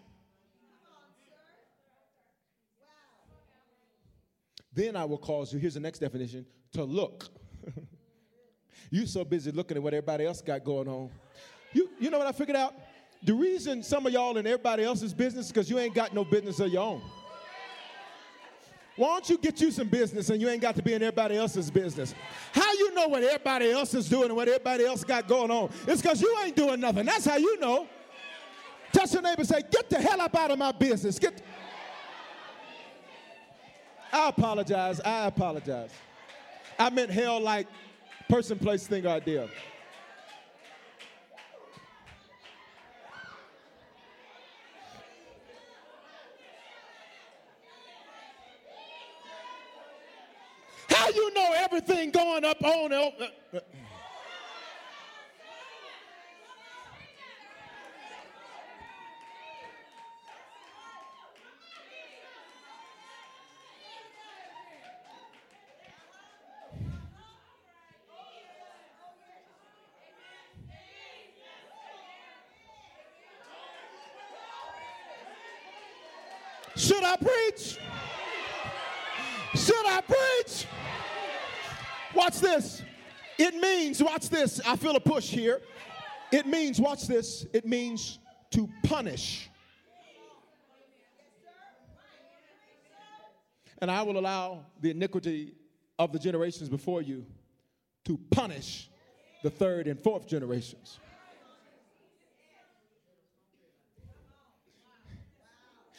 Then 4.72 4.96
I 4.96 5.04
will 5.04 5.18
cause 5.18 5.52
you, 5.52 5.58
here's 5.58 5.74
the 5.74 5.80
next 5.80 5.98
definition, 5.98 6.46
to 6.72 6.84
look. 6.84 7.26
you 8.90 9.06
so 9.06 9.24
busy 9.24 9.50
looking 9.50 9.76
at 9.76 9.82
what 9.82 9.92
everybody 9.92 10.24
else 10.24 10.40
got 10.40 10.62
going 10.62 10.88
on. 10.88 11.10
You, 11.72 11.90
you 11.98 12.10
know 12.10 12.18
what 12.18 12.26
I 12.26 12.32
figured 12.32 12.56
out? 12.56 12.74
The 13.24 13.34
reason 13.34 13.82
some 13.82 14.06
of 14.06 14.12
y'all 14.12 14.36
in 14.36 14.46
everybody 14.46 14.84
else's 14.84 15.12
business 15.12 15.48
because 15.48 15.68
you 15.68 15.78
ain't 15.78 15.94
got 15.94 16.14
no 16.14 16.24
business 16.24 16.60
of 16.60 16.72
your 16.72 16.82
own. 16.82 17.02
Why 18.98 19.06
don't 19.06 19.30
you 19.30 19.38
get 19.38 19.60
you 19.60 19.70
some 19.70 19.86
business 19.86 20.28
and 20.28 20.42
you 20.42 20.48
ain't 20.48 20.60
got 20.60 20.74
to 20.74 20.82
be 20.82 20.92
in 20.92 21.02
everybody 21.02 21.36
else's 21.36 21.70
business? 21.70 22.16
How 22.52 22.72
you 22.72 22.92
know 22.94 23.06
what 23.06 23.22
everybody 23.22 23.70
else 23.70 23.94
is 23.94 24.08
doing 24.08 24.24
and 24.24 24.34
what 24.36 24.48
everybody 24.48 24.84
else 24.84 25.04
got 25.04 25.28
going 25.28 25.52
on? 25.52 25.70
It's 25.86 26.02
because 26.02 26.20
you 26.20 26.36
ain't 26.44 26.56
doing 26.56 26.80
nothing. 26.80 27.06
That's 27.06 27.24
how 27.24 27.36
you 27.36 27.60
know. 27.60 27.86
Touch 28.92 29.12
your 29.12 29.22
neighbor 29.22 29.44
say, 29.44 29.62
get 29.70 29.88
the 29.88 30.00
hell 30.00 30.20
up 30.20 30.34
out 30.34 30.50
of 30.50 30.58
my 30.58 30.72
business. 30.72 31.16
Get. 31.16 31.40
I 34.12 34.30
apologize. 34.30 35.00
I 35.00 35.26
apologize. 35.26 35.90
I 36.76 36.90
meant 36.90 37.10
hell 37.10 37.40
like 37.40 37.68
person, 38.28 38.58
place, 38.58 38.84
thing, 38.84 39.06
idea. 39.06 39.48
How 51.08 51.08
you 51.10 51.32
know 51.32 51.52
everything 51.78 52.10
going 52.10 52.44
up 52.44 52.62
on? 52.62 52.92
Uh, 52.92 53.10
uh, 53.54 53.60
Should 76.76 77.02
I 77.02 77.16
preach? 77.16 77.78
Should 79.54 79.86
I 79.86 80.00
preach? 80.00 80.66
Watch 82.40 82.54
this. 82.54 82.82
It 83.36 83.54
means, 83.56 84.00
watch 84.00 84.28
this. 84.28 84.60
I 84.64 84.76
feel 84.76 84.94
a 84.94 85.00
push 85.00 85.28
here. 85.28 85.60
It 86.30 86.46
means, 86.46 86.80
watch 86.80 87.08
this. 87.08 87.44
It 87.52 87.66
means 87.66 88.20
to 88.52 88.68
punish. 88.84 89.50
And 93.80 93.90
I 93.90 94.02
will 94.02 94.18
allow 94.18 94.66
the 94.80 94.90
iniquity 94.90 95.54
of 95.98 96.12
the 96.12 96.18
generations 96.20 96.68
before 96.68 97.02
you 97.02 97.26
to 98.04 98.16
punish 98.30 98.88
the 99.42 99.50
third 99.50 99.88
and 99.88 99.98
fourth 99.98 100.28
generations. 100.28 101.00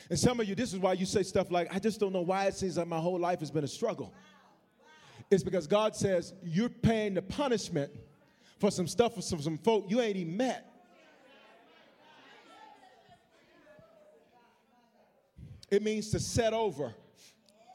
And 0.09 0.17
some 0.17 0.39
of 0.39 0.47
you, 0.47 0.55
this 0.55 0.71
is 0.71 0.79
why 0.79 0.93
you 0.93 1.05
say 1.05 1.23
stuff 1.23 1.51
like, 1.51 1.73
I 1.73 1.79
just 1.79 1.99
don't 1.99 2.13
know 2.13 2.21
why 2.21 2.45
it 2.45 2.55
seems 2.55 2.77
like 2.77 2.87
my 2.87 2.99
whole 2.99 3.19
life 3.19 3.41
has 3.41 3.51
been 3.51 3.65
a 3.65 3.67
struggle. 3.67 4.13
It's 5.31 5.43
because 5.43 5.67
God 5.67 5.95
says 5.95 6.33
you're 6.43 6.69
paying 6.69 7.13
the 7.13 7.21
punishment 7.21 7.91
for 8.59 8.71
some 8.71 8.87
stuff 8.87 9.15
for 9.15 9.21
some, 9.21 9.41
some 9.41 9.57
folk 9.57 9.85
you 9.87 10.01
ain't 10.01 10.17
even 10.17 10.35
met. 10.35 10.65
It 15.69 15.83
means 15.83 16.09
to 16.11 16.19
set 16.19 16.53
over 16.53 16.93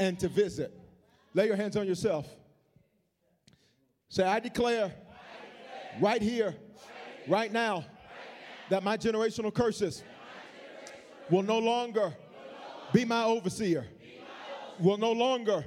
and 0.00 0.18
to 0.18 0.28
visit. 0.28 0.76
Lay 1.32 1.46
your 1.46 1.56
hands 1.56 1.76
on 1.76 1.86
yourself. 1.86 2.28
Say, 4.08 4.24
I 4.24 4.40
declare, 4.40 4.92
right 6.00 6.20
here, 6.20 6.54
right 7.28 7.52
now, 7.52 7.84
that 8.68 8.82
my 8.82 8.96
generational 8.96 9.52
curses 9.54 10.02
will 11.30 11.42
no 11.42 11.58
longer 11.58 12.14
be 12.92 13.04
my 13.04 13.24
overseer, 13.24 13.86
will 14.80 14.98
no 14.98 15.12
longer 15.12 15.64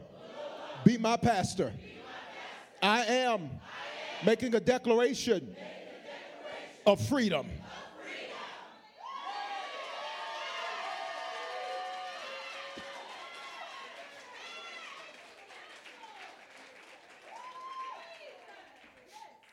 be 0.88 0.97
my 0.97 1.17
pastor. 1.17 1.73
I 2.81 3.03
am 3.03 3.49
making 4.25 4.55
a 4.55 4.59
declaration 4.61 5.53
of 6.85 7.05
freedom. 7.09 7.47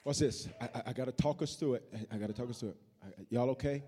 What's 0.04 0.20
this? 0.20 0.48
I, 0.60 0.64
I, 0.66 0.82
I 0.86 0.92
got 0.92 1.06
to 1.06 1.12
talk 1.12 1.42
us 1.42 1.56
through 1.56 1.74
it. 1.74 1.94
I, 2.12 2.14
I 2.14 2.18
got 2.18 2.28
to 2.28 2.32
talk 2.32 2.48
us 2.48 2.60
through 2.60 2.70
it. 2.70 3.26
Y'all 3.30 3.50
okay? 3.50 3.82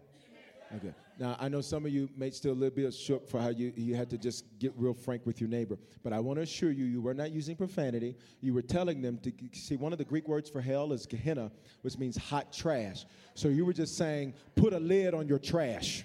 Okay. 0.74 0.92
Now, 1.18 1.36
I 1.38 1.48
know 1.48 1.60
some 1.60 1.86
of 1.86 1.92
you 1.92 2.08
may 2.16 2.30
still 2.30 2.52
a 2.52 2.54
little 2.54 2.74
bit 2.74 2.92
shook 2.92 3.28
for 3.28 3.40
how 3.40 3.48
you, 3.48 3.72
you 3.76 3.94
had 3.94 4.10
to 4.10 4.18
just 4.18 4.44
get 4.58 4.72
real 4.76 4.92
frank 4.92 5.24
with 5.24 5.40
your 5.40 5.48
neighbor. 5.48 5.78
But 6.02 6.12
I 6.12 6.18
want 6.18 6.38
to 6.38 6.42
assure 6.42 6.72
you, 6.72 6.84
you 6.84 7.00
were 7.00 7.14
not 7.14 7.30
using 7.30 7.56
profanity. 7.56 8.16
You 8.40 8.52
were 8.52 8.62
telling 8.62 9.00
them 9.00 9.18
to 9.18 9.32
see 9.52 9.76
one 9.76 9.92
of 9.92 9.98
the 9.98 10.04
Greek 10.04 10.28
words 10.28 10.50
for 10.50 10.60
hell 10.60 10.92
is 10.92 11.06
Gehenna, 11.06 11.50
which 11.82 11.96
means 11.96 12.16
hot 12.16 12.52
trash. 12.52 13.06
So 13.34 13.48
you 13.48 13.64
were 13.64 13.72
just 13.72 13.96
saying, 13.96 14.34
put 14.56 14.72
a 14.72 14.78
lid 14.78 15.14
on 15.14 15.28
your 15.28 15.38
trash. 15.38 16.04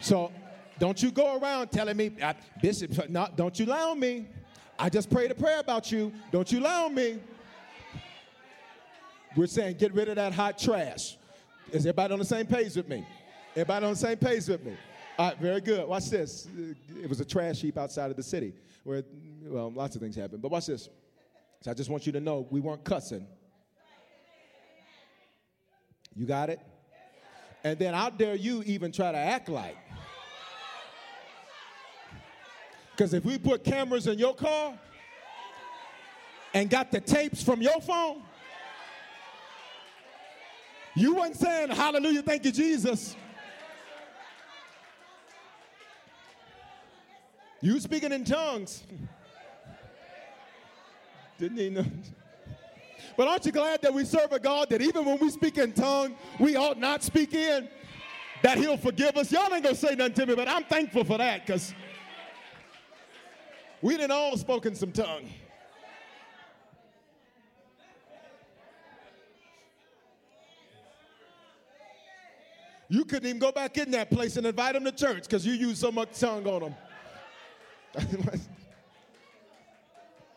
So 0.00 0.30
don't 0.78 1.02
you 1.02 1.10
go 1.10 1.38
around 1.38 1.72
telling 1.72 1.96
me, 1.96 2.12
Bishop, 2.62 3.08
not, 3.08 3.36
don't 3.36 3.58
you 3.58 3.66
lie 3.66 3.82
on 3.82 3.98
me. 3.98 4.26
I 4.78 4.90
just 4.90 5.08
prayed 5.08 5.30
a 5.30 5.34
prayer 5.34 5.60
about 5.60 5.90
you. 5.90 6.12
Don't 6.30 6.50
you 6.52 6.60
lie 6.60 6.84
on 6.84 6.94
me. 6.94 7.18
We're 9.36 9.46
saying, 9.46 9.76
get 9.78 9.92
rid 9.94 10.08
of 10.08 10.16
that 10.16 10.32
hot 10.32 10.58
trash. 10.58 11.16
Is 11.74 11.84
everybody 11.86 12.12
on 12.12 12.20
the 12.20 12.24
same 12.24 12.46
page 12.46 12.76
with 12.76 12.88
me? 12.88 13.04
Everybody 13.50 13.86
on 13.86 13.92
the 13.94 13.98
same 13.98 14.16
page 14.16 14.46
with 14.46 14.64
me? 14.64 14.76
All 15.18 15.26
right, 15.26 15.38
very 15.38 15.60
good. 15.60 15.88
Watch 15.88 16.08
this. 16.08 16.46
It 17.02 17.08
was 17.08 17.18
a 17.18 17.24
trash 17.24 17.60
heap 17.60 17.76
outside 17.76 18.12
of 18.12 18.16
the 18.16 18.22
city 18.22 18.52
where, 18.84 19.02
well, 19.42 19.72
lots 19.72 19.96
of 19.96 20.00
things 20.00 20.14
happened. 20.14 20.40
But 20.40 20.52
watch 20.52 20.66
this. 20.66 20.88
So 21.62 21.72
I 21.72 21.74
just 21.74 21.90
want 21.90 22.06
you 22.06 22.12
to 22.12 22.20
know 22.20 22.46
we 22.48 22.60
weren't 22.60 22.84
cussing. 22.84 23.26
You 26.14 26.26
got 26.26 26.48
it? 26.48 26.60
And 27.64 27.76
then 27.76 27.92
how 27.92 28.08
dare 28.08 28.36
you 28.36 28.62
even 28.66 28.92
try 28.92 29.10
to 29.10 29.18
act 29.18 29.48
like? 29.48 29.76
Because 32.92 33.14
if 33.14 33.24
we 33.24 33.36
put 33.36 33.64
cameras 33.64 34.06
in 34.06 34.16
your 34.20 34.36
car 34.36 34.78
and 36.54 36.70
got 36.70 36.92
the 36.92 37.00
tapes 37.00 37.42
from 37.42 37.60
your 37.60 37.80
phone, 37.80 38.22
you 40.94 41.16
weren't 41.16 41.36
saying, 41.36 41.70
Hallelujah, 41.70 42.22
thank 42.22 42.44
you, 42.44 42.52
Jesus. 42.52 43.16
You 47.60 47.80
speaking 47.80 48.12
in 48.12 48.24
tongues. 48.24 48.84
Didn't 51.38 51.56
he 51.56 51.70
know? 51.70 51.84
But 53.16 53.28
aren't 53.28 53.46
you 53.46 53.52
glad 53.52 53.80
that 53.82 53.94
we 53.94 54.04
serve 54.04 54.32
a 54.32 54.38
God 54.38 54.70
that 54.70 54.82
even 54.82 55.04
when 55.04 55.18
we 55.18 55.30
speak 55.30 55.58
in 55.58 55.72
tongue, 55.72 56.14
we 56.38 56.56
ought 56.56 56.78
not 56.78 57.02
speak 57.02 57.32
in? 57.34 57.68
That 58.42 58.58
he'll 58.58 58.76
forgive 58.76 59.16
us. 59.16 59.32
Y'all 59.32 59.52
ain't 59.54 59.64
gonna 59.64 59.74
say 59.74 59.94
nothing 59.94 60.14
to 60.14 60.26
me, 60.26 60.34
but 60.34 60.48
I'm 60.48 60.64
thankful 60.64 61.04
for 61.04 61.16
that 61.18 61.46
because 61.46 61.74
we 63.80 63.96
didn't 63.96 64.10
all 64.10 64.36
spoken 64.36 64.74
some 64.74 64.92
tongue. 64.92 65.28
You 72.88 73.04
couldn't 73.04 73.28
even 73.28 73.38
go 73.38 73.52
back 73.52 73.78
in 73.78 73.90
that 73.92 74.10
place 74.10 74.36
and 74.36 74.46
invite 74.46 74.74
them 74.74 74.84
to 74.84 74.92
church 74.92 75.24
because 75.24 75.46
you 75.46 75.54
used 75.54 75.80
so 75.80 75.90
much 75.90 76.18
tongue 76.18 76.46
on 76.46 76.62
them. 76.62 76.74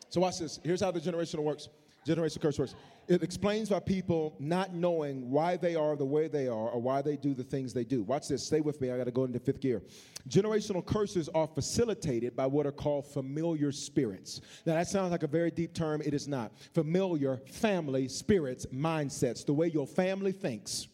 so 0.09 0.21
watch 0.21 0.39
this. 0.39 0.59
Here's 0.63 0.81
how 0.81 0.91
the 0.91 0.99
generational 0.99 1.43
works. 1.43 1.69
Generational 2.07 2.41
curse 2.41 2.57
works. 2.57 2.75
It 3.09 3.23
explains 3.23 3.69
why 3.69 3.79
people 3.79 4.35
not 4.39 4.73
knowing 4.73 5.29
why 5.29 5.57
they 5.57 5.75
are 5.75 5.95
the 5.95 6.05
way 6.05 6.27
they 6.27 6.47
are 6.47 6.69
or 6.69 6.81
why 6.81 7.01
they 7.01 7.17
do 7.17 7.33
the 7.33 7.43
things 7.43 7.73
they 7.73 7.83
do. 7.83 8.03
Watch 8.03 8.27
this. 8.27 8.45
Stay 8.45 8.61
with 8.61 8.79
me. 8.79 8.91
I 8.91 8.97
got 8.97 9.05
to 9.05 9.11
go 9.11 9.25
into 9.25 9.39
fifth 9.39 9.61
gear. 9.61 9.81
Generational 10.29 10.85
curses 10.85 11.29
are 11.29 11.47
facilitated 11.47 12.35
by 12.35 12.45
what 12.45 12.65
are 12.65 12.71
called 12.71 13.07
familiar 13.07 13.71
spirits. 13.71 14.41
Now, 14.65 14.75
that 14.75 14.87
sounds 14.87 15.11
like 15.11 15.23
a 15.23 15.27
very 15.27 15.51
deep 15.51 15.73
term. 15.73 16.01
It 16.01 16.13
is 16.13 16.27
not. 16.27 16.57
Familiar, 16.73 17.41
family, 17.49 18.07
spirits, 18.07 18.65
mindsets, 18.67 19.45
the 19.45 19.53
way 19.53 19.67
your 19.67 19.87
family 19.87 20.33
thinks. 20.33 20.87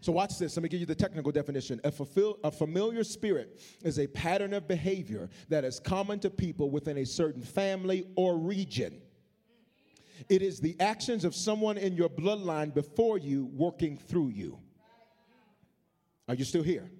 So, 0.00 0.12
watch 0.12 0.38
this. 0.38 0.56
Let 0.56 0.62
me 0.62 0.68
give 0.68 0.80
you 0.80 0.86
the 0.86 0.94
technical 0.94 1.32
definition. 1.32 1.80
A, 1.82 1.90
fulfill, 1.90 2.38
a, 2.44 2.50
familiar 2.50 3.02
spirit 3.02 3.60
is 3.82 3.98
a 3.98 4.06
pattern 4.06 4.54
of 4.54 4.68
behavior 4.68 5.28
that 5.48 5.64
is 5.64 5.80
common 5.80 6.20
to 6.20 6.30
people 6.30 6.70
within 6.70 6.98
a 6.98 7.04
certain 7.04 7.42
family 7.42 8.06
or 8.14 8.38
region. 8.38 9.00
It 10.28 10.42
is 10.42 10.60
the 10.60 10.76
actions 10.80 11.24
of 11.24 11.34
someone 11.34 11.78
in 11.78 11.94
your 11.94 12.08
bloodline 12.08 12.72
before 12.74 13.18
you 13.18 13.46
working 13.46 13.96
through 13.96 14.28
you. 14.28 14.58
Are 16.28 16.34
you 16.34 16.44
still 16.44 16.62
here? 16.62 16.90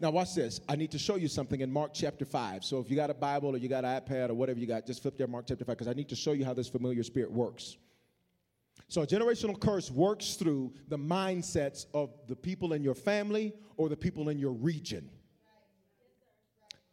Now, 0.00 0.10
watch 0.10 0.34
this. 0.34 0.60
I 0.66 0.76
need 0.76 0.90
to 0.92 0.98
show 0.98 1.16
you 1.16 1.28
something 1.28 1.60
in 1.60 1.70
Mark 1.70 1.90
chapter 1.92 2.24
5. 2.24 2.64
So, 2.64 2.78
if 2.78 2.88
you 2.88 2.96
got 2.96 3.10
a 3.10 3.14
Bible 3.14 3.54
or 3.54 3.58
you 3.58 3.68
got 3.68 3.84
an 3.84 4.00
iPad 4.00 4.30
or 4.30 4.34
whatever 4.34 4.58
you 4.58 4.66
got, 4.66 4.86
just 4.86 5.02
flip 5.02 5.18
there, 5.18 5.26
Mark 5.26 5.44
chapter 5.46 5.64
5, 5.64 5.76
because 5.76 5.88
I 5.88 5.92
need 5.92 6.08
to 6.08 6.16
show 6.16 6.32
you 6.32 6.46
how 6.46 6.54
this 6.54 6.68
familiar 6.68 7.02
spirit 7.02 7.30
works. 7.30 7.76
So, 8.90 9.02
a 9.02 9.06
generational 9.06 9.58
curse 9.58 9.88
works 9.88 10.34
through 10.34 10.72
the 10.88 10.98
mindsets 10.98 11.86
of 11.94 12.10
the 12.26 12.34
people 12.34 12.72
in 12.72 12.82
your 12.82 12.96
family 12.96 13.54
or 13.76 13.88
the 13.88 13.96
people 13.96 14.30
in 14.30 14.38
your 14.40 14.50
region. 14.50 15.08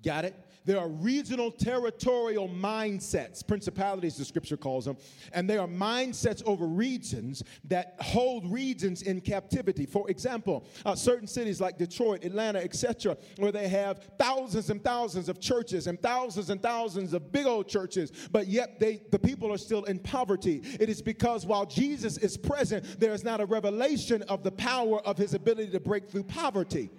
Got 0.04 0.26
it? 0.26 0.36
There 0.68 0.78
are 0.78 0.90
regional 0.90 1.50
territorial 1.50 2.50
mindsets, 2.50 3.48
principalities, 3.48 4.18
the 4.18 4.26
scripture 4.26 4.58
calls 4.58 4.84
them, 4.84 4.98
and 5.32 5.50
they 5.50 5.58
are 5.58 5.66
mindsets 5.66 6.44
over 6.46 6.68
regions 6.68 7.42
that 7.70 7.96
hold 8.02 8.52
regions 8.52 9.02
in 9.02 9.22
captivity. 9.22 9.86
For 9.86 10.12
example, 10.12 10.66
uh, 10.86 10.94
certain 10.94 11.26
cities 11.26 11.62
like 11.62 11.78
Detroit, 11.78 12.26
Atlanta, 12.26 12.62
etc., 12.62 13.16
where 13.38 13.54
they 13.54 13.70
have 13.70 14.10
thousands 14.20 14.70
and 14.70 14.84
thousands 14.84 15.30
of 15.30 15.40
churches 15.40 15.88
and 15.88 16.02
thousands 16.02 16.50
and 16.50 16.62
thousands 16.62 17.14
of 17.14 17.32
big 17.32 17.46
old 17.46 17.70
churches, 17.70 18.12
but 18.34 18.48
yet 18.48 18.78
they, 18.78 19.02
the 19.10 19.20
people 19.20 19.54
are 19.54 19.58
still 19.58 19.86
in 19.86 20.00
poverty. 20.00 20.62
It 20.82 20.90
is 20.90 21.02
because 21.02 21.46
while 21.46 21.66
Jesus 21.66 22.18
is 22.18 22.36
present, 22.36 23.00
there 23.00 23.14
is 23.14 23.24
not 23.24 23.40
a 23.40 23.46
revelation 23.46 24.22
of 24.24 24.44
the 24.44 24.52
power 24.52 25.00
of 25.08 25.18
his 25.18 25.34
ability 25.34 25.72
to 25.72 25.80
break 25.80 26.10
through 26.10 26.24
poverty. 26.24 26.90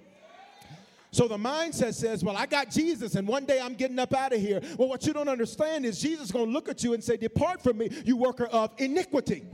So 1.10 1.26
the 1.26 1.38
mindset 1.38 1.94
says, 1.94 2.22
Well, 2.22 2.36
I 2.36 2.46
got 2.46 2.70
Jesus, 2.70 3.14
and 3.14 3.26
one 3.26 3.44
day 3.44 3.60
I'm 3.60 3.74
getting 3.74 3.98
up 3.98 4.14
out 4.14 4.32
of 4.32 4.40
here. 4.40 4.60
Well, 4.76 4.88
what 4.88 5.06
you 5.06 5.12
don't 5.12 5.28
understand 5.28 5.86
is 5.86 6.00
Jesus 6.00 6.26
is 6.26 6.32
going 6.32 6.46
to 6.46 6.52
look 6.52 6.68
at 6.68 6.84
you 6.84 6.92
and 6.92 7.02
say, 7.02 7.16
Depart 7.16 7.62
from 7.62 7.78
me, 7.78 7.90
you 8.04 8.16
worker 8.16 8.46
of 8.46 8.70
iniquity. 8.78 9.44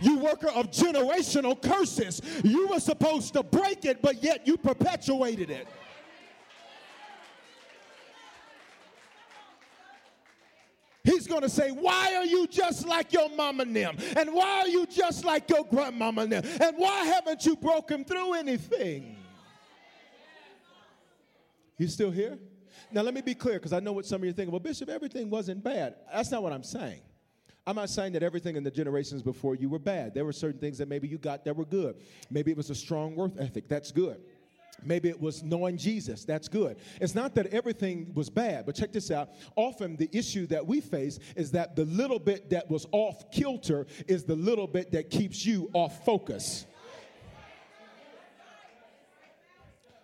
You 0.00 0.18
worker 0.18 0.48
of 0.50 0.70
generational 0.70 1.60
curses. 1.60 2.22
You 2.44 2.68
were 2.68 2.78
supposed 2.78 3.32
to 3.34 3.42
break 3.42 3.84
it, 3.84 4.00
but 4.02 4.22
yet 4.22 4.46
you 4.46 4.56
perpetuated 4.56 5.50
it. 5.50 5.66
He's 11.02 11.26
going 11.26 11.42
to 11.42 11.50
say, 11.50 11.70
Why 11.70 12.14
are 12.14 12.24
you 12.24 12.46
just 12.46 12.86
like 12.86 13.12
your 13.12 13.28
mama 13.30 13.64
and 13.64 13.74
them? 13.74 13.96
And 14.16 14.32
why 14.32 14.60
are 14.60 14.68
you 14.68 14.86
just 14.86 15.24
like 15.24 15.50
your 15.50 15.64
grandmama 15.64 16.22
and 16.22 16.32
them? 16.32 16.44
And 16.60 16.76
why 16.76 17.04
haven't 17.04 17.44
you 17.44 17.56
broken 17.56 18.04
through 18.04 18.34
anything? 18.34 19.16
You 21.78 21.88
still 21.88 22.10
here? 22.10 22.38
Now, 22.92 23.02
let 23.02 23.14
me 23.14 23.20
be 23.20 23.34
clear 23.34 23.54
because 23.54 23.72
I 23.72 23.80
know 23.80 23.92
what 23.92 24.06
some 24.06 24.20
of 24.20 24.24
you 24.26 24.32
thinking. 24.32 24.52
Well, 24.52 24.60
Bishop, 24.60 24.88
everything 24.88 25.30
wasn't 25.30 25.62
bad. 25.62 25.96
That's 26.12 26.30
not 26.30 26.42
what 26.42 26.52
I'm 26.52 26.62
saying. 26.62 27.00
I'm 27.66 27.76
not 27.76 27.88
saying 27.88 28.12
that 28.12 28.22
everything 28.22 28.56
in 28.56 28.62
the 28.62 28.70
generations 28.70 29.22
before 29.22 29.54
you 29.54 29.68
were 29.68 29.78
bad. 29.78 30.12
There 30.12 30.24
were 30.24 30.32
certain 30.32 30.60
things 30.60 30.78
that 30.78 30.88
maybe 30.88 31.08
you 31.08 31.16
got 31.16 31.44
that 31.46 31.56
were 31.56 31.64
good. 31.64 31.96
Maybe 32.30 32.50
it 32.50 32.56
was 32.56 32.68
a 32.68 32.74
strong 32.74 33.16
work 33.16 33.32
ethic. 33.38 33.68
That's 33.68 33.90
good. 33.90 34.20
Maybe 34.84 35.08
it 35.08 35.18
was 35.18 35.42
knowing 35.42 35.78
Jesus. 35.78 36.24
That's 36.24 36.46
good. 36.46 36.76
It's 37.00 37.14
not 37.14 37.34
that 37.36 37.46
everything 37.46 38.12
was 38.14 38.28
bad, 38.28 38.66
but 38.66 38.74
check 38.74 38.92
this 38.92 39.10
out. 39.10 39.30
Often 39.56 39.96
the 39.96 40.10
issue 40.12 40.46
that 40.48 40.66
we 40.66 40.80
face 40.82 41.18
is 41.36 41.52
that 41.52 41.74
the 41.74 41.86
little 41.86 42.18
bit 42.18 42.50
that 42.50 42.68
was 42.68 42.86
off 42.92 43.30
kilter 43.30 43.86
is 44.08 44.24
the 44.24 44.36
little 44.36 44.66
bit 44.66 44.92
that 44.92 45.08
keeps 45.08 45.46
you 45.46 45.70
off 45.72 46.04
focus. 46.04 46.66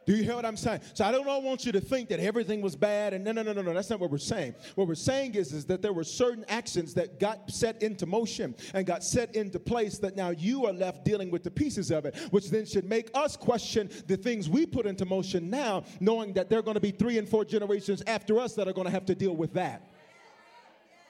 Do 0.07 0.17
you 0.17 0.25
hear 0.25 0.35
what 0.35 0.47
I'm 0.47 0.57
saying? 0.57 0.81
So 0.95 1.05
I 1.05 1.13
don't 1.13 1.27
want 1.27 1.67
you 1.67 1.73
to 1.73 1.81
think 1.81 2.09
that 2.09 2.21
everything 2.21 2.63
was 2.63 2.75
bad 2.75 3.13
and 3.13 3.25
no, 3.25 3.33
no, 3.33 3.43
no, 3.43 3.53
no, 3.53 3.63
no. 3.63 3.75
That's 3.75 3.91
not 3.91 4.01
what 4.01 4.11
we're 4.11 4.19
saying. 4.19 4.55
What 4.75 4.89
we're 4.89 4.95
saying 4.95 5.35
is, 5.35 5.53
is 5.53 5.67
that 5.67 5.83
there 5.83 5.93
were 5.93 6.05
certain 6.05 6.45
actions 6.49 6.95
that 6.95 7.21
got 7.21 7.51
set 7.51 7.83
into 7.83 8.07
motion 8.07 8.55
and 8.73 8.87
got 8.87 9.05
set 9.05 9.37
into 9.37 9.61
place 9.61 9.99
that 9.99 10.17
now 10.17 10.31
you 10.31 10.67
are 10.67 10.73
left 10.73 11.05
dealing 11.05 11.31
with 11.31 11.43
the 11.43 11.51
pieces 11.51 11.91
of 11.91 12.07
it, 12.07 12.17
which 12.31 12.51
then 12.51 12.65
should 12.65 12.87
make 12.87 13.11
us 13.15 13.37
question 13.37 13.91
the 14.07 14.17
things 14.17 14.49
we 14.49 14.67
put 14.67 14.87
into 14.87 15.05
motion 15.05 15.51
now, 15.51 15.85
knowing 16.01 16.33
that 16.33 16.49
there 16.49 16.59
are 16.59 16.63
going 16.63 16.75
to 16.75 16.81
be 16.81 16.91
three 16.91 17.19
and 17.19 17.29
four 17.29 17.45
generations 17.45 18.03
after 18.07 18.41
us 18.41 18.55
that 18.55 18.67
are 18.67 18.73
going 18.73 18.87
to 18.87 18.93
have 18.93 19.07
to 19.07 19.15
deal 19.15 19.37
with 19.37 19.53
that. 19.53 19.91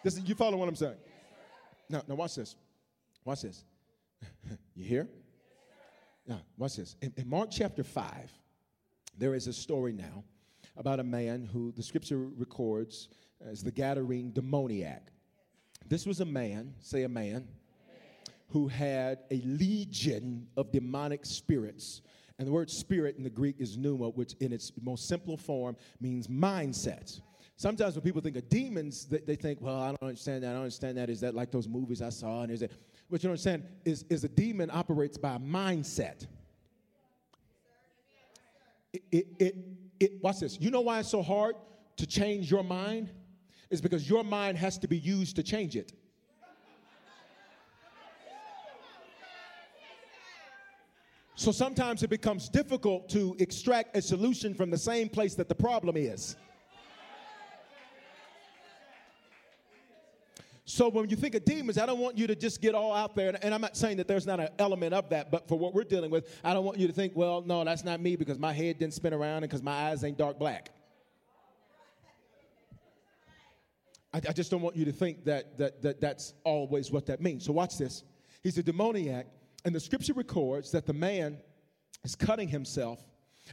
This, 0.02 0.20
you 0.24 0.34
follow 0.34 0.56
what 0.56 0.68
I'm 0.68 0.76
saying? 0.76 0.96
Now, 1.88 2.02
now 2.08 2.14
watch 2.14 2.34
this. 2.34 2.56
Watch 3.24 3.42
this. 3.42 3.64
you 4.74 4.84
hear? 4.84 5.08
Now, 6.26 6.40
watch 6.56 6.76
this. 6.76 6.96
In, 7.00 7.12
in 7.16 7.28
Mark 7.28 7.50
chapter 7.50 7.84
5, 7.84 8.39
there 9.20 9.34
is 9.34 9.46
a 9.46 9.52
story 9.52 9.92
now 9.92 10.24
about 10.78 10.98
a 10.98 11.04
man 11.04 11.48
who 11.52 11.72
the 11.72 11.82
scripture 11.82 12.26
records 12.38 13.10
as 13.46 13.62
the 13.62 13.70
Gadarene 13.70 14.32
demoniac. 14.32 15.12
This 15.86 16.06
was 16.06 16.20
a 16.20 16.24
man, 16.24 16.72
say 16.80 17.02
a 17.02 17.08
man, 17.08 17.46
who 18.48 18.66
had 18.66 19.18
a 19.30 19.42
legion 19.42 20.48
of 20.56 20.72
demonic 20.72 21.26
spirits. 21.26 22.00
And 22.38 22.48
the 22.48 22.52
word 22.52 22.70
spirit 22.70 23.16
in 23.18 23.22
the 23.22 23.30
Greek 23.30 23.56
is 23.58 23.76
pneuma, 23.76 24.08
which 24.08 24.32
in 24.40 24.52
its 24.52 24.72
most 24.80 25.06
simple 25.06 25.36
form 25.36 25.76
means 26.00 26.26
mindsets. 26.26 27.20
Sometimes 27.56 27.94
when 27.94 28.02
people 28.02 28.22
think 28.22 28.38
of 28.38 28.48
demons, 28.48 29.04
they, 29.04 29.18
they, 29.18 29.36
think, 29.36 29.60
well, 29.60 29.82
I 29.82 29.88
don't 29.88 30.02
understand 30.02 30.42
that. 30.44 30.48
I 30.48 30.52
don't 30.52 30.62
understand 30.62 30.96
that. 30.96 31.10
Is 31.10 31.20
that 31.20 31.34
like 31.34 31.50
those 31.50 31.68
movies 31.68 32.00
I 32.00 32.08
saw? 32.08 32.42
And 32.42 32.50
is 32.50 32.62
it, 32.62 32.72
what 33.08 33.22
you 33.22 33.28
don't 33.28 33.32
understand 33.32 33.64
is, 33.84 34.06
is 34.08 34.24
a 34.24 34.28
demon 34.28 34.70
operates 34.72 35.18
by 35.18 35.36
mindset 35.36 36.26
it, 38.92 39.02
it, 39.10 39.26
it, 39.38 39.56
it, 39.98 40.22
watch 40.22 40.40
this. 40.40 40.60
You 40.60 40.70
know 40.70 40.80
why 40.80 41.00
it's 41.00 41.10
so 41.10 41.22
hard 41.22 41.56
to 41.96 42.06
change 42.06 42.50
your 42.50 42.64
mind? 42.64 43.10
Is 43.70 43.80
because 43.80 44.08
your 44.08 44.24
mind 44.24 44.58
has 44.58 44.78
to 44.78 44.88
be 44.88 44.98
used 44.98 45.36
to 45.36 45.42
change 45.42 45.76
it. 45.76 45.92
So 51.36 51.52
sometimes 51.52 52.02
it 52.02 52.10
becomes 52.10 52.50
difficult 52.50 53.08
to 53.10 53.34
extract 53.38 53.96
a 53.96 54.02
solution 54.02 54.52
from 54.52 54.70
the 54.70 54.76
same 54.76 55.08
place 55.08 55.34
that 55.36 55.48
the 55.48 55.54
problem 55.54 55.96
is. 55.96 56.36
So 60.70 60.88
when 60.88 61.10
you 61.10 61.16
think 61.16 61.34
of 61.34 61.44
demons, 61.44 61.78
I 61.78 61.86
don't 61.86 61.98
want 61.98 62.16
you 62.16 62.28
to 62.28 62.36
just 62.36 62.60
get 62.60 62.76
all 62.76 62.94
out 62.94 63.16
there. 63.16 63.36
And 63.42 63.52
I'm 63.52 63.60
not 63.60 63.76
saying 63.76 63.96
that 63.96 64.06
there's 64.06 64.24
not 64.24 64.38
an 64.38 64.50
element 64.56 64.94
of 64.94 65.08
that, 65.10 65.32
but 65.32 65.48
for 65.48 65.58
what 65.58 65.74
we're 65.74 65.82
dealing 65.82 66.12
with, 66.12 66.38
I 66.44 66.54
don't 66.54 66.64
want 66.64 66.78
you 66.78 66.86
to 66.86 66.92
think, 66.92 67.12
well, 67.16 67.42
no, 67.42 67.64
that's 67.64 67.82
not 67.82 68.00
me 68.00 68.14
because 68.14 68.38
my 68.38 68.52
head 68.52 68.78
didn't 68.78 68.94
spin 68.94 69.12
around 69.12 69.42
and 69.42 69.50
because 69.50 69.64
my 69.64 69.72
eyes 69.72 70.04
ain't 70.04 70.16
dark 70.16 70.38
black. 70.38 70.70
I, 74.14 74.18
I 74.18 74.32
just 74.32 74.52
don't 74.52 74.62
want 74.62 74.76
you 74.76 74.84
to 74.84 74.92
think 74.92 75.24
that, 75.24 75.58
that, 75.58 75.82
that 75.82 76.00
that's 76.00 76.34
always 76.44 76.92
what 76.92 77.04
that 77.06 77.20
means. 77.20 77.44
So 77.44 77.52
watch 77.52 77.76
this. 77.76 78.04
He's 78.44 78.56
a 78.56 78.62
demoniac, 78.62 79.26
and 79.64 79.74
the 79.74 79.80
scripture 79.80 80.14
records 80.14 80.70
that 80.70 80.86
the 80.86 80.92
man 80.92 81.38
is 82.04 82.14
cutting 82.14 82.48
himself 82.48 83.00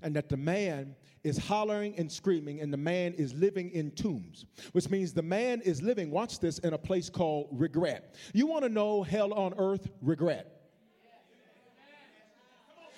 and 0.03 0.15
that 0.15 0.29
the 0.29 0.37
man 0.37 0.95
is 1.27 1.37
hollering 1.37 1.93
and 1.97 2.11
screaming, 2.11 2.61
and 2.61 2.71
the 2.71 2.77
man 2.77 3.13
is 3.13 3.33
living 3.33 3.69
in 3.71 3.91
tombs, 3.91 4.45
which 4.71 4.89
means 4.89 5.13
the 5.13 5.21
man 5.21 5.61
is 5.61 5.81
living, 5.81 6.09
watch 6.09 6.39
this, 6.39 6.59
in 6.59 6.73
a 6.73 6.77
place 6.77 7.09
called 7.09 7.49
regret. 7.51 8.15
You 8.33 8.47
want 8.47 8.63
to 8.63 8.69
know 8.69 9.03
hell 9.03 9.33
on 9.33 9.53
earth? 9.57 9.87
Regret 10.01 10.56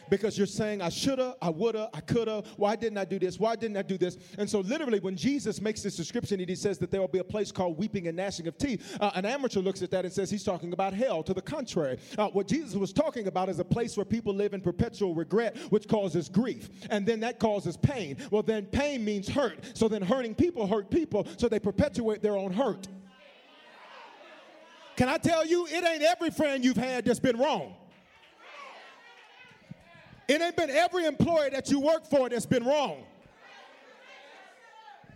because 0.09 0.37
you're 0.37 0.47
saying, 0.47 0.81
I 0.81 0.89
shoulda, 0.89 1.35
I 1.41 1.49
woulda, 1.49 1.89
I 1.93 2.01
coulda. 2.01 2.43
Why 2.57 2.75
didn't 2.75 2.97
I 2.97 3.05
do 3.05 3.19
this? 3.19 3.39
Why 3.39 3.55
didn't 3.55 3.77
I 3.77 3.81
do 3.81 3.97
this? 3.97 4.17
And 4.37 4.49
so, 4.49 4.59
literally, 4.59 4.99
when 4.99 5.15
Jesus 5.15 5.61
makes 5.61 5.81
this 5.81 5.95
description, 5.95 6.39
he 6.39 6.55
says 6.55 6.77
that 6.79 6.91
there 6.91 7.01
will 7.01 7.07
be 7.07 7.19
a 7.19 7.23
place 7.23 7.51
called 7.51 7.77
weeping 7.77 8.07
and 8.07 8.17
gnashing 8.17 8.47
of 8.47 8.57
teeth. 8.57 8.97
Uh, 8.99 9.11
an 9.15 9.25
amateur 9.25 9.59
looks 9.59 9.81
at 9.81 9.91
that 9.91 10.05
and 10.05 10.13
says 10.13 10.29
he's 10.29 10.43
talking 10.43 10.73
about 10.73 10.93
hell. 10.93 11.23
To 11.23 11.33
the 11.33 11.41
contrary, 11.41 11.97
uh, 12.17 12.27
what 12.29 12.47
Jesus 12.47 12.75
was 12.75 12.93
talking 12.93 13.27
about 13.27 13.49
is 13.49 13.59
a 13.59 13.65
place 13.65 13.97
where 13.97 14.05
people 14.05 14.33
live 14.33 14.53
in 14.53 14.61
perpetual 14.61 15.13
regret, 15.13 15.57
which 15.69 15.87
causes 15.87 16.29
grief. 16.29 16.69
And 16.89 17.05
then 17.05 17.19
that 17.21 17.39
causes 17.39 17.77
pain. 17.77 18.17
Well, 18.31 18.43
then 18.43 18.65
pain 18.65 19.03
means 19.03 19.27
hurt. 19.27 19.59
So 19.73 19.87
then 19.87 20.01
hurting 20.01 20.35
people 20.35 20.67
hurt 20.67 20.89
people, 20.89 21.27
so 21.37 21.47
they 21.47 21.59
perpetuate 21.59 22.21
their 22.21 22.37
own 22.37 22.51
hurt. 22.51 22.87
Can 24.95 25.07
I 25.07 25.17
tell 25.17 25.45
you, 25.45 25.65
it 25.65 25.85
ain't 25.85 26.03
every 26.03 26.29
friend 26.29 26.63
you've 26.63 26.75
had 26.75 27.05
that's 27.05 27.21
been 27.21 27.37
wrong. 27.37 27.73
It 30.29 30.39
ain't 30.43 30.55
been 30.55 30.69
every 30.69 31.05
employer 31.05 31.49
that 31.49 31.71
you 31.71 31.79
work 31.79 32.05
for 32.05 32.29
that's 32.29 32.45
been 32.45 32.63
wrong. 32.63 33.03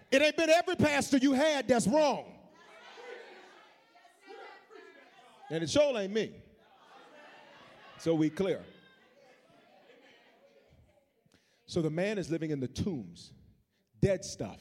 It 0.09 0.23
ain't 0.23 0.35
been 0.35 0.49
every 0.49 0.75
pastor 0.75 1.17
you 1.17 1.33
had 1.33 1.67
that's 1.67 1.85
wrong. 1.85 2.25
And 5.51 5.63
it 5.63 5.69
sure 5.69 5.95
ain't 5.99 6.11
me. 6.11 6.31
So 7.99 8.15
we 8.15 8.31
clear. 8.31 8.63
So 11.67 11.83
the 11.83 11.91
man 11.91 12.17
is 12.17 12.31
living 12.31 12.49
in 12.49 12.59
the 12.59 12.67
tombs, 12.67 13.33
dead 14.01 14.25
stuff. 14.25 14.59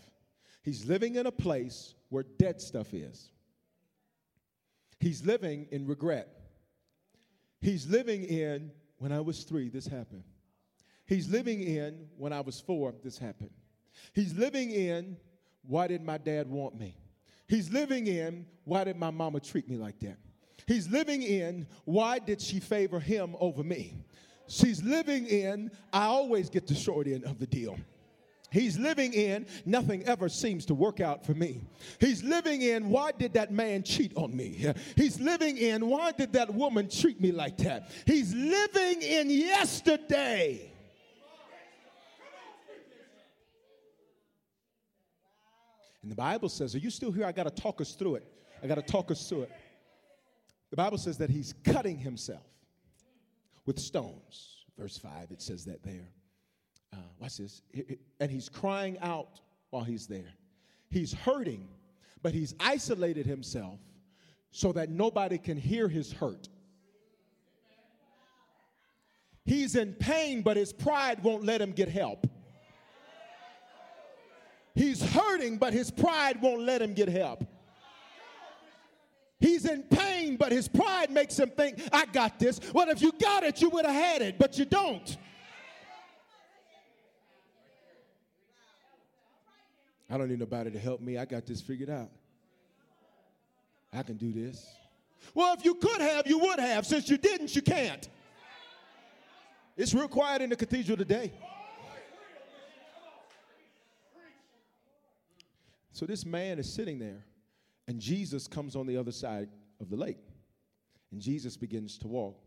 He's 0.63 0.85
living 0.85 1.15
in 1.15 1.25
a 1.25 1.33
place 1.33 1.95
where 2.11 2.25
dead 2.39 2.61
stuff 2.61 2.93
is. 2.93 3.31
He's 5.01 5.25
living 5.25 5.67
in 5.71 5.87
regret. 5.87 6.29
He's 7.63 7.89
living 7.89 8.25
in 8.25 8.71
when 8.99 9.13
I 9.13 9.21
was 9.21 9.45
three, 9.45 9.71
this 9.71 9.87
happened. 9.87 10.25
He's 11.07 11.29
living 11.29 11.61
in 11.61 12.09
when 12.17 12.33
I 12.33 12.41
was 12.41 12.61
four, 12.61 12.95
this 13.03 13.19
happened. 13.19 13.51
He's 14.15 14.35
living 14.35 14.71
in 14.71 15.17
why 15.67 15.87
did 15.87 16.03
my 16.03 16.19
dad 16.19 16.49
want 16.49 16.79
me? 16.79 16.97
He's 17.47 17.71
living 17.71 18.07
in 18.07 18.47
why 18.65 18.85
did 18.85 18.97
my 18.97 19.11
mama 19.11 19.41
treat 19.41 19.69
me 19.69 19.77
like 19.77 19.99
that? 20.01 20.19
He's 20.67 20.89
living 20.89 21.23
in 21.23 21.67
why 21.85 22.19
did 22.19 22.41
she 22.41 22.61
favor 22.61 23.01
him 23.01 23.37
over 23.41 23.63
me? 23.63 23.97
She's 24.47 24.83
living 24.83 25.27
in 25.27 25.71
I 25.93 26.05
always 26.07 26.49
get 26.51 26.67
the 26.67 26.75
short 26.75 27.07
end 27.07 27.25
of 27.25 27.39
the 27.39 27.47
deal. 27.47 27.79
He's 28.51 28.79
living 28.79 29.15
in 29.15 29.47
nothing 29.65 30.05
ever 30.05 30.29
seems 30.29 30.67
to 30.67 30.75
work 30.75 31.01
out 31.01 31.25
for 31.25 31.33
me. 31.33 31.63
He's 31.99 32.23
living 32.23 32.61
in 32.61 32.91
why 32.91 33.13
did 33.13 33.33
that 33.33 33.51
man 33.51 33.83
cheat 33.83 34.13
on 34.15 34.37
me? 34.37 34.73
He's 34.95 35.19
living 35.19 35.57
in 35.57 35.87
why 35.87 36.13
did 36.13 36.35
that 36.35 36.53
woman 36.53 36.89
treat 36.91 37.21
me 37.21 37.33
like 37.33 37.57
that? 37.59 37.91
He's 38.07 38.35
living 38.35 39.01
in 39.01 39.31
yesterday. 39.31 40.72
And 46.03 46.11
the 46.11 46.17
Bible 46.17 46.49
says, 46.49 46.75
Are 46.75 46.79
you 46.79 46.91
still 46.91 47.13
here? 47.13 47.25
I 47.25 47.33
got 47.33 47.45
to 47.45 47.63
talk 47.63 47.81
us 47.81 47.93
through 47.95 48.17
it. 48.17 48.27
I 48.63 48.67
got 48.67 48.77
to 48.77 48.83
talk 48.83 49.11
us 49.11 49.29
through 49.29 49.43
it. 49.43 49.53
The 50.71 50.77
Bible 50.77 50.99
says 50.99 51.19
that 51.19 51.31
he's 51.31 51.55
cutting 51.65 51.99
himself 51.99 52.47
with 53.67 53.79
stones. 53.79 54.65
Verse 54.79 54.97
5, 54.97 55.31
it 55.31 55.43
says 55.43 55.65
that 55.67 55.83
there. 55.83 56.09
Uh, 56.93 56.97
watch 57.19 57.39
this. 57.39 57.63
And 58.21 58.31
he's 58.31 58.49
crying 58.49 58.99
out 59.01 59.41
while 59.71 59.85
he's 59.85 60.07
there. 60.07 60.35
He's 60.91 61.13
hurting, 61.13 61.69
but 62.23 62.35
he's 62.35 62.55
isolated 62.59 63.27
himself 63.27 63.79
so 64.51 64.73
that 64.73 64.91
nobody 64.91 65.39
can 65.39 65.57
hear 65.57 65.89
his 65.89 66.13
hurt. 66.13 66.49
He's 69.45 69.75
in 69.75 69.95
pain, 69.95 70.43
but 70.43 70.57
his 70.57 70.73
pride 70.73 71.23
won't 71.23 71.45
let 71.45 71.61
him 71.61 71.73
get 71.73 71.89
help. 71.89 72.27
He's 74.75 75.03
hurting, 75.03 75.59
but 75.59 75.73
his 75.73 75.91
pride 75.91 76.41
won't 76.41 76.63
let 76.63 76.81
him 76.81 76.95
get 76.95 77.09
help. 77.09 77.45
He's 79.39 79.65
in 79.65 79.83
pain, 79.83 80.37
but 80.37 80.53
his 80.53 80.69
pride 80.69 81.11
makes 81.11 81.39
him 81.39 81.51
think, 81.51 81.79
I 81.93 82.07
got 82.07 82.39
this. 82.39 82.61
Well, 82.73 82.89
if 82.89 83.03
you 83.03 83.13
got 83.21 83.43
it, 83.43 83.61
you 83.61 83.69
would 83.71 83.85
have 83.85 83.95
had 83.95 84.23
it, 84.23 84.39
but 84.39 84.57
you 84.57 84.65
don't. 84.65 85.17
I 90.09 90.17
don't 90.17 90.29
need 90.29 90.39
nobody 90.39 90.71
to 90.71 90.79
help 90.79 91.01
me. 91.01 91.19
I 91.19 91.25
got 91.25 91.47
this 91.47 91.61
figured 91.61 91.91
out. 91.91 92.11
I 93.93 94.03
can 94.03 94.17
do 94.17 94.33
this. 94.33 94.67
Well, 95.35 95.55
if 95.55 95.65
you 95.65 95.75
could 95.75 96.01
have, 96.01 96.27
you 96.27 96.39
would 96.39 96.59
have. 96.59 96.87
Since 96.87 97.09
you 97.09 97.17
didn't, 97.17 97.55
you 97.57 97.63
can't. 97.63 98.09
It's 99.77 99.93
real 99.95 100.09
quiet 100.09 100.43
in 100.43 100.51
the 100.51 100.57
cathedral 100.57 100.97
today. 100.97 101.33
So 105.93 106.07
this 106.07 106.25
man 106.25 106.59
is 106.59 106.73
sitting 106.73 106.99
there, 106.99 107.25
and 107.87 108.01
Jesus 108.01 108.49
comes 108.49 108.77
on 108.77 108.87
the 108.87 108.97
other 108.97 109.13
side 109.13 109.49
of 109.81 109.91
the 109.91 109.97
lake. 109.97 110.19
And 111.11 111.21
Jesus 111.21 111.57
begins 111.57 111.99
to 111.99 112.09
walk. 112.09 112.41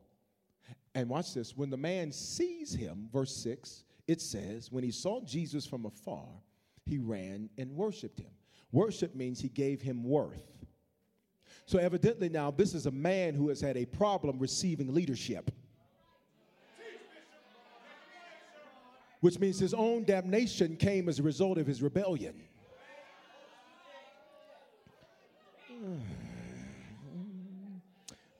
And 0.95 1.07
watch 1.09 1.33
this 1.33 1.55
when 1.55 1.69
the 1.69 1.77
man 1.77 2.11
sees 2.11 2.73
him, 2.73 3.07
verse 3.13 3.35
6, 3.37 3.83
it 4.07 4.21
says, 4.21 4.71
when 4.71 4.83
he 4.83 4.91
saw 4.91 5.21
Jesus 5.21 5.65
from 5.65 5.85
afar, 5.85 6.27
he 6.85 6.97
ran 6.97 7.49
and 7.57 7.71
worshiped 7.75 8.19
him. 8.19 8.31
Worship 8.71 9.15
means 9.15 9.39
he 9.39 9.49
gave 9.49 9.81
him 9.81 10.03
worth. 10.03 10.51
So, 11.67 11.79
evidently, 11.79 12.29
now 12.29 12.51
this 12.51 12.73
is 12.73 12.85
a 12.85 12.91
man 12.91 13.33
who 13.33 13.49
has 13.49 13.59
had 13.59 13.77
a 13.77 13.85
problem 13.85 14.37
receiving 14.37 14.93
leadership, 14.93 15.51
which 19.21 19.39
means 19.39 19.57
his 19.57 19.73
own 19.73 20.03
damnation 20.03 20.75
came 20.75 21.09
as 21.09 21.19
a 21.19 21.23
result 21.23 21.57
of 21.57 21.65
his 21.65 21.81
rebellion. 21.81 22.35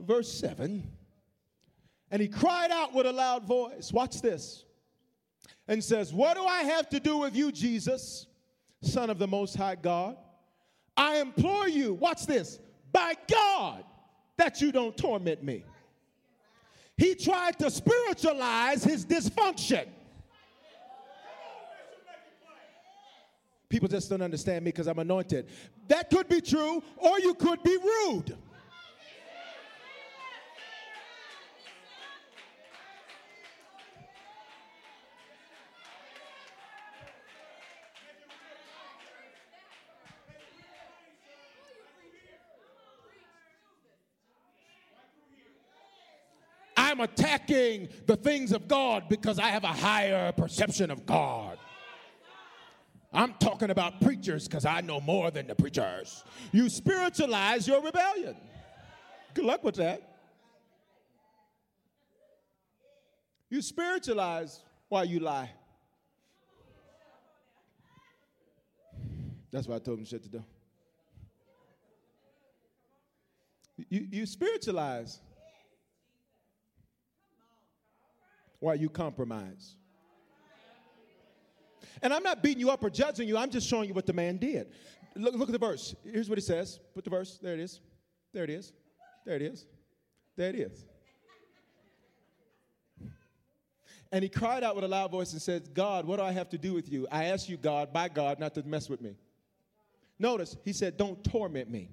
Verse 0.06 0.32
7 0.32 0.84
And 2.12 2.22
he 2.22 2.28
cried 2.28 2.72
out 2.72 2.93
with 2.93 3.06
a 3.06 3.12
loud 3.12 3.45
voice, 3.45 3.91
watch 3.91 4.22
this, 4.22 4.64
and 5.68 5.84
says, 5.84 6.14
What 6.14 6.36
do 6.36 6.43
I 6.43 6.64
have 6.64 6.89
to 6.89 6.99
do 6.99 7.18
with 7.18 7.36
you, 7.36 7.51
Jesus, 7.51 8.28
Son 8.82 9.10
of 9.10 9.18
the 9.18 9.28
Most 9.28 9.56
High 9.56 9.76
God? 9.76 10.18
I 10.97 11.18
implore 11.18 11.68
you, 11.68 11.93
watch 11.93 12.26
this, 12.26 12.60
by 12.91 13.16
God, 13.30 13.84
that 14.38 14.62
you 14.62 14.72
don't 14.72 14.95
torment 14.95 15.43
me. 15.43 15.66
He 16.97 17.16
tried 17.16 17.60
to 17.60 17.70
spiritualize 17.70 18.84
his 18.84 19.06
dysfunction. 19.06 19.88
People 23.68 23.89
just 23.89 24.10
don't 24.10 24.22
understand 24.22 24.64
me 24.64 24.72
because 24.72 24.88
I'm 24.88 24.99
anointed. 24.99 25.49
That 25.89 26.10
could 26.10 26.30
be 26.30 26.39
true, 26.39 26.82
or 26.95 27.20
you 27.20 27.34
could 27.34 27.62
be 27.62 27.76
rude. 27.76 28.38
I'm 46.96 47.02
attacking 47.02 47.89
the 48.06 48.16
things 48.16 48.54
of 48.54 48.70
God 48.70 49.10
because 49.10 49.38
I 49.38 49.50
have 49.50 49.66
a 49.66 49.68
higher 49.68 50.32
perception 50.32 50.89
of 50.89 51.06
God. 51.06 51.58
I'm 53.12 53.34
talking 53.34 53.70
about 53.70 54.00
preachers 54.00 54.48
because 54.48 54.66
I 54.66 54.80
know 54.80 55.02
more 55.02 55.30
than 55.30 55.48
the 55.48 55.56
preachers. 55.56 56.24
You 56.54 56.70
spiritualize 56.70 57.68
your 57.68 57.82
rebellion. 57.82 58.38
Good 59.34 59.43
luck 59.43 59.62
with 59.62 59.76
that. 59.76 60.20
You 63.50 63.62
spiritualize 63.62 64.62
while 64.88 65.04
you 65.04 65.20
lie. 65.20 65.52
That's 69.52 69.68
why 69.68 69.76
I 69.76 69.80
told 69.80 70.00
him 70.00 70.06
to 70.06 70.12
shut 70.12 70.24
the 70.24 70.30
door. 70.30 70.46
You, 73.89 74.08
you 74.10 74.26
spiritualize 74.26 75.20
why 78.66 78.74
you 78.74 78.89
compromise. 78.89 79.76
And 82.01 82.11
I'm 82.11 82.24
not 82.24 82.41
beating 82.41 82.59
you 82.59 82.72
up 82.72 82.84
or 82.84 82.89
judging 82.89 83.28
you, 83.28 83.38
I'm 83.38 83.51
just 83.51 83.68
showing 83.68 83.88
you 83.88 83.93
what 83.93 84.07
the 84.07 84.13
man 84.13 84.38
did. 84.38 84.72
Look, 85.16 85.36
look 85.36 85.49
at 85.49 85.53
the 85.53 85.59
verse. 85.59 85.95
Here's 86.03 86.28
what 86.28 86.38
he 86.38 86.41
says. 86.41 86.80
Put 86.93 87.03
the 87.03 87.09
verse. 87.09 87.38
There 87.41 87.53
it 87.53 87.59
is. 87.59 87.80
There 88.34 88.43
it 88.43 88.49
is. 88.49 88.74
There 89.24 89.36
it 89.36 89.43
is. 89.43 89.66
There 90.36 90.49
it 90.49 90.55
is. 90.55 90.86
And 94.11 94.24
he 94.24 94.30
cried 94.30 94.63
out 94.63 94.76
with 94.76 94.84
a 94.84 94.88
loud 94.88 95.11
voice 95.11 95.32
and 95.32 95.41
said, 95.41 95.74
God, 95.74 96.05
what 96.05 96.18
do 96.18 96.24
I 96.24 96.32
have 96.32 96.49
to 96.49 96.57
do 96.57 96.74
with 96.74 96.91
you? 96.91 97.07
I 97.11 97.26
ask 97.26 97.47
you, 97.47 97.57
God, 97.57 97.93
by 97.93 98.09
God, 98.09 98.39
not 98.39 98.55
to 98.55 98.63
mess 98.63 98.89
with 98.89 99.01
me. 99.01 99.16
Notice, 100.18 100.57
he 100.63 100.74
said, 100.74 100.97
Don't 100.97 101.24
torment 101.24 101.70
me. 101.70 101.91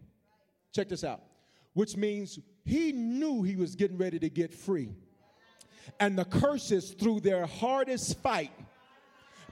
Check 0.72 0.88
this 0.88 1.04
out. 1.04 1.20
Which 1.74 1.96
means 1.96 2.38
he 2.64 2.92
knew 2.92 3.42
he 3.42 3.56
was 3.56 3.76
getting 3.76 3.98
ready 3.98 4.18
to 4.18 4.30
get 4.30 4.54
free 4.54 4.94
and 6.00 6.18
the 6.18 6.24
curses 6.24 6.90
through 6.90 7.20
their 7.20 7.46
hardest 7.46 8.18
fight 8.18 8.52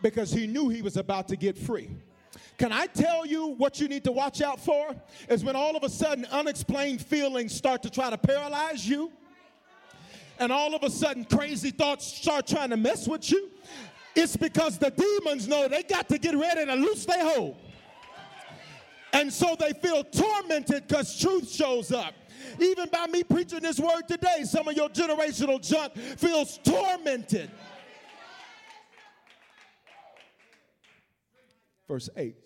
because 0.02 0.32
he 0.32 0.46
knew 0.46 0.68
he 0.68 0.82
was 0.82 0.96
about 0.96 1.28
to 1.28 1.36
get 1.36 1.56
free. 1.56 1.90
Can 2.58 2.72
I 2.72 2.86
tell 2.86 3.24
you 3.24 3.48
what 3.48 3.80
you 3.80 3.88
need 3.88 4.04
to 4.04 4.12
watch 4.12 4.42
out 4.42 4.60
for? 4.60 4.94
Is 5.28 5.44
when 5.44 5.56
all 5.56 5.76
of 5.76 5.82
a 5.82 5.88
sudden 5.88 6.26
unexplained 6.26 7.00
feelings 7.00 7.54
start 7.54 7.82
to 7.82 7.90
try 7.90 8.10
to 8.10 8.18
paralyze 8.18 8.86
you, 8.86 9.10
and 10.38 10.52
all 10.52 10.74
of 10.74 10.82
a 10.82 10.90
sudden 10.90 11.24
crazy 11.24 11.70
thoughts 11.70 12.06
start 12.06 12.46
trying 12.46 12.70
to 12.70 12.76
mess 12.76 13.06
with 13.06 13.30
you. 13.30 13.50
It's 14.14 14.36
because 14.36 14.78
the 14.78 14.90
demons 14.90 15.46
know 15.46 15.68
they 15.68 15.82
got 15.82 16.08
to 16.08 16.18
get 16.18 16.36
ready 16.36 16.66
to 16.66 16.74
loose 16.74 17.04
their 17.04 17.24
hold. 17.24 17.56
And 19.12 19.32
so 19.32 19.56
they 19.58 19.72
feel 19.72 20.04
tormented 20.04 20.86
because 20.86 21.18
truth 21.18 21.50
shows 21.50 21.92
up. 21.92 22.14
Even 22.60 22.88
by 22.90 23.06
me 23.06 23.22
preaching 23.22 23.60
this 23.60 23.80
word 23.80 24.02
today, 24.06 24.44
some 24.44 24.68
of 24.68 24.76
your 24.76 24.88
generational 24.88 25.60
junk 25.60 25.96
feels 25.96 26.58
tormented. 26.58 27.50
Verse 31.88 32.08
8. 32.16 32.36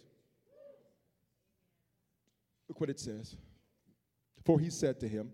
Look 2.68 2.80
what 2.80 2.90
it 2.90 3.00
says. 3.00 3.36
For 4.44 4.58
he 4.60 4.70
said 4.70 5.00
to 5.00 5.08
him, 5.08 5.32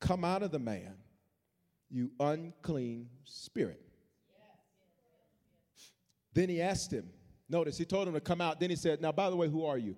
Come 0.00 0.24
out 0.24 0.42
of 0.42 0.50
the 0.50 0.58
man, 0.58 0.94
you 1.90 2.10
unclean 2.18 3.08
spirit. 3.24 3.80
Then 6.32 6.48
he 6.48 6.62
asked 6.62 6.92
him, 6.92 7.10
notice 7.48 7.76
he 7.76 7.84
told 7.84 8.08
him 8.08 8.14
to 8.14 8.20
come 8.20 8.40
out. 8.40 8.60
Then 8.60 8.70
he 8.70 8.76
said, 8.76 9.00
Now, 9.00 9.12
by 9.12 9.30
the 9.30 9.36
way, 9.36 9.48
who 9.48 9.64
are 9.64 9.78
you? 9.78 9.96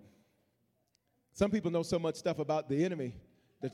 Some 1.35 1.51
people 1.51 1.71
know 1.71 1.83
so 1.83 1.99
much 1.99 2.17
stuff 2.17 2.39
about 2.39 2.69
the 2.69 2.85
enemy 2.85 3.15
that, 3.63 3.73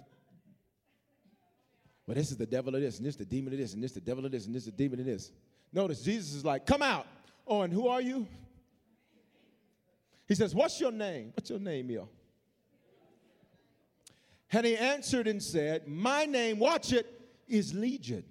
well, 2.06 2.14
this 2.14 2.30
is 2.30 2.36
the 2.36 2.46
devil 2.46 2.74
of 2.74 2.80
this, 2.80 2.98
and 2.98 3.06
this 3.06 3.14
is 3.14 3.18
the 3.18 3.24
demon 3.24 3.52
of 3.52 3.58
this, 3.58 3.74
and 3.74 3.82
this 3.82 3.90
is 3.90 3.94
the 3.96 4.00
devil 4.00 4.24
of 4.24 4.32
this, 4.32 4.46
and 4.46 4.54
this 4.54 4.62
is 4.62 4.72
the 4.72 4.76
demon 4.76 5.00
of 5.00 5.06
this. 5.06 5.32
Notice 5.72 6.00
Jesus 6.02 6.34
is 6.34 6.44
like, 6.44 6.66
Come 6.66 6.82
out. 6.82 7.06
Oh, 7.46 7.62
and 7.62 7.72
who 7.72 7.88
are 7.88 8.00
you? 8.00 8.26
He 10.26 10.34
says, 10.34 10.54
What's 10.54 10.80
your 10.80 10.92
name? 10.92 11.32
What's 11.34 11.50
your 11.50 11.58
name, 11.58 11.90
yo? 11.90 12.08
And 14.52 14.64
he 14.64 14.76
answered 14.76 15.26
and 15.26 15.42
said, 15.42 15.86
My 15.86 16.24
name, 16.24 16.58
watch 16.58 16.92
it, 16.92 17.06
is 17.48 17.74
Legion. 17.74 18.24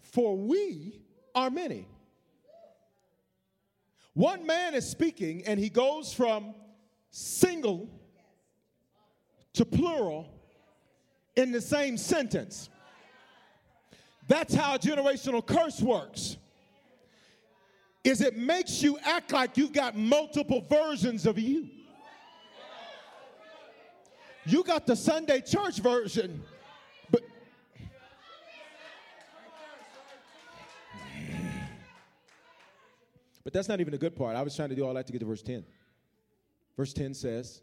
For 0.00 0.36
we 0.36 1.00
are 1.34 1.50
many. 1.50 1.86
One 4.14 4.46
man 4.46 4.74
is 4.74 4.88
speaking, 4.88 5.44
and 5.46 5.60
he 5.60 5.68
goes 5.68 6.12
from 6.12 6.54
single 7.10 7.88
to 9.58 9.64
plural 9.64 10.28
in 11.36 11.52
the 11.52 11.60
same 11.60 11.96
sentence. 11.96 12.70
That's 14.28 14.54
how 14.54 14.76
a 14.76 14.78
generational 14.78 15.44
curse 15.44 15.80
works. 15.80 16.36
Is 18.04 18.20
it 18.20 18.36
makes 18.36 18.82
you 18.82 18.98
act 19.02 19.32
like 19.32 19.56
you've 19.56 19.72
got 19.72 19.96
multiple 19.96 20.64
versions 20.68 21.26
of 21.26 21.38
you. 21.38 21.68
You 24.46 24.62
got 24.62 24.86
the 24.86 24.96
Sunday 24.96 25.40
church 25.40 25.80
version, 25.80 26.42
but 27.10 27.22
But 33.44 33.52
that's 33.52 33.68
not 33.68 33.80
even 33.80 33.90
the 33.90 33.98
good 33.98 34.14
part. 34.14 34.36
I 34.36 34.42
was 34.42 34.54
trying 34.54 34.68
to 34.68 34.76
do 34.76 34.86
all 34.86 34.94
that 34.94 35.06
to 35.06 35.12
get 35.12 35.18
to 35.18 35.26
verse 35.26 35.42
10. 35.42 35.64
Verse 36.76 36.92
10 36.92 37.12
says, 37.12 37.62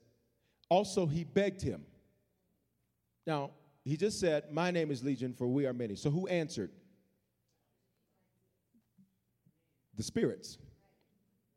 Also 0.70 1.06
he 1.06 1.24
begged 1.24 1.62
him. 1.62 1.84
Now, 3.28 3.52
he 3.84 3.98
just 3.98 4.20
said, 4.20 4.52
My 4.52 4.72
name 4.72 4.92
is 4.92 5.04
Legion, 5.04 5.34
for 5.34 5.48
we 5.48 5.66
are 5.66 5.74
many. 5.74 5.96
So 5.96 6.10
who 6.10 6.28
answered? 6.28 6.72
The 9.96 10.04
spirits, 10.04 10.58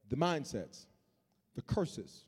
the 0.09 0.17
mindsets, 0.17 0.87
the 1.57 1.63
curses. 1.63 2.25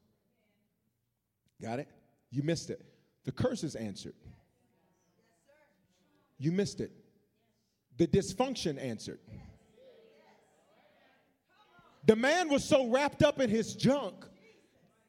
Got 1.63 1.79
it? 1.79 1.89
You 2.31 2.43
missed 2.43 2.71
it. 2.71 2.83
The 3.25 3.33
curses 3.33 3.77
answered. 3.77 4.15
You 6.39 6.53
missed 6.53 6.81
it. 6.81 6.91
The 7.99 8.07
dysfunction 8.07 8.83
answered. 8.83 9.21
The 12.07 12.17
man 12.17 12.49
was 12.49 12.65
so 12.65 12.89
wrapped 12.89 13.23
up 13.23 13.41
in 13.41 13.51
his 13.51 13.75
junk 13.75 14.25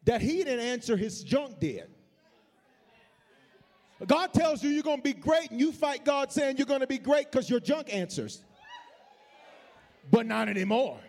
that 0.06 0.22
he 0.22 0.38
didn't 0.44 0.60
answer, 0.60 0.98
his 0.98 1.24
junk 1.24 1.60
did. 1.60 1.90
God 4.08 4.34
tells 4.34 4.64
you 4.64 4.70
you're 4.72 4.84
going 4.84 4.98
to 4.98 5.04
be 5.04 5.14
great, 5.14 5.52
and 5.52 5.60
you 5.60 5.72
fight 5.72 6.04
God 6.04 6.32
saying 6.32 6.58
you're 6.58 6.66
going 6.66 6.80
to 6.80 6.88
be 6.88 6.98
great 6.98 7.32
because 7.32 7.50
your 7.50 7.60
junk 7.60 7.94
answers. 7.94 8.44
But 10.10 10.26
not 10.26 10.50
anymore. 10.50 11.00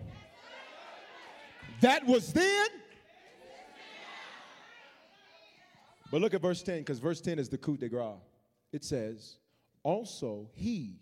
That 1.81 2.07
was 2.07 2.33
then. 2.33 2.69
But 6.11 6.21
look 6.21 6.35
at 6.35 6.43
verse 6.43 6.63
10, 6.63 6.81
because 6.81 6.99
verse 6.99 7.23
10 7.23 7.39
is 7.39 7.49
the 7.49 7.57
coup 7.57 7.79
de 7.79 7.89
grace. 7.89 8.19
It 8.73 8.85
says, 8.85 9.39
Also 9.83 10.51
he 10.53 11.01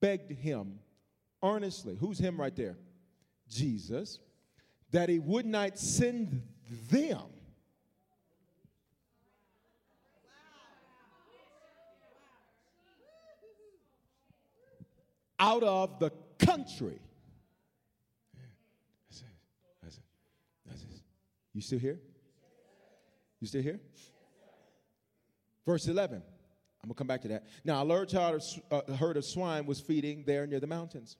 begged 0.00 0.32
him 0.32 0.80
earnestly. 1.42 1.96
Who's 1.98 2.18
him 2.18 2.40
right 2.40 2.54
there? 2.54 2.76
Jesus, 3.48 4.18
that 4.90 5.08
he 5.08 5.20
would 5.20 5.46
not 5.46 5.78
send 5.78 6.42
them. 6.90 7.18
Out 15.38 15.62
of 15.62 15.98
the 15.98 16.10
country. 16.38 17.00
That's 19.10 19.22
it. 19.22 19.26
That's 19.82 19.96
it. 19.96 20.02
That's 20.66 20.82
it. 20.82 20.88
You 21.52 21.60
still 21.60 21.80
here? 21.80 21.98
You 23.40 23.48
still 23.48 23.62
here? 23.62 23.80
Verse 25.66 25.88
11. 25.88 26.16
I'm 26.82 26.88
going 26.88 26.94
to 26.94 26.98
come 26.98 27.06
back 27.06 27.22
to 27.22 27.28
that. 27.28 27.46
Now, 27.64 27.82
a 27.82 27.84
large 27.84 28.14
uh, 28.14 28.38
herd 28.98 29.16
of 29.16 29.24
swine 29.24 29.66
was 29.66 29.80
feeding 29.80 30.24
there 30.26 30.46
near 30.46 30.58
the 30.58 30.66
mountains. 30.66 31.16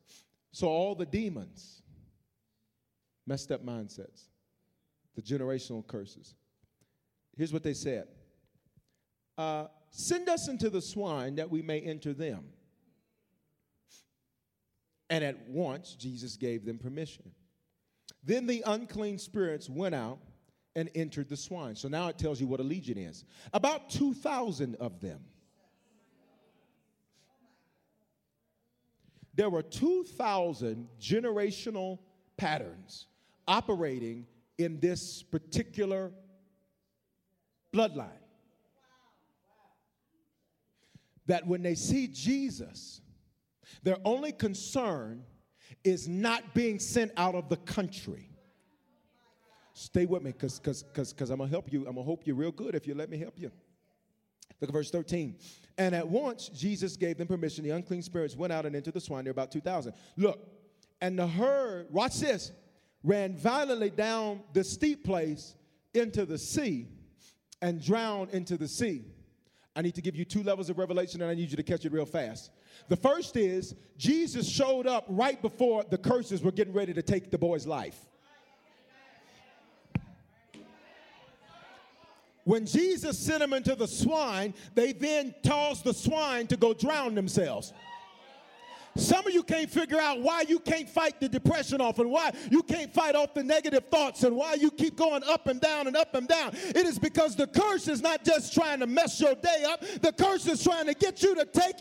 So 0.51 0.67
all 0.67 0.95
the 0.95 1.07
demons, 1.07 1.83
messed 3.27 3.53
up 3.53 3.65
mindsets, 3.65 4.29
the 5.15 5.23
generational 5.23 5.87
curses. 5.87 6.35
Here's 7.37 7.53
what 7.53 7.63
they 7.63 7.75
said 7.75 8.09
uh, 9.39 9.67
Send 9.91 10.29
us 10.29 10.49
into 10.49 10.71
the 10.71 10.81
swine 10.81 11.35
that 11.37 11.51
we 11.51 11.61
may 11.61 11.81
enter 11.81 12.15
them. 12.15 12.45
And 15.11 15.23
at 15.23 15.47
once, 15.49 15.95
Jesus 15.95 16.37
gave 16.37 16.65
them 16.65 16.79
permission. 16.79 17.31
Then 18.25 18.47
the 18.47 18.63
unclean 18.67 19.19
spirits 19.19 19.69
went 19.69 19.95
out 19.95 20.19
and 20.75 20.89
entered 20.95 21.29
the 21.29 21.37
swine. 21.37 21.77
So 21.77 21.89
now 21.89 22.09
it 22.09 22.17
tells 22.17 22.41
you 22.41 22.47
what 22.47 22.61
a 22.61 22.63
legion 22.63 22.97
is. 22.97 23.25
About 23.53 23.91
2,000 23.91 24.77
of 24.77 25.01
them. 25.01 25.21
There 29.35 29.51
were 29.51 29.63
2,000 29.63 30.89
generational 30.99 31.99
patterns 32.37 33.07
operating 33.47 34.27
in 34.65 34.81
this 34.81 35.23
particular 35.23 36.13
bloodline. 37.75 38.09
That 41.27 41.47
when 41.47 41.63
they 41.63 41.75
see 41.75 42.09
Jesus, 42.09 43.01
their 43.83 43.97
only 44.05 44.33
concern 44.33 45.25
is 45.85 46.09
not 46.09 46.55
being 46.55 46.79
sent 46.79 47.13
out 47.17 47.35
of 47.35 47.49
the 47.49 47.57
country. 47.57 48.29
Stay 49.75 50.05
with 50.05 50.23
me 50.23 50.33
because 50.33 50.59
because 50.59 50.83
because 50.83 51.31
I'm 51.31 51.39
gonna 51.39 51.51
help 51.51 51.73
you. 51.73 51.81
I'm 51.87 51.95
gonna 51.95 52.03
hope 52.03 52.27
you 52.27 52.35
real 52.35 52.53
good 52.53 52.75
if 52.75 52.87
you 52.87 52.95
let 52.95 53.09
me 53.09 53.19
help 53.19 53.39
you. 53.39 53.51
Look 54.61 54.69
at 54.69 54.75
verse 54.75 54.91
13. 54.91 55.37
And 55.79 55.95
at 55.95 56.07
once 56.07 56.49
Jesus 56.49 56.97
gave 56.97 57.17
them 57.17 57.27
permission. 57.27 57.65
The 57.65 57.71
unclean 57.71 58.03
spirits 58.03 58.37
went 58.37 58.53
out 58.53 58.67
and 58.67 58.77
into 58.77 58.93
the 58.93 59.01
swine. 59.01 59.25
There 59.25 59.33
about 59.33 59.51
2,000. 59.51 59.93
Look, 60.17 60.47
and 61.01 61.19
the 61.19 61.27
herd, 61.27 61.89
watch 61.91 62.21
this, 62.21 62.53
ran 63.05 63.37
violently 63.37 63.91
down 63.91 64.41
the 64.53 64.65
steep 64.65 65.05
place 65.05 65.55
into 65.95 66.25
the 66.25 66.39
sea 66.39 66.89
and 67.61 67.83
drowned 67.83 68.31
into 68.31 68.57
the 68.57 68.69
sea. 68.69 69.05
I 69.75 69.83
need 69.83 69.95
to 69.95 70.03
give 70.03 70.15
you 70.15 70.25
two 70.25 70.43
levels 70.43 70.69
of 70.69 70.79
revelation 70.79 71.23
and 71.23 71.31
I 71.31 71.35
need 71.35 71.51
you 71.51 71.57
to 71.57 71.63
catch 71.63 71.85
it 71.85 71.93
real 71.93 72.05
fast. 72.05 72.51
The 72.89 72.97
first 72.97 73.37
is 73.37 73.75
Jesus 73.97 74.49
showed 74.49 74.87
up 74.87 75.05
right 75.09 75.41
before 75.41 75.85
the 75.85 75.99
curses 75.99 76.43
were 76.43 76.53
getting 76.53 76.75
ready 76.75 76.93
to 76.93 77.03
take 77.03 77.31
the 77.31 77.39
boy's 77.39 77.67
life. 77.67 77.97
When 82.45 82.67
Jesus 82.67 83.19
sent 83.19 83.43
him 83.43 83.53
into 83.53 83.77
the 83.77 83.87
swine, 83.87 84.53
they 84.75 84.93
then 84.93 85.33
caused 85.47 85.85
the 85.85 85.95
swine 85.95 86.49
to 86.49 86.57
go 86.57 86.75
drown 86.75 87.15
themselves. 87.15 87.73
Some 88.97 89.27
of 89.27 89.33
you 89.33 89.43
can't 89.43 89.71
figure 89.71 89.99
out 89.99 90.21
why 90.21 90.45
you 90.47 90.59
can't 90.59 90.89
fight 90.89 91.19
the 91.19 91.29
depression 91.29 91.81
off 91.81 91.99
and 91.99 92.11
why 92.11 92.33
you 92.51 92.63
can't 92.63 92.93
fight 92.93 93.15
off 93.15 93.33
the 93.33 93.43
negative 93.43 93.85
thoughts 93.91 94.23
and 94.23 94.37
why 94.37 94.55
you 94.55 94.71
keep 94.71 94.97
going 94.97 95.23
up 95.25 95.47
and 95.47 95.61
down 95.61 95.87
and 95.87 95.97
up 95.97 96.15
and 96.15 96.29
down. 96.29 96.53
It 96.55 96.87
is 96.87 96.99
because 96.99 97.35
the 97.35 97.47
curse 97.47 97.89
is 97.89 98.03
not 98.03 98.23
just 98.23 98.53
trying 98.53 98.81
to 98.81 98.87
mess 98.87 99.19
your 99.19 99.35
day 99.35 99.65
up, 99.67 99.81
the 100.03 100.13
curse 100.13 100.47
is 100.47 100.63
trying 100.63 100.87
to 100.87 100.95
get 100.95 101.23
you 101.23 101.35
to 101.37 101.47
take. 101.47 101.77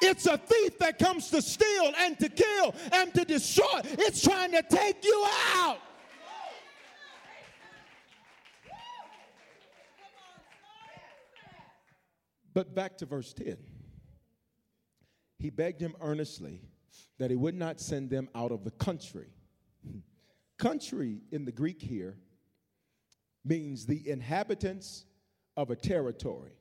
It's 0.00 0.26
a 0.26 0.38
thief 0.38 0.78
that 0.78 0.98
comes 0.98 1.30
to 1.30 1.42
steal 1.42 1.92
and 1.98 2.18
to 2.20 2.28
kill 2.28 2.74
and 2.92 3.12
to 3.14 3.24
destroy. 3.24 3.80
It's 3.84 4.22
trying 4.22 4.52
to 4.52 4.62
take 4.62 5.04
you 5.04 5.26
out. 5.56 5.78
But 12.52 12.72
back 12.74 12.98
to 12.98 13.06
verse 13.06 13.32
10 13.32 13.73
he 15.44 15.50
begged 15.50 15.78
him 15.78 15.94
earnestly 16.00 16.62
that 17.18 17.28
he 17.28 17.36
would 17.36 17.54
not 17.54 17.78
send 17.78 18.08
them 18.08 18.30
out 18.34 18.50
of 18.50 18.64
the 18.64 18.70
country. 18.70 19.28
country 20.56 21.18
in 21.32 21.44
the 21.44 21.52
Greek 21.52 21.82
here 21.82 22.16
means 23.44 23.84
the 23.84 24.08
inhabitants 24.08 25.04
of 25.54 25.68
a 25.68 25.76
territory. 25.76 26.52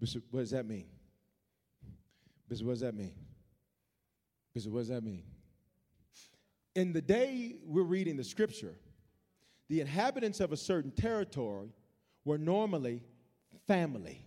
Bishop, 0.00 0.24
what 0.32 0.40
does 0.40 0.50
that 0.50 0.66
mean? 0.66 0.86
Bishop, 2.48 2.66
what 2.66 2.72
does 2.72 2.80
that 2.80 2.96
mean? 2.96 3.14
Bishop, 4.52 4.72
what 4.72 4.80
does 4.80 4.88
that 4.88 5.04
mean? 5.04 5.22
In 6.74 6.92
the 6.92 7.00
day 7.00 7.58
we're 7.64 7.84
reading 7.84 8.16
the 8.16 8.24
scripture, 8.24 8.74
the 9.68 9.80
inhabitants 9.80 10.40
of 10.40 10.50
a 10.50 10.56
certain 10.56 10.90
territory 10.90 11.68
were 12.24 12.38
normally 12.38 13.04
family. 13.70 14.26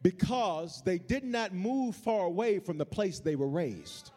Because 0.00 0.80
they 0.84 0.98
did 0.98 1.24
not 1.24 1.52
move 1.52 1.96
far 1.96 2.26
away 2.26 2.60
from 2.60 2.78
the 2.78 2.86
place 2.86 3.18
they 3.18 3.34
were 3.34 3.48
raised. 3.48 4.12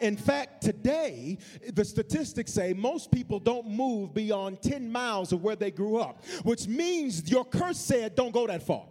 In 0.00 0.16
fact, 0.16 0.60
today, 0.60 1.38
the 1.72 1.84
statistics 1.84 2.52
say 2.52 2.72
most 2.72 3.12
people 3.12 3.38
don't 3.38 3.68
move 3.68 4.12
beyond 4.12 4.60
10 4.60 4.90
miles 4.90 5.30
of 5.30 5.44
where 5.44 5.54
they 5.54 5.70
grew 5.70 5.98
up, 5.98 6.24
which 6.42 6.66
means 6.66 7.30
your 7.30 7.44
curse 7.44 7.78
said 7.78 8.16
don't 8.16 8.32
go 8.32 8.48
that 8.48 8.64
far. 8.64 8.86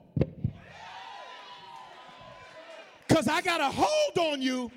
Because 3.06 3.28
I 3.28 3.42
got 3.42 3.60
a 3.60 3.70
hold 3.70 4.32
on 4.32 4.42
you. 4.42 4.72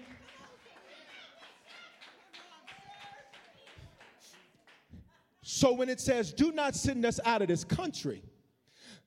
So 5.47 5.75
when 5.75 5.91
it 5.91 6.01
says, 6.01 6.33
do 6.33 6.53
not 6.53 6.75
send 6.75 7.05
us 7.05 7.21
out 7.23 7.43
of 7.43 7.49
this 7.49 7.65
country, 7.65 8.23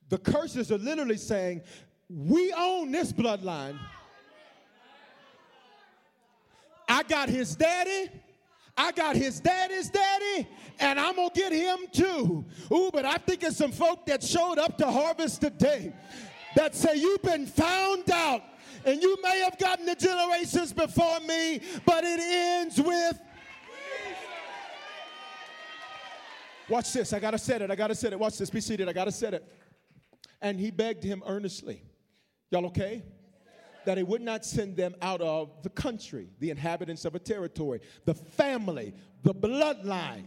the 0.07 0.19
curses 0.19 0.71
are 0.71 0.77
literally 0.77 1.17
saying, 1.17 1.63
we 2.07 2.53
own 2.53 2.91
this 2.91 3.11
bloodline. 3.11 3.79
I 6.88 7.01
got 7.01 7.27
his 7.27 7.55
daddy. 7.55 8.11
I 8.77 8.91
got 8.91 9.15
his 9.15 9.39
daddy's 9.39 9.89
daddy, 9.89 10.47
and 10.79 10.99
I'm 10.99 11.15
gonna 11.15 11.31
get 11.33 11.51
him 11.51 11.79
too. 11.91 12.45
Ooh, 12.71 12.91
but 12.93 13.05
I 13.05 13.15
think 13.15 13.41
it's 13.41 13.57
some 13.57 13.71
folk 13.71 14.05
that 14.05 14.21
showed 14.21 14.59
up 14.59 14.77
to 14.77 14.85
harvest 14.85 15.41
today 15.41 15.91
that 16.55 16.75
say, 16.75 16.97
You've 16.97 17.23
been 17.23 17.47
found 17.47 18.07
out, 18.11 18.43
and 18.85 19.01
you 19.01 19.17
may 19.23 19.39
have 19.39 19.57
gotten 19.57 19.88
the 19.88 19.95
generations 19.95 20.71
before 20.71 21.19
me, 21.21 21.59
but 21.83 22.03
it 22.03 22.19
ends 22.19 22.79
with. 22.79 23.19
Watch 26.70 26.93
this. 26.93 27.13
I 27.13 27.20
gotta 27.20 27.38
set 27.38 27.61
it. 27.61 27.72
I 27.72 27.76
gotta 27.76 27.95
set 27.95 28.13
it. 28.13 28.20
Watch 28.20 28.38
this. 28.38 28.49
Be 28.49 28.61
seated. 28.61 28.89
I 28.89 28.93
gotta 28.93 29.11
set 29.11 29.34
it. 29.34 29.45
And 30.41 30.59
he 30.59 30.72
begged 30.72 31.03
him 31.03 31.24
earnestly. 31.26 31.82
Y'all 32.51 32.65
okay? 32.68 33.03
that 33.88 33.95
he 33.95 34.03
would 34.03 34.22
not 34.22 34.43
send 34.43 34.76
them 34.76 34.93
out 35.01 35.22
of 35.22 35.63
the 35.63 35.70
country, 35.70 36.28
the 36.39 36.49
inhabitants 36.49 37.05
of 37.05 37.15
a 37.15 37.20
territory, 37.20 37.80
the 38.03 38.13
family, 38.13 38.93
the 39.24 39.34
bloodline. 39.34 40.26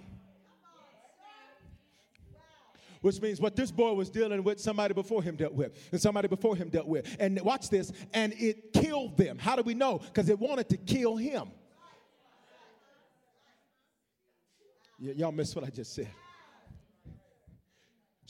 Which 3.02 3.20
means 3.20 3.38
what 3.38 3.56
this 3.56 3.70
boy 3.70 3.92
was 3.92 4.08
dealing 4.08 4.42
with, 4.44 4.58
somebody 4.60 4.94
before 4.94 5.22
him 5.22 5.36
dealt 5.36 5.52
with, 5.52 5.76
and 5.92 6.00
somebody 6.00 6.26
before 6.26 6.56
him 6.56 6.70
dealt 6.70 6.86
with. 6.86 7.14
And 7.20 7.38
watch 7.42 7.68
this, 7.68 7.92
and 8.14 8.32
it 8.38 8.72
killed 8.72 9.18
them. 9.18 9.36
How 9.36 9.56
do 9.56 9.62
we 9.62 9.74
know? 9.74 9.98
Because 9.98 10.30
it 10.30 10.38
wanted 10.38 10.70
to 10.70 10.78
kill 10.78 11.16
him. 11.16 11.50
Y- 14.98 15.12
y'all 15.16 15.32
missed 15.32 15.54
what 15.54 15.66
I 15.66 15.68
just 15.68 15.94
said. 15.94 16.08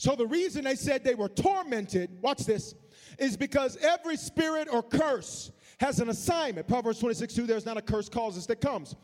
So 0.01 0.15
the 0.15 0.25
reason 0.25 0.63
they 0.63 0.73
said 0.73 1.03
they 1.03 1.13
were 1.13 1.29
tormented, 1.29 2.09
watch 2.23 2.39
this, 2.39 2.73
is 3.19 3.37
because 3.37 3.77
every 3.83 4.17
spirit 4.17 4.67
or 4.71 4.81
curse 4.81 5.51
has 5.79 5.99
an 5.99 6.09
assignment. 6.09 6.67
Proverbs 6.67 6.97
26 6.97 7.35
2, 7.35 7.45
there's 7.45 7.67
not 7.67 7.77
a 7.77 7.83
curse 7.83 8.09
causes 8.09 8.47
that 8.47 8.61
comes, 8.61 8.95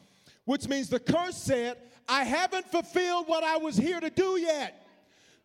which 0.46 0.68
means 0.68 0.90
the 0.90 1.00
curse 1.00 1.38
said, 1.38 1.78
I 2.10 2.24
haven't 2.24 2.66
fulfilled 2.72 3.28
what 3.28 3.44
I 3.44 3.58
was 3.58 3.78
here 3.78 4.00
to 4.00 4.10
do 4.10 4.40
yet. 4.40 4.88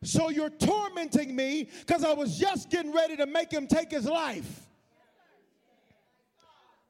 So 0.03 0.30
you're 0.30 0.48
tormenting 0.48 1.36
me 1.36 1.68
because 1.80 2.03
I 2.03 2.14
was 2.14 2.38
just 2.38 2.70
getting 2.70 2.90
ready 2.90 3.18
to 3.18 3.26
make 3.26 3.53
him 3.53 3.66
take 3.66 3.90
his 3.90 4.07
life. 4.07 4.66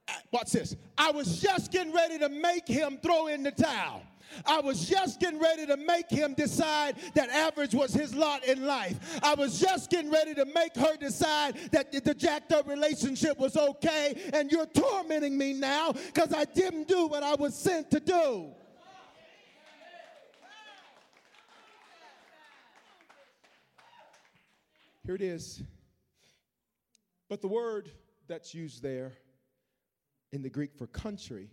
Uh, 0.07 0.13
watch 0.31 0.53
this. 0.53 0.77
I 0.97 1.11
was 1.11 1.41
just 1.41 1.73
getting 1.73 1.93
ready 1.93 2.17
to 2.21 2.29
make 2.29 2.69
him 2.69 3.01
throw 3.03 3.27
in 3.27 3.43
the 3.43 3.51
towel. 3.51 4.05
I 4.47 4.61
was 4.61 4.89
just 4.89 5.21
getting 5.21 5.39
ready 5.39 5.67
to 5.67 5.77
make 5.77 6.11
him 6.11 6.35
decide 6.35 6.97
that 7.15 7.29
average 7.31 7.75
was 7.75 7.93
his 7.93 8.15
lot 8.15 8.45
in 8.45 8.67
life. 8.67 9.21
I 9.23 9.35
was 9.35 9.59
just 9.61 9.91
getting 9.91 10.11
ready 10.11 10.35
to 10.35 10.45
make 10.45 10.75
her 10.77 10.97
decide 10.97 11.57
that 11.73 11.93
the 11.93 12.15
jacked 12.15 12.53
up 12.53 12.69
relationship 12.69 13.39
was 13.39 13.57
okay, 13.57 14.31
and 14.33 14.51
you're 14.51 14.67
tormenting 14.67 15.37
me 15.37 15.53
now 15.53 15.93
because 15.93 16.33
I 16.33 16.45
didn't 16.45 16.89
do 16.89 17.07
what 17.07 17.23
I 17.23 17.35
was 17.35 17.55
sent 17.55 17.91
to 17.91 18.01
do. 18.01 18.53
Here 25.05 25.17
it 25.17 25.23
is. 25.23 25.63
But 27.29 27.41
the 27.41 27.49
word 27.49 27.91
that's 28.29 28.55
used 28.55 28.83
there 28.83 29.13
in 30.33 30.43
the 30.43 30.51
Greek 30.51 30.75
for 30.75 30.87
country 30.87 31.51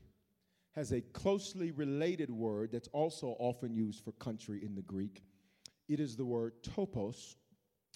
has 0.79 0.93
a 0.93 1.01
closely 1.01 1.71
related 1.71 2.31
word 2.31 2.71
that's 2.71 2.87
also 2.93 3.35
often 3.37 3.73
used 3.73 4.01
for 4.01 4.13
country 4.13 4.63
in 4.63 4.75
the 4.75 4.81
Greek. 4.81 5.21
It 5.89 5.99
is 5.99 6.15
the 6.15 6.23
word 6.23 6.53
topos, 6.63 7.35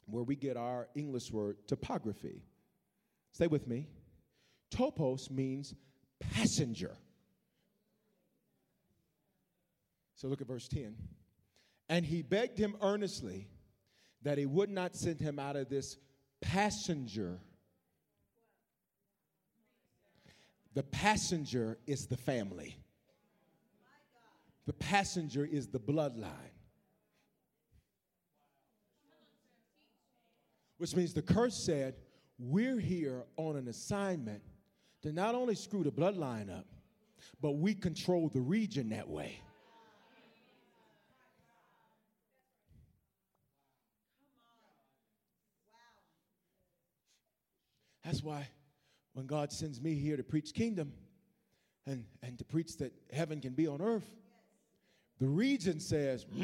where 0.06 0.26
we 0.26 0.36
get 0.36 0.58
our 0.58 0.90
English 0.94 1.32
word 1.32 1.56
topography. 1.66 2.44
Stay 3.32 3.48
with 3.48 3.70
me. 3.70 3.88
Topos 4.70 5.32
means 5.32 5.74
passenger. 6.20 6.98
So 10.16 10.28
look 10.28 10.42
at 10.42 10.48
verse 10.48 10.68
10. 10.68 10.94
And 11.88 12.06
he 12.06 12.22
begged 12.22 12.58
him 12.58 12.76
earnestly 12.82 13.48
that 14.24 14.38
he 14.38 14.46
would 14.46 14.70
not 14.70 14.94
send 14.94 15.22
him 15.22 15.40
out 15.40 15.56
of 15.56 15.70
this 15.70 15.96
passenger 16.42 17.40
The 20.74 20.84
passenger 20.84 21.78
is 21.86 22.08
the 22.08 22.18
family, 22.18 22.78
the 24.66 24.74
passenger 24.74 25.46
is 25.46 25.68
the 25.68 25.80
bloodline. 25.80 26.52
Which 30.78 30.96
means 30.96 31.14
the 31.14 31.22
curse 31.22 31.56
said, 31.56 31.96
We're 32.38 32.80
here 32.80 33.24
on 33.38 33.56
an 33.56 33.68
assignment 33.68 34.42
to 35.04 35.12
not 35.14 35.36
only 35.36 35.56
screw 35.56 35.84
the 35.84 35.92
bloodline 35.92 36.50
up, 36.50 36.66
but 37.42 37.52
we 37.52 37.74
control 37.74 38.30
the 38.30 38.42
region 38.42 38.90
that 38.90 39.08
way. 39.08 39.40
That's 48.04 48.22
why 48.22 48.50
when 49.14 49.28
God 49.28 49.52
sends 49.52 49.82
me 49.82 49.96
here 49.96 50.18
to 50.18 50.24
preach 50.24 50.54
kingdom 50.54 50.94
and, 51.86 52.06
and 52.22 52.38
to 52.40 52.46
preach 52.46 52.78
that 52.78 52.94
heaven 53.12 53.42
can 53.42 53.54
be 53.54 53.68
on 53.68 53.82
earth, 53.82 54.10
the 55.20 55.28
region 55.28 55.80
says, 55.80 56.26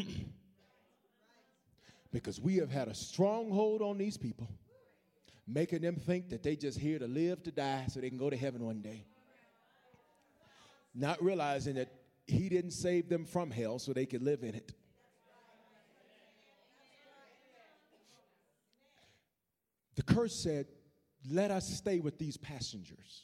because 2.11 2.39
we 2.39 2.57
have 2.57 2.71
had 2.71 2.87
a 2.87 2.93
stronghold 2.93 3.81
on 3.81 3.97
these 3.97 4.17
people, 4.17 4.47
making 5.47 5.81
them 5.81 5.95
think 5.95 6.29
that 6.29 6.43
they 6.43 6.55
just 6.55 6.77
here 6.77 6.99
to 6.99 7.07
live 7.07 7.41
to 7.43 7.51
die 7.51 7.85
so 7.89 7.99
they 7.99 8.09
can 8.09 8.17
go 8.17 8.29
to 8.29 8.37
heaven 8.37 8.63
one 8.63 8.81
day. 8.81 9.05
Not 10.93 11.23
realizing 11.23 11.75
that 11.75 11.91
he 12.27 12.49
didn't 12.49 12.71
save 12.71 13.09
them 13.09 13.25
from 13.25 13.49
hell 13.49 13.79
so 13.79 13.93
they 13.93 14.05
could 14.05 14.21
live 14.21 14.43
in 14.43 14.55
it. 14.55 14.71
The 19.95 20.03
curse 20.03 20.35
said, 20.35 20.67
let 21.27 21.51
us 21.51 21.67
stay 21.67 21.99
with 21.99 22.17
these 22.17 22.37
passengers. 22.37 23.23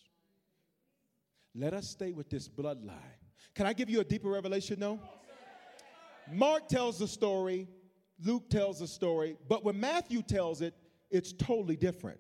Let 1.54 1.74
us 1.74 1.88
stay 1.88 2.12
with 2.12 2.30
this 2.30 2.50
bloodline. 2.50 2.92
Can 3.54 3.66
I 3.66 3.74
give 3.74 3.90
you 3.90 4.02
a 4.02 4.04
deeper 4.04 4.30
revelation 4.30 4.80
though? 4.80 5.00
Mark 6.32 6.68
tells 6.68 7.00
the 7.00 7.08
story, 7.08 7.68
Luke 8.24 8.50
tells 8.50 8.80
the 8.80 8.88
story, 8.88 9.38
but 9.48 9.64
when 9.64 9.80
Matthew 9.80 10.22
tells 10.22 10.62
it, 10.62 10.74
it's 11.12 11.32
totally 11.32 11.76
different. 11.76 12.20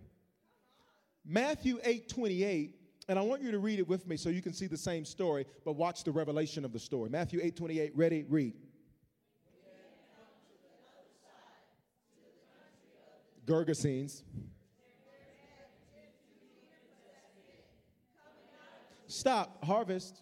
Matthew 1.25 1.79
8 1.83 2.07
28, 2.07 2.75
and 3.09 3.19
I 3.19 3.21
want 3.23 3.41
you 3.41 3.51
to 3.51 3.59
read 3.59 3.79
it 3.79 3.87
with 3.87 4.07
me 4.07 4.15
so 4.15 4.29
you 4.29 4.41
can 4.41 4.53
see 4.53 4.67
the 4.67 4.77
same 4.77 5.03
story, 5.03 5.45
but 5.65 5.73
watch 5.73 6.03
the 6.03 6.11
revelation 6.11 6.63
of 6.63 6.71
the 6.71 6.79
story. 6.79 7.09
Matthew 7.09 7.39
8 7.41 7.55
28, 7.55 7.97
ready, 7.97 8.25
read. 8.29 8.53
Gergesenes. 13.45 14.23
Stop, 19.07 19.63
harvest. 19.63 20.21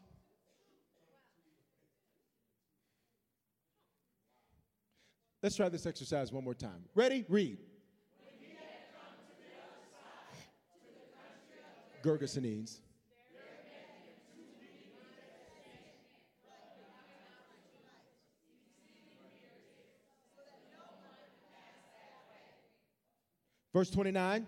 Let's 5.42 5.56
try 5.56 5.68
this 5.70 5.86
exercise 5.86 6.32
one 6.32 6.44
more 6.44 6.54
time. 6.54 6.86
Ready? 6.96 7.26
Read. 7.28 7.58
Gergesenes. 12.04 12.80
Verse 23.74 23.90
29. 23.90 24.46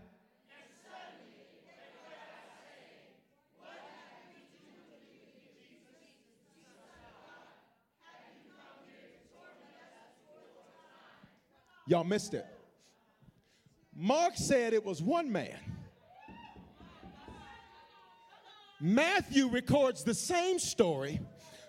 Y'all 11.87 12.03
missed 12.03 12.33
it. 12.33 12.45
Mark 13.95 14.33
said 14.35 14.73
it 14.73 14.83
was 14.83 15.01
one 15.01 15.31
man. 15.31 15.57
Matthew 18.81 19.47
records 19.47 20.03
the 20.03 20.13
same 20.13 20.59
story 20.59 21.19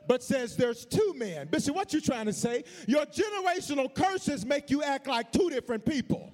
but 0.09 0.23
says 0.23 0.57
there's 0.57 0.85
two 0.85 1.15
men. 1.17 1.49
Bishop, 1.49 1.75
what 1.75 1.93
you 1.93 2.01
trying 2.01 2.27
to 2.27 2.33
say? 2.33 2.65
Your 2.87 3.05
generational 3.07 3.93
curses 3.93 4.45
make 4.45 4.71
you 4.71 4.83
act 4.83 5.07
like 5.07 5.33
two 5.33 5.51
different 5.51 5.85
people. 5.85 6.33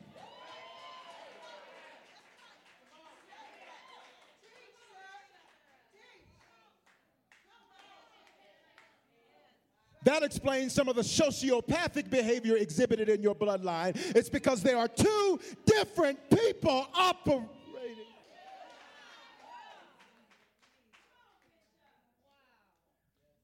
That 10.04 10.22
explains 10.24 10.72
some 10.72 10.88
of 10.88 10.96
the 10.96 11.02
sociopathic 11.02 12.10
behavior 12.10 12.56
exhibited 12.56 13.08
in 13.08 13.22
your 13.22 13.34
bloodline. 13.34 13.96
It's 14.16 14.28
because 14.28 14.62
there 14.62 14.76
are 14.76 14.88
two 14.88 15.40
different 15.64 16.18
people 16.28 16.88
operating. 16.92 17.48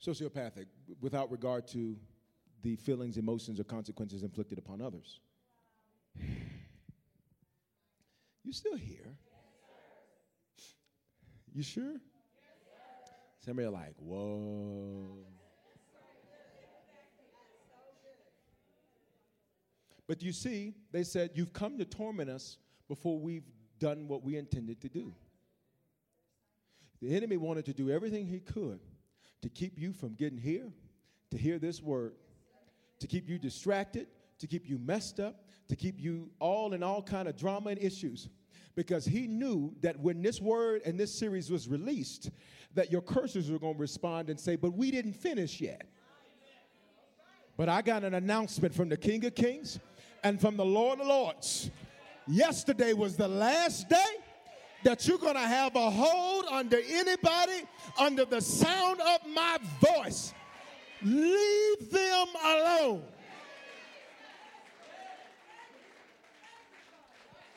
Sociopathic, 0.05 0.67
without 1.01 1.31
regard 1.31 1.69
to 1.69 1.97
the 2.63 2.77
feelings, 2.77 3.19
emotions, 3.19 3.61
or 3.61 3.65
consequences 3.65 4.23
inflicted 4.23 4.59
upon 4.59 4.81
others. 4.81 5.21
You're 8.43 8.53
still 8.53 8.77
here? 8.77 9.15
You 11.55 11.63
sure? 11.63 12.01
Somebody 13.45 13.69
like, 13.69 13.95
whoa. 13.99 15.27
But 20.09 20.23
you 20.23 20.33
see, 20.33 20.75
they 20.91 21.05
said, 21.05 21.31
You've 21.35 21.53
come 21.53 21.79
to 21.79 21.85
torment 21.85 22.31
us 22.31 22.57
before 22.89 23.21
we've 23.21 23.45
done 23.79 24.09
what 24.09 24.25
we 24.25 24.37
intended 24.37 24.81
to 24.81 24.89
do. 24.89 25.15
The 27.01 27.15
enemy 27.15 27.37
wanted 27.37 27.67
to 27.67 27.75
do 27.75 27.91
everything 27.91 28.27
he 28.27 28.41
could 28.41 28.81
to 29.43 29.49
keep 29.49 29.79
you 29.79 29.93
from 29.93 30.15
getting 30.15 30.39
here, 30.39 30.73
to 31.31 31.39
hear 31.39 31.61
this 31.61 31.81
word, 31.81 32.15
to 32.99 33.07
keep 33.07 33.29
you 33.29 33.39
distracted, 33.39 34.09
to 34.41 34.49
keep 34.49 34.69
you 34.69 34.79
messed 34.79 35.21
up, 35.21 35.45
to 35.69 35.77
keep 35.77 36.01
you 36.01 36.31
all 36.41 36.73
in 36.73 36.83
all 36.83 37.03
kind 37.03 37.29
of 37.29 37.37
drama 37.37 37.71
and 37.71 37.79
issues. 37.79 38.29
Because 38.75 39.05
he 39.05 39.27
knew 39.27 39.75
that 39.83 39.99
when 40.01 40.23
this 40.23 40.41
word 40.41 40.83
and 40.85 40.99
this 40.99 41.13
series 41.13 41.51
was 41.51 41.69
released, 41.69 42.31
that 42.75 42.91
your 42.91 43.03
cursors 43.03 43.51
were 43.51 43.59
going 43.59 43.75
to 43.75 43.81
respond 43.81 44.31
and 44.31 44.41
say, 44.41 44.57
But 44.57 44.73
we 44.73 44.91
didn't 44.91 45.15
finish 45.15 45.61
yet. 45.61 45.87
But 47.57 47.69
I 47.69 47.83
got 47.83 48.05
an 48.05 48.15
announcement 48.15 48.73
from 48.75 48.89
the 48.89 48.97
King 48.97 49.25
of 49.25 49.35
Kings 49.35 49.79
and 50.23 50.41
from 50.41 50.57
the 50.57 50.65
Lord 50.65 51.01
of 51.01 51.07
Lords. 51.07 51.71
Yesterday 52.27 52.93
was 52.93 53.17
the 53.17 53.29
last 53.29 53.89
day 53.89 53.97
that 54.85 55.07
you're 55.07 55.19
going 55.19 55.35
to 55.35 55.41
have 55.41 55.75
a 55.77 55.91
hold 55.91 56.45
under 56.51 56.79
anybody 56.89 57.65
under 57.99 58.25
the 58.25 58.41
sound 58.41 59.01
of 59.01 59.21
my 59.35 59.59
voice. 59.81 60.33
Leave 61.03 61.91
them 61.91 62.29
alone. 62.45 63.03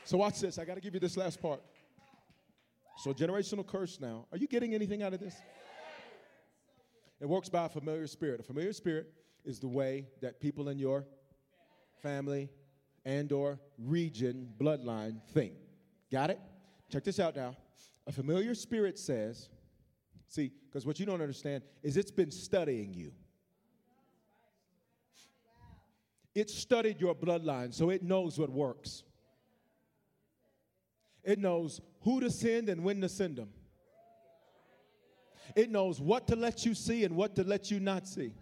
So, 0.04 0.18
watch 0.18 0.40
this. 0.40 0.58
I 0.58 0.66
got 0.66 0.76
to 0.76 0.82
give 0.82 0.94
you 0.94 1.00
this 1.00 1.16
last 1.16 1.42
part. 1.42 1.62
So, 2.98 3.14
generational 3.14 3.66
curse 3.66 4.00
now. 4.00 4.26
Are 4.32 4.38
you 4.38 4.48
getting 4.48 4.76
anything 4.76 5.04
out 5.04 5.14
of 5.14 5.20
this? 5.20 5.36
It 7.20 7.30
works 7.30 7.50
by 7.50 7.66
a 7.66 7.70
familiar 7.70 8.08
spirit. 8.08 8.40
A 8.40 8.44
familiar 8.44 8.74
spirit 8.74 9.14
is 9.46 9.60
the 9.60 9.68
way 9.68 10.08
that 10.22 10.40
people 10.40 10.70
in 10.70 10.78
your 10.78 11.06
family 12.02 12.50
and 13.06 13.32
or 13.32 13.60
region 13.78 14.50
bloodline 14.60 15.22
thing. 15.34 15.54
Got 16.12 16.30
it? 16.30 16.40
Check 16.92 17.04
this 17.04 17.20
out 17.20 17.36
now. 17.36 17.56
A 18.08 18.12
familiar 18.12 18.56
spirit 18.56 19.00
says, 19.00 19.50
see, 20.28 20.52
because 20.68 20.86
what 20.86 21.00
you 21.00 21.06
don't 21.06 21.22
understand 21.22 21.64
is 21.84 21.98
it's 21.98 22.12
been 22.12 22.32
studying 22.32 22.94
you. 22.94 23.12
It 26.34 26.50
studied 26.50 27.00
your 27.00 27.14
bloodline, 27.14 27.74
so 27.74 27.90
it 27.90 28.04
knows 28.04 28.40
what 28.40 28.50
works. 28.50 29.04
It 31.24 31.40
knows 31.40 31.82
who 32.02 32.20
to 32.22 32.32
send 32.32 32.70
and 32.70 32.84
when 32.84 33.02
to 33.02 33.10
send 33.10 33.36
them. 33.36 33.50
It 35.56 35.70
knows 35.70 36.00
what 36.00 36.28
to 36.28 36.36
let 36.36 36.66
you 36.66 36.74
see 36.74 37.04
and 37.04 37.16
what 37.16 37.36
to 37.36 37.44
let 37.44 37.70
you 37.70 37.80
not 37.80 38.08
see. 38.08 38.34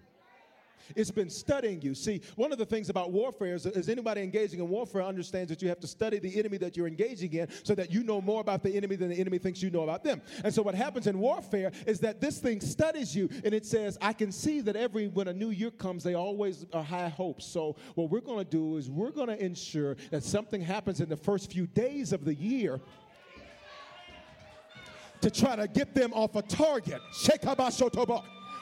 It's 0.96 1.12
been 1.12 1.30
studying 1.30 1.82
you. 1.82 1.96
See, 1.96 2.22
one 2.36 2.52
of 2.52 2.58
the 2.58 2.66
things 2.66 2.90
about 2.90 3.12
warfare 3.12 3.56
is, 3.56 3.66
is 3.66 3.90
anybody 3.90 4.22
engaging 4.22 4.60
in 4.60 4.70
warfare 4.70 5.04
understands 5.04 5.50
that 5.50 5.62
you 5.62 5.70
have 5.70 5.80
to 5.80 5.88
study 5.88 6.20
the 6.20 6.38
enemy 6.40 6.58
that 6.58 6.78
you're 6.78 6.88
engaging 6.88 7.34
in 7.34 7.48
so 7.64 7.76
that 7.76 7.92
you 7.92 8.04
know 8.04 8.22
more 8.22 8.42
about 8.42 8.64
the 8.64 8.76
enemy 8.76 8.96
than 8.96 9.10
the 9.10 9.20
enemy 9.20 9.38
thinks 9.38 9.62
you 9.62 9.70
know 9.70 9.84
about 9.84 10.04
them. 10.04 10.22
And 10.44 10.54
so 10.54 10.62
what 10.62 10.76
happens 10.76 11.08
in 11.08 11.20
warfare 11.20 11.72
is 11.86 12.00
that 12.00 12.22
this 12.22 12.40
thing 12.40 12.62
studies 12.62 13.16
you 13.16 13.30
and 13.44 13.54
it 13.54 13.66
says, 13.66 13.98
I 14.02 14.14
can 14.14 14.32
see 14.32 14.62
that 14.62 14.76
every 14.76 15.08
when 15.08 15.28
a 15.28 15.34
new 15.34 15.50
year 15.50 15.72
comes, 15.72 16.04
they 16.04 16.14
always 16.14 16.66
are 16.74 16.84
high 16.84 17.10
hopes. 17.10 17.46
So 17.46 17.76
what 17.96 18.10
we're 18.10 18.22
going 18.22 18.44
to 18.44 18.50
do 18.50 18.78
is 18.78 18.90
we're 18.90 19.12
going 19.12 19.28
to 19.28 19.44
ensure 19.44 19.96
that 20.12 20.24
something 20.24 20.62
happens 20.62 21.02
in 21.02 21.10
the 21.10 21.18
first 21.18 21.52
few 21.52 21.68
days 21.68 22.14
of 22.14 22.26
the 22.26 22.34
year 22.34 22.80
to 25.22 25.30
try 25.30 25.56
to 25.56 25.68
get 25.68 25.94
them 25.94 26.14
off 26.14 26.36
a 26.36 26.42
target. 26.42 27.02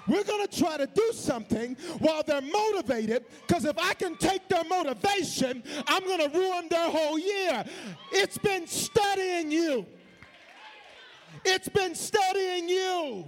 We're 0.08 0.24
going 0.24 0.48
to 0.48 0.58
try 0.58 0.78
to 0.78 0.88
do 0.88 1.12
something 1.14 1.76
while 2.00 2.24
they're 2.24 2.42
motivated 2.42 3.26
because 3.46 3.66
if 3.66 3.78
I 3.78 3.94
can 3.94 4.16
take 4.16 4.48
their 4.48 4.64
motivation, 4.64 5.64
I'm 5.88 6.04
going 6.04 6.32
to 6.32 6.38
ruin 6.38 6.68
their 6.70 6.90
whole 6.90 7.20
year. 7.20 7.66
It's 8.14 8.38
been 8.38 8.68
studying 8.68 9.52
you. 9.52 9.86
It's 11.44 11.70
been 11.70 11.94
studying 11.96 12.70
you. 12.70 13.26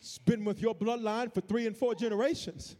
It's 0.00 0.18
been 0.18 0.44
with 0.44 0.60
your 0.60 0.74
bloodline 0.74 1.32
for 1.32 1.40
three 1.40 1.66
and 1.66 1.76
four 1.76 1.94
generations. 1.94 2.76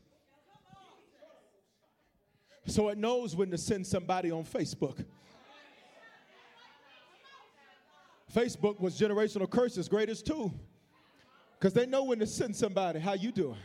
So 2.66 2.88
it 2.88 2.98
knows 2.98 3.36
when 3.36 3.50
to 3.50 3.58
send 3.58 3.86
somebody 3.86 4.30
on 4.30 4.44
Facebook. 4.44 5.04
Facebook 8.34 8.80
was 8.80 8.98
generational 8.98 9.48
curses 9.48 9.88
greatest 9.88 10.26
too. 10.26 10.52
Because 11.58 11.72
they 11.72 11.86
know 11.86 12.04
when 12.04 12.18
to 12.18 12.26
send 12.26 12.54
somebody. 12.54 13.00
How 13.00 13.14
you 13.14 13.32
doing? 13.32 13.56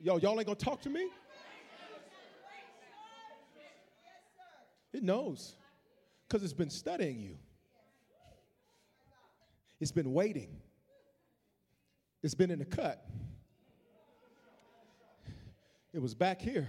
Yo, 0.00 0.16
y'all 0.18 0.38
ain't 0.38 0.46
gonna 0.46 0.56
talk 0.56 0.80
to 0.82 0.88
me? 0.88 1.08
It 4.92 5.02
knows. 5.02 5.54
Because 6.26 6.42
it's 6.42 6.52
been 6.52 6.70
studying 6.70 7.20
you. 7.20 7.36
It's 9.80 9.92
been 9.92 10.12
waiting. 10.12 10.56
It's 12.22 12.34
been 12.34 12.50
in 12.50 12.58
the 12.58 12.64
cut. 12.64 13.04
It 15.92 16.00
was 16.00 16.14
back 16.14 16.40
here. 16.40 16.68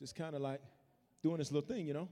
Just 0.00 0.14
kind 0.14 0.34
of 0.34 0.40
like 0.40 0.60
doing 1.22 1.38
this 1.38 1.50
little 1.52 1.68
thing, 1.68 1.86
you 1.86 1.92
know? 1.94 2.08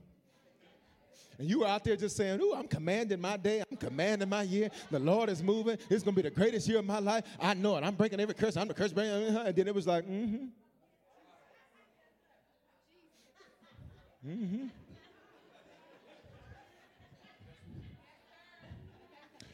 And 1.37 1.49
you 1.49 1.59
were 1.59 1.67
out 1.67 1.83
there 1.83 1.95
just 1.95 2.15
saying, 2.15 2.39
Ooh, 2.41 2.53
I'm 2.53 2.67
commanding 2.67 3.19
my 3.19 3.37
day, 3.37 3.63
I'm 3.69 3.77
commanding 3.77 4.29
my 4.29 4.43
year. 4.43 4.69
The 4.91 4.99
Lord 4.99 5.29
is 5.29 5.41
moving. 5.41 5.77
It's 5.89 6.03
going 6.03 6.15
to 6.15 6.21
be 6.23 6.29
the 6.29 6.31
greatest 6.33 6.67
year 6.67 6.79
of 6.79 6.85
my 6.85 6.99
life. 6.99 7.25
I 7.39 7.53
know 7.53 7.75
it. 7.77 7.83
I'm 7.83 7.95
breaking 7.95 8.19
every 8.19 8.35
curse. 8.35 8.55
I'm 8.55 8.67
the 8.67 8.73
curse 8.73 8.93
breaker. 8.93 9.43
And 9.45 9.55
then 9.55 9.67
it 9.67 9.75
was 9.75 9.87
like, 9.87 10.05
mm 10.05 10.29
hmm. 10.29 10.45
Mm 14.25 14.49
hmm. 14.49 14.67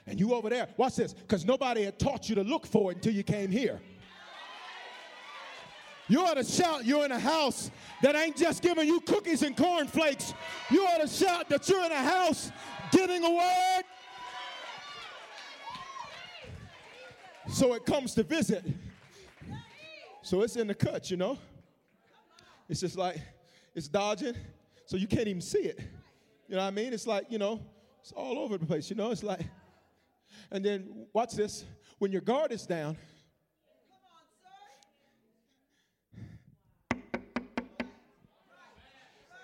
And 0.05 0.19
you 0.19 0.33
over 0.33 0.49
there, 0.49 0.67
watch 0.75 0.95
this, 0.95 1.13
because 1.13 1.45
nobody 1.45 1.83
had 1.83 1.99
taught 1.99 2.29
you 2.29 2.35
to 2.35 2.43
look 2.43 2.65
for 2.65 2.91
it 2.91 2.95
until 2.95 3.13
you 3.13 3.23
came 3.23 3.51
here. 3.51 3.79
You 6.09 6.21
ought 6.21 6.33
to 6.33 6.43
shout 6.43 6.85
you're 6.85 7.05
in 7.05 7.11
a 7.11 7.19
house 7.19 7.69
that 8.01 8.15
ain't 8.15 8.35
just 8.35 8.63
giving 8.63 8.87
you 8.87 8.99
cookies 9.01 9.43
and 9.43 9.55
cornflakes. 9.55 10.33
You 10.71 10.83
ought 10.85 11.01
to 11.01 11.07
shout 11.07 11.47
that 11.49 11.69
you're 11.69 11.85
in 11.85 11.91
a 11.91 11.95
house 11.95 12.51
getting 12.91 13.23
a 13.23 13.29
word. 13.29 13.83
So 17.47 17.73
it 17.75 17.85
comes 17.85 18.15
to 18.15 18.23
visit. 18.23 18.65
So 20.23 20.41
it's 20.41 20.55
in 20.55 20.67
the 20.67 20.75
cut, 20.75 21.11
you 21.11 21.17
know. 21.17 21.37
It's 22.67 22.79
just 22.79 22.97
like 22.97 23.21
it's 23.75 23.87
dodging, 23.87 24.35
so 24.85 24.97
you 24.97 25.07
can't 25.07 25.27
even 25.27 25.41
see 25.41 25.59
it. 25.59 25.79
You 26.47 26.55
know 26.55 26.61
what 26.61 26.67
I 26.67 26.71
mean? 26.71 26.93
It's 26.93 27.07
like, 27.07 27.27
you 27.29 27.37
know, 27.37 27.61
it's 28.01 28.11
all 28.11 28.39
over 28.39 28.57
the 28.57 28.65
place, 28.65 28.89
you 28.89 28.95
know. 28.95 29.11
It's 29.11 29.23
like, 29.23 29.41
and 30.51 30.65
then 30.65 31.05
watch 31.13 31.33
this. 31.33 31.65
When 31.99 32.11
your 32.11 32.21
guard 32.21 32.51
is 32.51 32.65
down, 32.65 32.97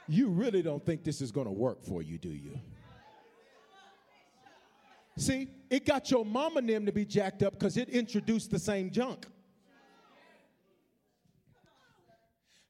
you 0.07 0.29
really 0.29 0.61
don't 0.61 0.85
think 0.85 1.03
this 1.03 1.21
is 1.21 1.31
going 1.31 1.47
to 1.47 1.51
work 1.51 1.83
for 1.83 2.01
you, 2.01 2.17
do 2.17 2.29
you? 2.29 2.59
See, 5.17 5.49
it 5.69 5.85
got 5.85 6.11
your 6.11 6.25
mama 6.25 6.59
and 6.59 6.69
them 6.69 6.85
to 6.85 6.91
be 6.91 7.05
jacked 7.05 7.41
up 7.41 7.53
because 7.53 7.77
it 7.77 7.89
introduced 7.89 8.51
the 8.51 8.59
same 8.59 8.91
junk. 8.91 9.25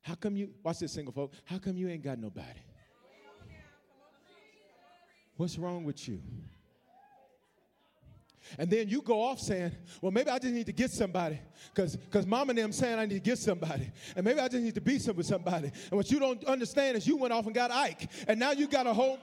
How 0.01 0.13
come 0.13 0.37
you, 0.37 0.51
watch 0.63 0.79
this 0.79 0.91
single 0.93 1.11
folk, 1.11 1.33
how 1.45 1.57
come 1.57 1.75
you 1.75 1.89
ain't 1.89 2.03
got 2.03 2.19
nobody? 2.19 2.59
What's 5.35 5.57
wrong 5.57 5.83
with 5.83 6.07
you? 6.07 6.21
And 8.57 8.69
then 8.69 8.87
you 8.89 9.01
go 9.01 9.21
off 9.21 9.39
saying, 9.39 9.71
well, 10.01 10.11
maybe 10.11 10.29
I 10.29 10.39
just 10.39 10.53
need 10.53 10.65
to 10.67 10.71
get 10.71 10.91
somebody 10.91 11.39
because 11.73 12.25
mom 12.25 12.49
and 12.49 12.57
them 12.57 12.71
saying 12.71 12.99
I 12.99 13.05
need 13.05 13.15
to 13.15 13.19
get 13.19 13.37
somebody. 13.37 13.91
And 14.15 14.25
maybe 14.25 14.39
I 14.39 14.47
just 14.47 14.63
need 14.63 14.75
to 14.75 14.81
be 14.81 14.99
some 14.99 15.15
with 15.15 15.25
somebody. 15.25 15.71
And 15.89 15.97
what 15.97 16.11
you 16.11 16.19
don't 16.19 16.43
understand 16.45 16.97
is 16.97 17.07
you 17.07 17.17
went 17.17 17.33
off 17.33 17.45
and 17.45 17.55
got 17.55 17.71
Ike. 17.71 18.09
And 18.27 18.39
now 18.39 18.51
you 18.51 18.67
got 18.67 18.87
a 18.87 18.93
whole. 18.93 19.19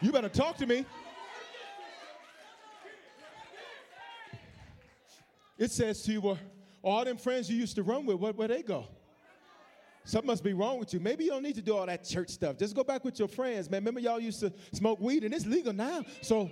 You 0.00 0.12
better 0.12 0.28
talk 0.28 0.56
to 0.58 0.66
me. 0.66 0.86
It 5.58 5.70
says 5.70 6.02
to 6.04 6.12
you, 6.12 6.22
well, 6.22 6.38
all 6.82 7.04
them 7.04 7.18
friends 7.18 7.50
you 7.50 7.56
used 7.58 7.76
to 7.76 7.82
run 7.82 8.06
with, 8.06 8.16
where, 8.16 8.32
where 8.32 8.48
they 8.48 8.62
go? 8.62 8.86
Something 10.04 10.28
must 10.28 10.42
be 10.42 10.54
wrong 10.54 10.78
with 10.78 10.94
you. 10.94 11.00
Maybe 11.00 11.24
you 11.24 11.30
don't 11.30 11.42
need 11.42 11.56
to 11.56 11.62
do 11.62 11.76
all 11.76 11.84
that 11.84 12.04
church 12.04 12.30
stuff. 12.30 12.56
Just 12.56 12.74
go 12.74 12.82
back 12.82 13.04
with 13.04 13.18
your 13.18 13.28
friends, 13.28 13.70
man. 13.70 13.82
Remember, 13.82 14.00
y'all 14.00 14.18
used 14.18 14.40
to 14.40 14.52
smoke 14.72 14.98
weed, 14.98 15.22
and 15.24 15.34
it's 15.34 15.44
legal 15.44 15.74
now. 15.74 16.02
So 16.22 16.50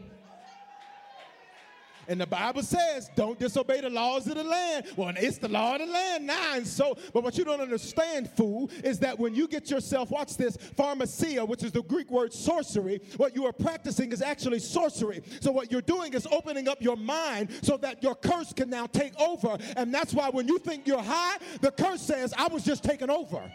and 2.08 2.20
the 2.20 2.26
Bible 2.26 2.62
says, 2.62 3.10
don't 3.14 3.38
disobey 3.38 3.82
the 3.82 3.90
laws 3.90 4.26
of 4.26 4.36
the 4.36 4.42
land. 4.42 4.86
Well, 4.96 5.12
it's 5.16 5.36
the 5.38 5.48
law 5.48 5.74
of 5.74 5.80
the 5.80 5.86
land 5.86 6.26
now. 6.26 6.54
And 6.54 6.66
so, 6.66 6.96
but 7.12 7.22
what 7.22 7.36
you 7.36 7.44
don't 7.44 7.60
understand, 7.60 8.30
fool, 8.30 8.70
is 8.82 8.98
that 9.00 9.18
when 9.18 9.34
you 9.34 9.46
get 9.46 9.70
yourself, 9.70 10.10
watch 10.10 10.36
this, 10.36 10.56
pharmakeia, 10.56 11.46
which 11.46 11.62
is 11.62 11.72
the 11.72 11.82
Greek 11.82 12.10
word 12.10 12.32
sorcery, 12.32 13.02
what 13.18 13.36
you 13.36 13.44
are 13.44 13.52
practicing 13.52 14.10
is 14.10 14.22
actually 14.22 14.58
sorcery. 14.58 15.22
So 15.40 15.52
what 15.52 15.70
you're 15.70 15.82
doing 15.82 16.14
is 16.14 16.26
opening 16.32 16.66
up 16.66 16.80
your 16.80 16.96
mind 16.96 17.50
so 17.62 17.76
that 17.76 18.02
your 18.02 18.14
curse 18.14 18.54
can 18.54 18.70
now 18.70 18.86
take 18.86 19.18
over. 19.20 19.58
And 19.76 19.94
that's 19.94 20.14
why 20.14 20.30
when 20.30 20.48
you 20.48 20.58
think 20.58 20.86
you're 20.86 21.02
high, 21.02 21.36
the 21.60 21.70
curse 21.70 22.00
says, 22.00 22.32
I 22.36 22.48
was 22.48 22.64
just 22.64 22.82
taken 22.82 23.10
over. 23.10 23.52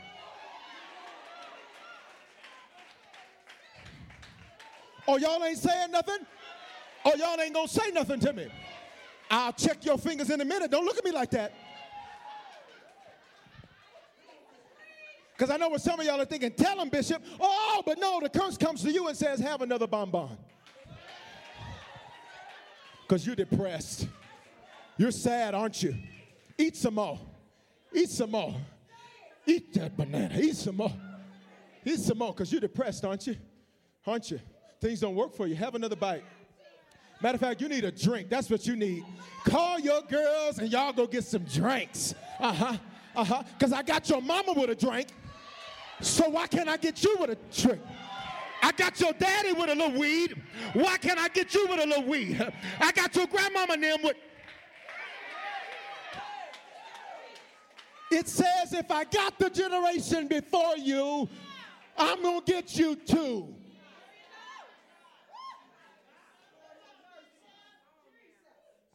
Oh, 5.07 5.17
y'all 5.17 5.43
ain't 5.43 5.57
saying 5.57 5.91
nothing? 5.91 6.19
Oh, 7.05 7.13
y'all 7.15 7.39
ain't 7.39 7.53
gonna 7.53 7.67
say 7.67 7.91
nothing 7.91 8.19
to 8.21 8.33
me. 8.33 8.47
I'll 9.29 9.53
check 9.53 9.83
your 9.85 9.97
fingers 9.97 10.29
in 10.29 10.39
a 10.41 10.45
minute. 10.45 10.71
Don't 10.71 10.85
look 10.85 10.97
at 10.97 11.03
me 11.03 11.11
like 11.11 11.31
that. 11.31 11.53
Because 15.35 15.49
I 15.49 15.57
know 15.57 15.69
what 15.69 15.81
some 15.81 15.99
of 15.99 16.05
y'all 16.05 16.21
are 16.21 16.25
thinking. 16.25 16.51
Tell 16.51 16.77
them, 16.77 16.89
Bishop. 16.89 17.23
Oh, 17.39 17.81
but 17.85 17.99
no, 17.99 18.19
the 18.21 18.29
curse 18.29 18.55
comes 18.55 18.83
to 18.83 18.91
you 18.91 19.07
and 19.07 19.17
says, 19.17 19.39
have 19.39 19.61
another 19.61 19.87
bonbon. 19.87 20.37
Because 23.01 23.25
you're 23.25 23.35
depressed. 23.35 24.07
You're 24.97 25.11
sad, 25.11 25.55
aren't 25.55 25.81
you? 25.81 25.95
Eat 26.57 26.77
some 26.77 26.95
more. 26.95 27.19
Eat 27.93 28.09
some 28.09 28.31
more. 28.31 28.55
Eat 29.45 29.73
that 29.73 29.97
banana. 29.97 30.39
Eat 30.39 30.55
some 30.55 30.77
more. 30.77 30.93
Eat 31.83 31.99
some 31.99 32.19
more 32.19 32.31
because 32.31 32.51
you're 32.51 32.61
depressed, 32.61 33.03
aren't 33.03 33.27
you? 33.27 33.35
Aren't 34.05 34.31
you? 34.31 34.39
Things 34.79 34.99
don't 34.99 35.15
work 35.15 35.33
for 35.35 35.47
you. 35.47 35.55
Have 35.55 35.75
another 35.75 35.95
bite. 35.95 36.23
Matter 37.23 37.35
of 37.35 37.39
fact, 37.39 37.61
you 37.61 37.69
need 37.69 37.85
a 37.85 37.91
drink. 37.91 38.27
That's 38.29 38.49
what 38.49 38.67
you 38.67 38.75
need. 38.75 39.05
Call 39.45 39.79
your 39.79 40.01
girls 40.01 40.59
and 40.59 40.69
y'all 40.69 40.91
go 40.91 41.07
get 41.07 41.23
some 41.23 41.45
drinks. 41.45 42.13
Uh 42.37 42.51
huh. 42.51 42.77
Uh 43.15 43.23
huh. 43.23 43.43
Because 43.57 43.71
I 43.71 43.81
got 43.81 44.09
your 44.09 44.21
mama 44.21 44.51
with 44.51 44.69
a 44.69 44.75
drink. 44.75 45.07
So 46.01 46.27
why 46.27 46.47
can't 46.47 46.67
I 46.67 46.75
get 46.75 47.01
you 47.01 47.15
with 47.21 47.29
a 47.29 47.37
drink? 47.61 47.81
I 48.61 48.73
got 48.73 48.99
your 48.99 49.13
daddy 49.13 49.53
with 49.53 49.69
a 49.69 49.75
little 49.75 49.97
weed. 49.97 50.35
Why 50.73 50.97
can't 50.97 51.17
I 51.17 51.29
get 51.29 51.53
you 51.53 51.65
with 51.69 51.79
a 51.79 51.87
little 51.87 52.03
weed? 52.03 52.45
I 52.81 52.91
got 52.91 53.15
your 53.15 53.27
grandmama 53.27 53.71
and 53.73 53.83
them 53.83 53.99
with. 54.03 54.17
It 58.11 58.27
says 58.27 58.73
if 58.73 58.91
I 58.91 59.05
got 59.05 59.39
the 59.39 59.49
generation 59.49 60.27
before 60.27 60.75
you, 60.75 61.29
I'm 61.97 62.21
going 62.21 62.41
to 62.41 62.51
get 62.51 62.77
you 62.77 62.97
too. 62.97 63.55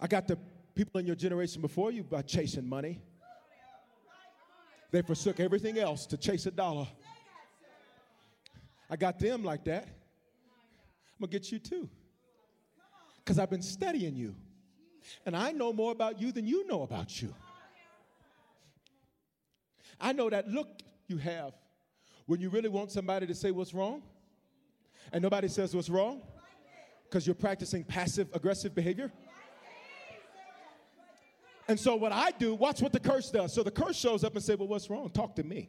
I 0.00 0.06
got 0.06 0.28
the 0.28 0.38
people 0.74 1.00
in 1.00 1.06
your 1.06 1.16
generation 1.16 1.60
before 1.60 1.90
you 1.90 2.04
by 2.04 2.22
chasing 2.22 2.68
money. 2.68 3.00
They 4.90 5.02
forsook 5.02 5.40
everything 5.40 5.78
else 5.78 6.06
to 6.06 6.16
chase 6.16 6.46
a 6.46 6.50
dollar. 6.50 6.86
I 8.88 8.96
got 8.96 9.18
them 9.18 9.44
like 9.44 9.64
that. 9.64 9.84
I'm 9.84 11.26
going 11.26 11.30
to 11.30 11.38
get 11.38 11.52
you 11.52 11.58
too. 11.58 11.88
Because 13.18 13.38
I've 13.38 13.50
been 13.50 13.62
studying 13.62 14.14
you. 14.16 14.34
And 15.26 15.36
I 15.36 15.52
know 15.52 15.72
more 15.72 15.92
about 15.92 16.20
you 16.20 16.32
than 16.32 16.46
you 16.46 16.66
know 16.66 16.82
about 16.82 17.20
you. 17.20 17.34
I 20.00 20.12
know 20.12 20.30
that 20.30 20.48
look 20.48 20.68
you 21.08 21.18
have 21.18 21.52
when 22.26 22.40
you 22.40 22.50
really 22.50 22.68
want 22.68 22.92
somebody 22.92 23.26
to 23.26 23.34
say 23.34 23.50
what's 23.50 23.74
wrong, 23.74 24.02
and 25.12 25.22
nobody 25.22 25.48
says 25.48 25.74
what's 25.74 25.88
wrong 25.88 26.20
because 27.04 27.26
you're 27.26 27.34
practicing 27.34 27.82
passive 27.82 28.28
aggressive 28.34 28.74
behavior. 28.74 29.10
And 31.68 31.78
so 31.78 31.96
what 31.96 32.12
I 32.12 32.30
do, 32.30 32.54
watch 32.54 32.80
what 32.80 32.92
the 32.92 33.00
curse 33.00 33.30
does. 33.30 33.52
So 33.52 33.62
the 33.62 33.70
curse 33.70 33.96
shows 33.96 34.24
up 34.24 34.34
and 34.34 34.42
say, 34.42 34.54
well, 34.54 34.68
what's 34.68 34.88
wrong? 34.88 35.10
Talk 35.10 35.36
to 35.36 35.44
me. 35.44 35.68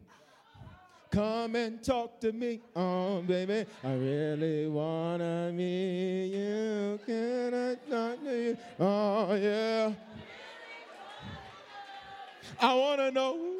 Come 1.11 1.55
and 1.55 1.83
talk 1.83 2.21
to 2.21 2.31
me, 2.31 2.61
oh 2.75 3.23
baby. 3.23 3.65
I 3.83 3.93
really 3.95 4.67
wanna 4.67 5.51
meet 5.51 6.27
you. 6.27 6.99
Can 7.03 7.53
I 7.53 7.75
talk 7.89 8.23
to 8.23 8.43
you? 8.43 8.57
Oh 8.79 9.33
yeah. 9.33 9.91
I 12.59 12.73
wanna 12.75 13.09
know. 13.09 13.55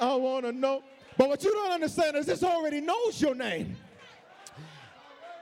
I 0.00 0.14
wanna 0.16 0.50
know. 0.50 0.82
But 1.16 1.28
what 1.28 1.44
you 1.44 1.52
don't 1.52 1.72
understand 1.72 2.16
is 2.16 2.26
this 2.26 2.42
already 2.42 2.80
knows 2.80 3.20
your 3.20 3.36
name. 3.36 3.76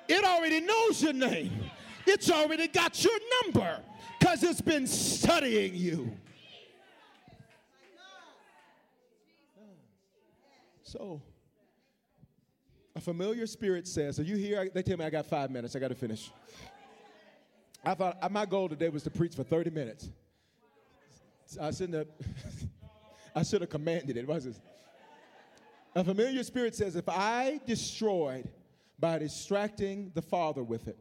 It 0.06 0.22
already 0.22 0.60
knows 0.60 1.02
your 1.02 1.14
name. 1.14 1.63
It's 2.06 2.30
already 2.30 2.68
got 2.68 3.02
your 3.02 3.18
number 3.42 3.80
because 4.18 4.42
it's 4.42 4.60
been 4.60 4.86
studying 4.86 5.74
you. 5.74 6.10
So, 10.82 11.20
a 12.94 13.00
familiar 13.00 13.46
spirit 13.46 13.88
says, 13.88 14.20
Are 14.20 14.22
you 14.22 14.36
here? 14.36 14.70
They 14.72 14.82
tell 14.82 14.96
me 14.96 15.04
I 15.04 15.10
got 15.10 15.26
five 15.26 15.50
minutes. 15.50 15.74
I 15.74 15.80
got 15.80 15.88
to 15.88 15.94
finish. 15.94 16.30
I 17.84 17.94
thought 17.94 18.16
uh, 18.22 18.28
my 18.28 18.46
goal 18.46 18.68
today 18.68 18.88
was 18.88 19.02
to 19.02 19.10
preach 19.10 19.34
for 19.34 19.42
30 19.42 19.70
minutes. 19.70 20.08
I 21.60 21.70
shouldn't 21.70 21.94
have, 21.94 22.06
I 23.34 23.42
should 23.42 23.60
have 23.60 23.70
commanded 23.70 24.16
it. 24.16 24.26
Was 24.26 24.46
it? 24.46 24.56
A 25.94 26.02
familiar 26.02 26.42
spirit 26.42 26.74
says, 26.74 26.96
If 26.96 27.08
I 27.08 27.60
destroyed 27.66 28.48
by 28.98 29.18
distracting 29.18 30.10
the 30.14 30.22
Father 30.22 30.62
with 30.62 30.88
it, 30.88 30.98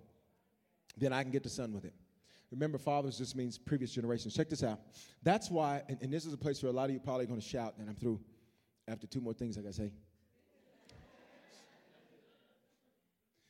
then 0.98 1.14
I 1.14 1.24
can 1.24 1.32
get 1.32 1.44
the 1.44 1.50
Son 1.50 1.74
with 1.74 1.86
it. 1.86 1.94
Remember, 2.52 2.78
fathers 2.78 3.18
just 3.18 3.36
means 3.36 3.58
previous 3.58 3.92
generations. 3.92 4.36
Check 4.36 4.50
this 4.50 4.64
out. 4.64 4.80
That's 5.24 5.50
why, 5.50 5.82
and, 5.90 5.98
and 6.02 6.14
this 6.14 6.26
is 6.26 6.34
a 6.34 6.38
place 6.38 6.62
where 6.62 6.72
a 6.72 6.76
lot 6.76 6.86
of 6.86 6.92
you 6.92 7.00
probably 7.00 7.26
going 7.26 7.40
to 7.40 7.46
shout, 7.46 7.74
and 7.80 7.90
I'm 7.90 7.96
through 7.96 8.20
after 8.88 9.08
two 9.08 9.22
more 9.22 9.34
things 9.34 9.58
I 9.58 9.62
got 9.62 9.74
to 9.74 9.74
say. 9.74 9.92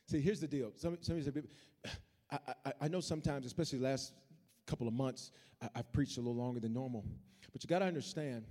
See, 0.06 0.20
here's 0.20 0.40
the 0.40 0.46
deal. 0.46 0.72
Some, 0.76 0.96
some 1.00 1.16
of 1.16 1.26
you 1.26 1.32
say, 1.32 1.92
I, 2.30 2.38
I, 2.64 2.72
I 2.82 2.88
know 2.88 3.00
sometimes, 3.00 3.46
especially 3.46 3.78
last 3.78 4.12
couple 4.66 4.88
of 4.88 4.94
months, 4.94 5.32
I, 5.60 5.68
I've 5.76 5.92
preached 5.92 6.16
a 6.16 6.20
little 6.20 6.36
longer 6.36 6.60
than 6.60 6.72
normal. 6.72 7.04
But 7.52 7.62
you 7.62 7.68
got 7.68 7.80
to 7.80 7.86
understand 7.86 8.44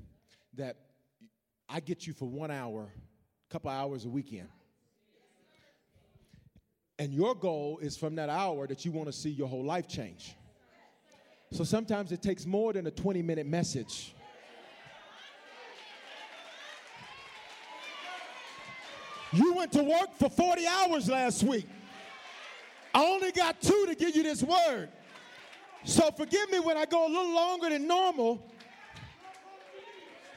that 0.56 0.78
I 1.68 1.80
get 1.80 2.06
you 2.06 2.14
for 2.14 2.28
one 2.28 2.52
hour, 2.52 2.92
a 2.92 3.52
couple 3.52 3.72
hours 3.72 4.06
a 4.06 4.10
weekend. 4.10 4.50
And 7.04 7.14
your 7.14 7.36
goal 7.36 7.80
is 7.82 7.98
from 7.98 8.16
that 8.16 8.30
hour 8.30 8.66
that 8.66 8.86
you 8.86 8.92
want 8.94 9.08
to 9.08 9.12
see 9.12 9.30
your 9.30 9.50
whole 9.50 9.66
life 9.66 9.90
change. 9.90 10.38
So 11.52 11.66
sometimes 11.66 12.14
it 12.14 12.22
takes 12.22 12.46
more 12.46 12.72
than 12.72 12.88
a 12.88 12.92
20 12.92 13.22
minute 13.22 13.46
message. 13.46 14.16
You 19.34 19.54
went 19.54 19.74
to 19.74 19.84
work 19.84 20.18
for 20.18 20.30
40 20.30 20.66
hours 20.66 21.10
last 21.10 21.44
week. 21.44 21.68
I 22.96 23.04
only 23.04 23.34
got 23.34 23.62
two 23.62 23.86
to 23.90 23.96
give 23.96 24.16
you 24.16 24.24
this 24.24 24.42
word. 24.42 24.88
So 25.84 26.10
forgive 26.12 26.50
me 26.52 26.62
when 26.62 26.78
I 26.78 26.86
go 26.86 27.06
a 27.06 27.10
little 27.10 27.36
longer 27.36 27.70
than 27.70 27.86
normal. 27.86 28.50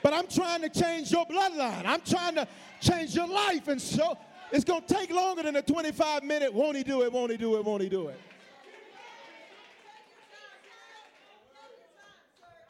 But 0.03 0.15
I'm 0.15 0.27
trying 0.27 0.63
to 0.63 0.69
change 0.69 1.13
your 1.13 1.27
bloodline. 1.27 1.85
I'm 1.87 2.01
trying 2.01 2.35
to 2.35 2.49
change 2.81 3.15
your 3.15 3.29
life. 3.29 3.69
And 3.69 3.81
so 3.81 4.19
it's 4.53 4.65
going 4.65 4.83
to 4.83 4.95
take 4.95 5.11
longer 5.11 5.43
than 5.43 5.57
a 5.57 5.63
25 5.63 6.23
minute, 6.23 6.53
won't 6.53 6.77
he 6.77 6.83
do 6.83 7.03
it, 7.03 7.13
won't 7.13 7.31
he 7.31 7.37
do 7.37 7.57
it, 7.57 7.65
won't 7.65 7.83
he 7.83 7.89
do 7.89 8.09
it. 8.09 8.21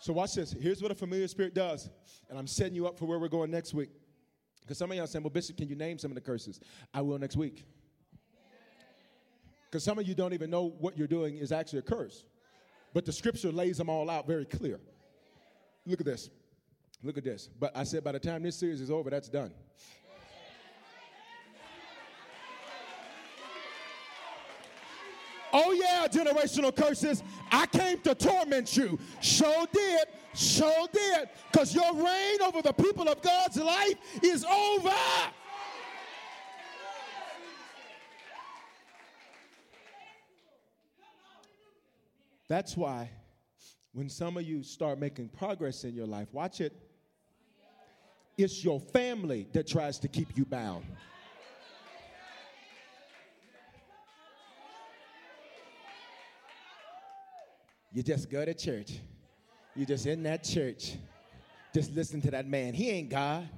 So 0.01 0.13
watch 0.13 0.35
this. 0.35 0.53
Here's 0.53 0.81
what 0.81 0.93
a 0.93 0.95
familiar 0.95 1.27
spirit 1.27 1.53
does. 1.53 1.91
And 2.31 2.39
I'm 2.39 2.47
setting 2.47 2.77
you 2.77 2.87
up 2.87 2.97
for 2.97 3.07
where 3.07 3.19
we're 3.19 3.29
going 3.29 3.51
next 3.51 3.75
week. 3.75 3.91
Because 4.61 4.79
some 4.79 4.91
of 4.91 4.97
y'all 4.97 5.07
saying, 5.09 5.25
well, 5.25 5.31
Bishop, 5.31 5.57
can 5.57 5.69
you 5.69 5.75
name 5.75 5.99
some 5.99 6.13
of 6.13 6.15
the 6.15 6.21
curses? 6.21 6.61
I 6.95 7.01
will 7.01 7.19
next 7.19 7.37
week. 7.37 7.65
Because 9.69 9.83
some 9.83 9.99
of 9.99 10.07
you 10.07 10.15
don't 10.15 10.33
even 10.33 10.49
know 10.49 10.75
what 10.79 10.97
you're 10.97 11.09
doing 11.09 11.39
is 11.39 11.51
actually 11.51 11.81
a 11.81 11.83
curse. 11.83 12.25
But 12.95 13.05
the 13.05 13.13
scripture 13.13 13.51
lays 13.51 13.79
them 13.79 13.89
all 13.89 14.09
out 14.09 14.27
very 14.27 14.45
clear. 14.45 14.81
Look 15.87 16.01
at 16.01 16.07
this. 16.07 16.31
Look 17.03 17.19
at 17.19 17.25
this. 17.25 17.49
But 17.59 17.77
I 17.77 17.85
said 17.85 18.05
by 18.05 18.13
the 18.13 18.19
time 18.19 18.43
this 18.43 18.57
series 18.57 18.81
is 18.81 18.91
over, 18.91 19.11
that's 19.11 19.29
done. 19.29 19.53
Oh, 25.59 25.73
yeah, 25.73 26.07
generational 26.07 26.77
curses. 26.77 27.23
I 27.51 27.65
came 27.65 27.99
to 28.01 28.15
torment 28.15 28.77
you. 28.77 28.99
Sure 29.23 29.67
did. 29.73 30.05
Sure 30.35 30.87
did. 30.93 31.31
Because 31.51 31.75
your 31.75 31.95
reign 31.95 32.43
over 32.43 32.61
the 32.61 32.75
people 32.75 33.09
of 33.09 33.23
God's 33.23 33.57
life 33.57 33.95
is 34.23 34.45
over. 34.45 34.93
That's 42.49 42.77
why 42.77 43.11
when 43.95 44.11
some 44.11 44.37
of 44.37 44.43
you 44.43 44.63
start 44.63 44.99
making 44.99 45.31
progress 45.31 45.85
in 45.85 45.95
your 45.95 46.07
life, 46.07 46.29
watch 46.33 46.61
it. 46.61 46.75
It's 48.37 48.63
your 48.63 48.79
family 48.79 49.49
that 49.55 49.67
tries 49.67 49.99
to 50.01 50.09
keep 50.09 50.37
you 50.37 50.45
bound. 50.45 50.85
You 57.97 58.03
just 58.03 58.29
go 58.29 58.45
to 58.45 58.53
church. 58.53 58.99
You 59.75 59.87
just 59.87 60.05
in 60.05 60.23
that 60.25 60.45
church. 60.45 60.97
Just 61.73 61.95
listen 61.95 62.21
to 62.21 62.31
that 62.31 62.47
man. 62.47 62.75
He 62.75 62.91
ain't 62.91 63.09
God. 63.09 63.49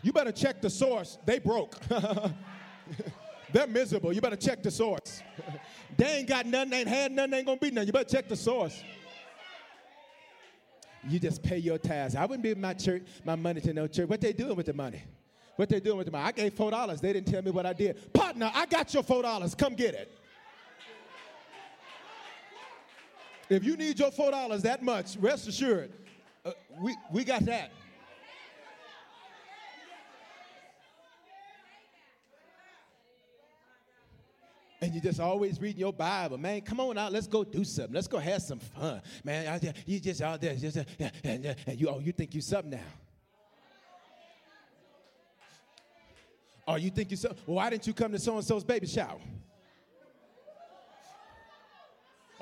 You 0.00 0.12
better 0.12 0.30
check 0.30 0.62
the 0.62 0.70
source. 0.70 1.18
They 1.26 1.40
broke. 1.40 1.76
They're 3.52 3.66
miserable. 3.66 4.12
You 4.12 4.20
better 4.20 4.36
check 4.36 4.62
the 4.62 4.70
source. 4.70 5.24
they 5.96 6.18
ain't 6.18 6.28
got 6.28 6.46
nothing, 6.46 6.70
they 6.70 6.80
ain't 6.82 6.88
had 6.88 7.10
nothing, 7.10 7.32
they 7.32 7.38
ain't 7.38 7.46
gonna 7.46 7.58
be 7.58 7.72
nothing. 7.72 7.88
You 7.88 7.92
better 7.92 8.08
check 8.08 8.28
the 8.28 8.36
source. 8.36 8.80
You 11.08 11.18
just 11.18 11.42
pay 11.42 11.58
your 11.58 11.78
tithes. 11.78 12.14
I 12.14 12.24
wouldn't 12.26 12.44
give 12.44 12.58
my 12.58 12.74
church 12.74 13.02
my 13.24 13.34
money 13.34 13.60
to 13.62 13.74
no 13.74 13.88
church. 13.88 14.08
What 14.08 14.20
they 14.20 14.32
doing 14.32 14.54
with 14.54 14.66
the 14.66 14.72
money? 14.72 15.02
What 15.56 15.68
they 15.68 15.80
doing 15.80 15.96
with 15.98 16.06
the 16.06 16.12
money? 16.12 16.26
I 16.26 16.30
gave 16.30 16.54
four 16.54 16.70
dollars. 16.70 17.00
They 17.00 17.12
didn't 17.12 17.26
tell 17.26 17.42
me 17.42 17.50
what 17.50 17.66
I 17.66 17.72
did. 17.72 18.12
Partner, 18.12 18.52
I 18.54 18.66
got 18.66 18.94
your 18.94 19.02
four 19.02 19.22
dollars. 19.22 19.56
Come 19.56 19.74
get 19.74 19.94
it. 19.94 20.16
If 23.52 23.64
you 23.64 23.76
need 23.76 23.98
your 23.98 24.10
four 24.10 24.30
dollars 24.30 24.62
that 24.62 24.82
much, 24.82 25.16
rest 25.18 25.46
assured, 25.46 25.92
uh, 26.44 26.52
we, 26.80 26.96
we 27.12 27.22
got 27.22 27.44
that. 27.44 27.70
And 34.80 34.92
you 34.92 35.00
just 35.00 35.20
always 35.20 35.60
reading 35.60 35.78
your 35.78 35.92
Bible, 35.92 36.38
man. 36.38 36.60
Come 36.62 36.80
on 36.80 36.98
out, 36.98 37.12
let's 37.12 37.28
go 37.28 37.44
do 37.44 37.62
something. 37.62 37.94
Let's 37.94 38.08
go 38.08 38.18
have 38.18 38.42
some 38.42 38.58
fun, 38.58 39.00
man. 39.22 39.60
You 39.86 40.00
just 40.00 40.22
out 40.22 40.40
there, 40.40 40.56
just, 40.56 40.78
and, 41.22 41.56
and 41.66 41.80
you, 41.80 41.88
oh, 41.88 42.00
you 42.00 42.10
think 42.10 42.34
you 42.34 42.40
something 42.40 42.70
now? 42.70 42.80
Oh, 46.66 46.76
you 46.76 46.90
think 46.90 47.10
you 47.10 47.16
something? 47.16 47.38
Well, 47.46 47.56
why 47.56 47.70
didn't 47.70 47.86
you 47.86 47.92
come 47.92 48.12
to 48.12 48.18
so 48.18 48.34
and 48.34 48.44
so's 48.44 48.64
baby 48.64 48.86
shower? 48.86 49.20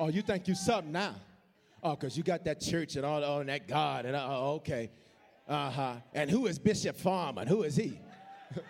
Oh, 0.00 0.08
you 0.08 0.22
think 0.22 0.48
you 0.48 0.54
something 0.54 0.92
now? 0.92 1.14
Oh, 1.82 1.90
because 1.90 2.16
you 2.16 2.22
got 2.22 2.42
that 2.46 2.58
church 2.58 2.96
and 2.96 3.04
all, 3.04 3.22
all 3.22 3.40
and 3.40 3.50
that 3.50 3.68
God 3.68 4.06
and 4.06 4.16
oh, 4.16 4.54
okay. 4.56 4.90
Uh-huh. 5.46 5.96
And 6.14 6.30
who 6.30 6.46
is 6.46 6.58
Bishop 6.58 6.96
Farmer? 6.96 7.44
Who 7.44 7.64
is 7.64 7.76
he? 7.76 8.00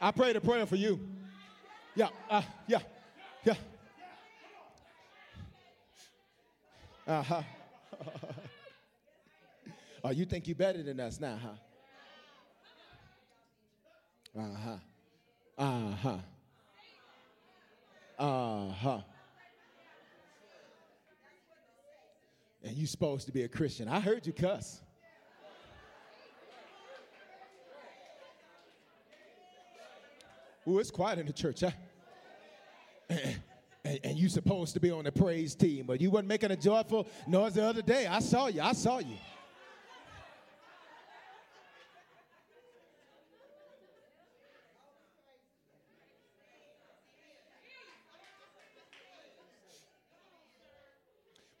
I 0.00 0.12
prayed 0.12 0.36
a 0.36 0.40
prayer 0.40 0.66
for 0.66 0.76
you. 0.76 1.00
Yeah, 1.96 2.10
uh, 2.30 2.42
yeah, 2.68 2.78
yeah. 3.42 3.54
Uh-huh. 7.08 7.42
oh, 10.04 10.10
you 10.10 10.26
think 10.26 10.46
you 10.46 10.54
better 10.54 10.84
than 10.84 11.00
us 11.00 11.18
now, 11.18 11.40
huh? 11.42 11.48
Uh-huh. 14.40 14.76
Uh-huh. 15.58 16.18
Uh-huh. 18.16 19.00
And 22.62 22.76
you 22.76 22.86
supposed 22.86 23.26
to 23.26 23.32
be 23.32 23.42
a 23.42 23.48
Christian. 23.48 23.88
I 23.88 24.00
heard 24.00 24.26
you 24.26 24.32
cuss. 24.32 24.80
Ooh, 30.68 30.78
it's 30.78 30.90
quiet 30.90 31.18
in 31.18 31.26
the 31.26 31.32
church, 31.32 31.60
huh? 31.60 31.70
And, 33.08 33.40
and, 33.84 34.00
and 34.04 34.18
you 34.18 34.28
supposed 34.28 34.74
to 34.74 34.80
be 34.80 34.90
on 34.90 35.04
the 35.04 35.12
praise 35.12 35.54
team, 35.54 35.86
but 35.86 36.00
you 36.00 36.10
wasn't 36.10 36.28
making 36.28 36.50
a 36.50 36.56
joyful 36.56 37.08
noise 37.26 37.54
the 37.54 37.64
other 37.64 37.82
day. 37.82 38.06
I 38.06 38.20
saw 38.20 38.46
you. 38.46 38.60
I 38.60 38.72
saw 38.72 38.98
you. 38.98 39.16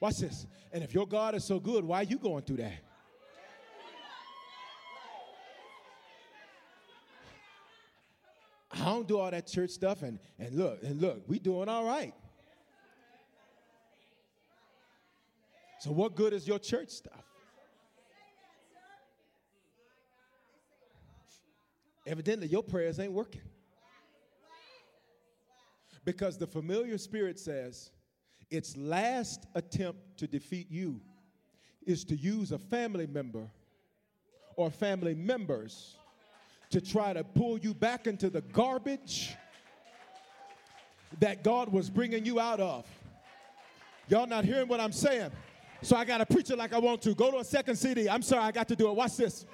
Watch 0.00 0.18
this. 0.18 0.46
And 0.72 0.82
if 0.82 0.94
your 0.94 1.06
God 1.06 1.34
is 1.34 1.44
so 1.44 1.60
good, 1.60 1.84
why 1.84 2.00
are 2.00 2.04
you 2.04 2.18
going 2.18 2.42
through 2.42 2.56
that? 2.56 2.80
I 8.72 8.84
don't 8.84 9.06
do 9.06 9.18
all 9.18 9.30
that 9.30 9.46
church 9.46 9.70
stuff, 9.70 10.02
and, 10.02 10.18
and 10.38 10.56
look, 10.56 10.82
and 10.82 11.00
look, 11.00 11.22
we 11.26 11.38
doing 11.38 11.68
all 11.68 11.84
right. 11.84 12.14
So 15.80 15.90
what 15.90 16.14
good 16.14 16.32
is 16.32 16.46
your 16.46 16.58
church 16.58 16.88
stuff? 16.90 17.24
Evidently, 22.06 22.46
your 22.46 22.62
prayers 22.62 22.98
ain't 22.98 23.12
working. 23.12 23.42
Because 26.04 26.38
the 26.38 26.46
familiar 26.46 26.96
spirit 26.96 27.38
says, 27.38 27.90
its 28.50 28.76
last 28.76 29.46
attempt 29.54 30.18
to 30.18 30.26
defeat 30.26 30.70
you 30.70 31.00
is 31.86 32.04
to 32.04 32.16
use 32.16 32.52
a 32.52 32.58
family 32.58 33.06
member 33.06 33.48
or 34.56 34.70
family 34.70 35.14
members 35.14 35.96
to 36.70 36.80
try 36.80 37.12
to 37.12 37.24
pull 37.24 37.58
you 37.58 37.74
back 37.74 38.06
into 38.06 38.30
the 38.30 38.40
garbage 38.40 39.34
that 41.18 41.42
God 41.42 41.72
was 41.72 41.90
bringing 41.90 42.24
you 42.24 42.38
out 42.38 42.60
of. 42.60 42.86
Y'all 44.08 44.26
not 44.26 44.44
hearing 44.44 44.68
what 44.68 44.80
I'm 44.80 44.92
saying? 44.92 45.30
So 45.82 45.96
I 45.96 46.04
got 46.04 46.18
to 46.18 46.26
preach 46.26 46.50
it 46.50 46.58
like 46.58 46.72
I 46.72 46.78
want 46.78 47.02
to. 47.02 47.14
Go 47.14 47.30
to 47.30 47.38
a 47.38 47.44
second 47.44 47.76
CD. 47.76 48.08
I'm 48.08 48.22
sorry, 48.22 48.42
I 48.42 48.52
got 48.52 48.68
to 48.68 48.76
do 48.76 48.88
it. 48.88 48.94
Watch 48.94 49.16
this. 49.16 49.46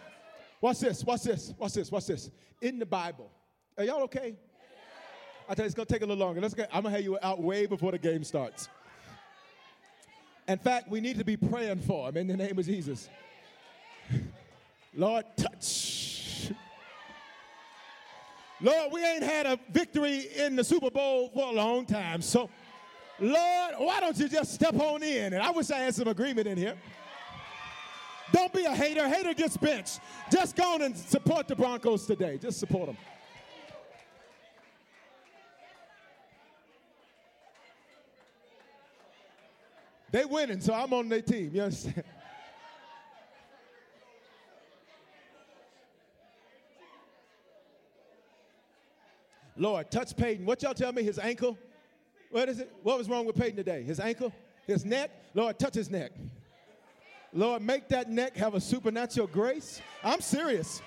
Watch 0.61 0.81
this. 0.81 1.05
Watch 1.05 1.23
this. 1.23 1.55
Watch 1.59 1.73
this. 1.75 1.93
Watch 1.93 2.07
this. 2.07 2.31
In 2.61 2.79
the 2.79 2.87
Bible. 2.87 3.31
Are 3.79 3.85
y'all 3.85 4.03
okay? 4.03 4.37
I 5.49 5.55
tell 5.55 5.65
you, 5.65 5.67
it's 5.67 5.75
gonna 5.75 5.87
take 5.87 6.03
a 6.03 6.07
little 6.07 6.25
longer. 6.25 6.41
Let's 6.41 6.55
get. 6.55 6.69
I'm 6.73 6.83
gonna 6.83 6.97
have 6.97 7.05
you 7.05 7.19
out 7.23 7.41
way 7.41 7.67
before 7.67 7.93
the 7.93 7.99
game 7.99 8.25
starts. 8.25 8.69
In 10.49 10.59
fact, 10.59 10.89
we 10.89 11.01
need 11.01 11.19
to 11.19 11.25
be 11.25 11.37
praying 11.37 11.81
for 11.81 12.09
him 12.09 12.17
in 12.17 12.27
the 12.29 12.37
name 12.37 12.59
of 12.59 12.65
Jesus. 12.65 13.09
Lord, 14.95 15.25
touch. 15.37 16.53
Lord, 18.61 18.93
we 18.93 19.05
ain't 19.05 19.23
had 19.23 19.47
a 19.47 19.59
victory 19.71 20.29
in 20.37 20.57
the 20.57 20.65
Super 20.65 20.91
Bowl 20.91 21.31
for 21.35 21.49
a 21.49 21.53
long 21.53 21.85
time. 21.85 22.23
So, 22.23 22.49
Lord, 23.19 23.75
why 23.79 24.01
don't 24.01 24.17
you 24.17 24.29
just 24.29 24.55
step 24.55 24.75
on 24.75 25.03
in? 25.03 25.35
And 25.35 25.43
I 25.43 25.51
wish 25.51 25.71
I 25.71 25.79
had 25.79 25.95
some 25.95 26.09
agreement 26.09 26.47
in 26.47 26.57
here. 26.57 26.75
Don't 28.33 28.53
be 28.53 28.65
a 28.65 28.75
hater. 28.75 29.09
Hater 29.09 29.35
gets 29.35 29.57
benched. 29.57 30.01
Just 30.31 30.57
go 30.57 30.75
on 30.75 30.83
and 30.83 30.97
support 30.97 31.49
the 31.49 31.57
Broncos 31.57 32.07
today. 32.07 32.39
Just 32.39 32.59
support 32.59 32.87
them. 32.87 32.97
They 40.17 40.25
winning, 40.25 40.61
so 40.63 40.73
I'm 40.73 40.95
on 40.95 41.11
their 41.11 41.21
team. 41.21 41.51
You 41.53 41.65
understand? 41.65 42.03
Lord, 49.59 49.91
touch 49.91 50.17
Peyton. 50.17 50.47
What 50.47 50.63
y'all 50.63 50.73
tell 50.73 50.91
me? 50.95 51.03
His 51.03 51.19
ankle? 51.19 51.59
What 52.31 52.49
is 52.49 52.61
it? 52.61 52.73
What 52.83 52.97
was 52.97 53.11
wrong 53.11 53.27
with 53.27 53.37
Peyton 53.37 53.57
today? 53.57 53.83
His 53.83 54.01
ankle? 54.01 54.33
His 54.67 54.87
neck? 54.87 55.11
Lord, 55.35 55.59
touch 55.59 55.75
his 55.75 55.91
neck. 55.91 56.13
Lord, 57.35 57.61
make 57.61 57.87
that 57.89 58.09
neck 58.09 58.39
have 58.39 58.55
a 58.55 58.61
supernatural 58.61 59.27
grace. 59.27 59.83
I'm 60.03 60.23
serious. 60.23 60.81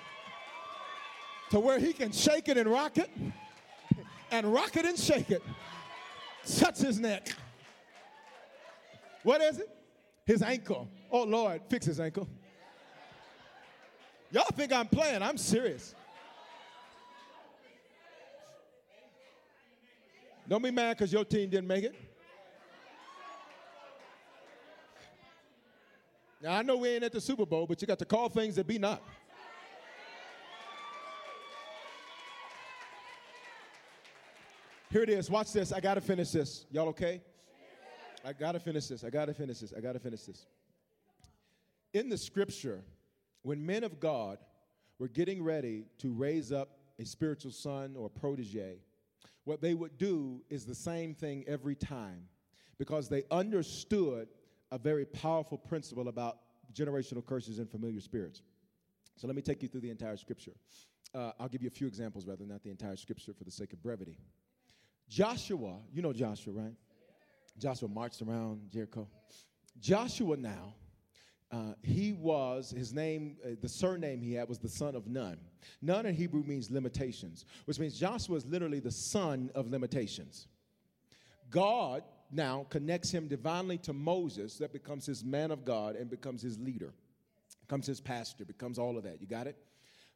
To 1.50 1.60
where 1.60 1.78
he 1.78 1.92
can 1.92 2.10
shake 2.10 2.48
it 2.48 2.58
and 2.58 2.68
rock 2.68 2.98
it, 2.98 3.10
and 4.32 4.52
rock 4.52 4.76
it 4.76 4.84
and 4.84 4.98
shake 4.98 5.30
it. 5.30 5.44
Touch 6.58 6.78
his 6.78 6.98
neck. 6.98 7.28
What 9.22 9.40
is 9.40 9.58
it? 9.58 9.68
His 10.24 10.42
ankle. 10.42 10.88
Oh, 11.10 11.24
Lord, 11.24 11.62
fix 11.68 11.86
his 11.86 12.00
ankle. 12.00 12.28
Y'all 14.30 14.44
think 14.54 14.72
I'm 14.72 14.86
playing. 14.86 15.22
I'm 15.22 15.36
serious. 15.36 15.94
Don't 20.48 20.62
be 20.62 20.70
mad 20.70 20.96
because 20.96 21.12
your 21.12 21.24
team 21.24 21.50
didn't 21.50 21.68
make 21.68 21.84
it. 21.84 21.94
Now, 26.42 26.52
I 26.52 26.62
know 26.62 26.76
we 26.76 26.88
ain't 26.88 27.04
at 27.04 27.12
the 27.12 27.20
Super 27.20 27.44
Bowl, 27.44 27.66
but 27.66 27.80
you 27.82 27.86
got 27.86 27.98
to 27.98 28.04
call 28.04 28.28
things 28.28 28.56
that 28.56 28.66
be 28.66 28.78
not. 28.78 29.02
Here 34.90 35.02
it 35.02 35.10
is. 35.10 35.30
Watch 35.30 35.52
this. 35.52 35.72
I 35.72 35.80
got 35.80 35.94
to 35.94 36.00
finish 36.00 36.30
this. 36.30 36.66
Y'all 36.72 36.88
okay? 36.88 37.20
I 38.24 38.32
got 38.32 38.52
to 38.52 38.60
finish 38.60 38.86
this. 38.86 39.04
I 39.04 39.10
got 39.10 39.26
to 39.26 39.34
finish 39.34 39.58
this. 39.58 39.72
I 39.76 39.80
got 39.80 39.92
to 39.92 39.98
finish 39.98 40.22
this. 40.22 40.46
In 41.92 42.08
the 42.08 42.18
scripture, 42.18 42.82
when 43.42 43.64
men 43.64 43.84
of 43.84 44.00
God 44.00 44.38
were 44.98 45.08
getting 45.08 45.42
ready 45.42 45.84
to 45.98 46.12
raise 46.12 46.52
up 46.52 46.78
a 46.98 47.04
spiritual 47.04 47.50
son 47.50 47.96
or 47.96 48.08
protege, 48.08 48.76
what 49.44 49.60
they 49.60 49.74
would 49.74 49.96
do 49.98 50.42
is 50.50 50.64
the 50.64 50.74
same 50.74 51.14
thing 51.14 51.44
every 51.48 51.74
time 51.74 52.28
because 52.78 53.08
they 53.08 53.24
understood 53.30 54.28
a 54.70 54.78
very 54.78 55.04
powerful 55.04 55.58
principle 55.58 56.08
about 56.08 56.38
generational 56.72 57.24
curses 57.24 57.58
and 57.58 57.68
familiar 57.70 58.00
spirits. 58.00 58.42
So 59.16 59.26
let 59.26 59.34
me 59.34 59.42
take 59.42 59.62
you 59.62 59.68
through 59.68 59.80
the 59.80 59.90
entire 59.90 60.16
scripture. 60.16 60.52
Uh, 61.14 61.32
I'll 61.40 61.48
give 61.48 61.62
you 61.62 61.68
a 61.68 61.72
few 61.72 61.86
examples 61.86 62.26
rather, 62.26 62.46
not 62.46 62.62
the 62.62 62.70
entire 62.70 62.96
scripture 62.96 63.32
for 63.32 63.44
the 63.44 63.50
sake 63.50 63.72
of 63.72 63.82
brevity. 63.82 64.16
Joshua, 65.08 65.78
you 65.92 66.02
know 66.02 66.12
Joshua, 66.12 66.52
right? 66.52 66.74
Joshua 67.58 67.88
marched 67.88 68.22
around 68.22 68.70
Jericho. 68.72 69.08
Joshua 69.80 70.36
now, 70.36 70.74
uh, 71.52 71.74
he 71.82 72.12
was, 72.12 72.70
his 72.70 72.92
name, 72.92 73.36
uh, 73.44 73.50
the 73.60 73.68
surname 73.68 74.22
he 74.22 74.34
had 74.34 74.48
was 74.48 74.58
the 74.58 74.68
son 74.68 74.94
of 74.94 75.06
Nun. 75.06 75.36
Nun 75.82 76.06
in 76.06 76.14
Hebrew 76.14 76.42
means 76.44 76.70
limitations, 76.70 77.44
which 77.64 77.78
means 77.78 77.98
Joshua 77.98 78.36
is 78.36 78.46
literally 78.46 78.80
the 78.80 78.90
son 78.90 79.50
of 79.54 79.68
limitations. 79.68 80.46
God 81.50 82.04
now 82.30 82.66
connects 82.70 83.10
him 83.10 83.26
divinely 83.26 83.78
to 83.78 83.92
Moses, 83.92 84.56
that 84.58 84.72
becomes 84.72 85.06
his 85.06 85.24
man 85.24 85.50
of 85.50 85.64
God 85.64 85.96
and 85.96 86.08
becomes 86.08 86.42
his 86.42 86.58
leader, 86.58 86.92
becomes 87.66 87.86
his 87.86 88.00
pastor, 88.00 88.44
becomes 88.44 88.78
all 88.78 88.96
of 88.96 89.02
that. 89.04 89.20
You 89.20 89.26
got 89.26 89.46
it? 89.46 89.56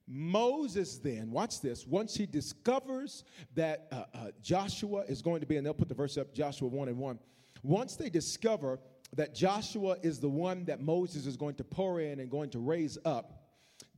Moses, 0.06 0.98
then, 0.98 1.30
watch 1.30 1.60
this, 1.60 1.86
once 1.86 2.14
he 2.14 2.26
discovers 2.26 3.24
that 3.54 3.88
uh, 3.90 4.04
uh, 4.14 4.30
Joshua 4.42 5.02
is 5.08 5.22
going 5.22 5.40
to 5.40 5.46
be, 5.46 5.56
and 5.56 5.64
they'll 5.64 5.72
put 5.72 5.88
the 5.88 5.94
verse 5.94 6.18
up, 6.18 6.34
Joshua 6.34 6.68
1 6.68 6.88
and 6.88 6.98
1. 6.98 7.18
Once 7.62 7.96
they 7.96 8.10
discover 8.10 8.78
that 9.14 9.34
Joshua 9.34 9.96
is 10.02 10.20
the 10.20 10.28
one 10.28 10.64
that 10.66 10.82
Moses 10.82 11.26
is 11.26 11.36
going 11.36 11.54
to 11.54 11.64
pour 11.64 12.00
in 12.00 12.20
and 12.20 12.30
going 12.30 12.50
to 12.50 12.58
raise 12.58 12.98
up, 13.06 13.44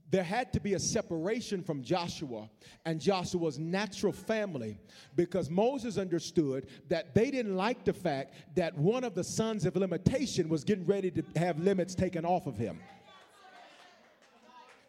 there 0.09 0.23
had 0.23 0.53
to 0.53 0.61
be 0.61 0.75
a 0.75 0.79
separation 0.79 1.63
from 1.63 1.83
Joshua 1.83 2.49
and 2.85 3.01
Joshua's 3.01 3.59
natural 3.59 4.13
family 4.13 4.79
because 5.17 5.51
Moses 5.51 5.99
understood 5.99 6.69
that 6.89 7.13
they 7.15 7.31
didn't 7.31 7.57
like 7.57 7.85
the 7.85 7.93
fact 7.93 8.35
that 8.55 8.77
one 8.79 9.03
of 9.03 9.17
the 9.17 9.25
sons 9.25 9.67
of 9.67 9.75
limitation 9.75 10.49
was 10.49 10.63
getting 10.63 10.87
ready 10.87 11.11
to 11.11 11.25
have 11.35 11.59
limits 11.59 11.95
taken 11.95 12.25
off 12.25 12.47
of 12.47 12.57
him. 12.57 12.79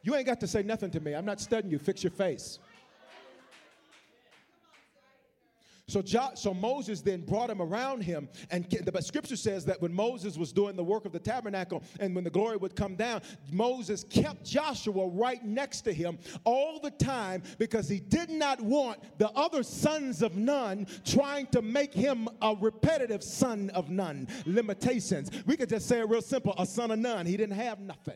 You 0.07 0.15
ain't 0.15 0.25
got 0.25 0.39
to 0.39 0.47
say 0.47 0.63
nothing 0.63 0.89
to 0.91 1.01
me. 1.01 1.11
I'm 1.15 1.25
not 1.25 1.41
studying 1.41 1.69
you. 1.69 1.77
Fix 1.77 2.01
your 2.01 2.11
face. 2.11 2.59
So, 5.89 6.01
jo- 6.01 6.31
so 6.33 6.53
Moses 6.53 7.01
then 7.01 7.25
brought 7.25 7.49
him 7.49 7.61
around 7.61 8.03
him, 8.03 8.29
and 8.49 8.63
the 8.69 9.01
scripture 9.01 9.35
says 9.35 9.65
that 9.65 9.81
when 9.81 9.93
Moses 9.93 10.37
was 10.37 10.53
doing 10.53 10.77
the 10.77 10.83
work 10.83 11.03
of 11.03 11.11
the 11.11 11.19
tabernacle, 11.19 11.83
and 11.99 12.15
when 12.15 12.23
the 12.23 12.29
glory 12.29 12.55
would 12.55 12.73
come 12.73 12.95
down, 12.95 13.21
Moses 13.51 14.05
kept 14.05 14.45
Joshua 14.45 15.09
right 15.09 15.43
next 15.43 15.81
to 15.81 15.93
him 15.93 16.19
all 16.45 16.79
the 16.79 16.91
time 16.91 17.43
because 17.57 17.89
he 17.89 17.99
did 17.99 18.29
not 18.29 18.61
want 18.61 19.01
the 19.17 19.29
other 19.31 19.61
sons 19.61 20.21
of 20.21 20.37
Nun 20.37 20.87
trying 21.03 21.47
to 21.47 21.61
make 21.61 21.93
him 21.93 22.29
a 22.41 22.55
repetitive 22.57 23.21
son 23.21 23.71
of 23.71 23.89
Nun. 23.89 24.29
Limitations. 24.45 25.31
We 25.45 25.57
could 25.57 25.67
just 25.67 25.85
say 25.85 25.99
it 25.99 26.07
real 26.07 26.21
simple: 26.21 26.55
a 26.57 26.65
son 26.65 26.91
of 26.91 26.99
none. 26.99 27.25
He 27.25 27.35
didn't 27.35 27.57
have 27.57 27.81
nothing. 27.81 28.15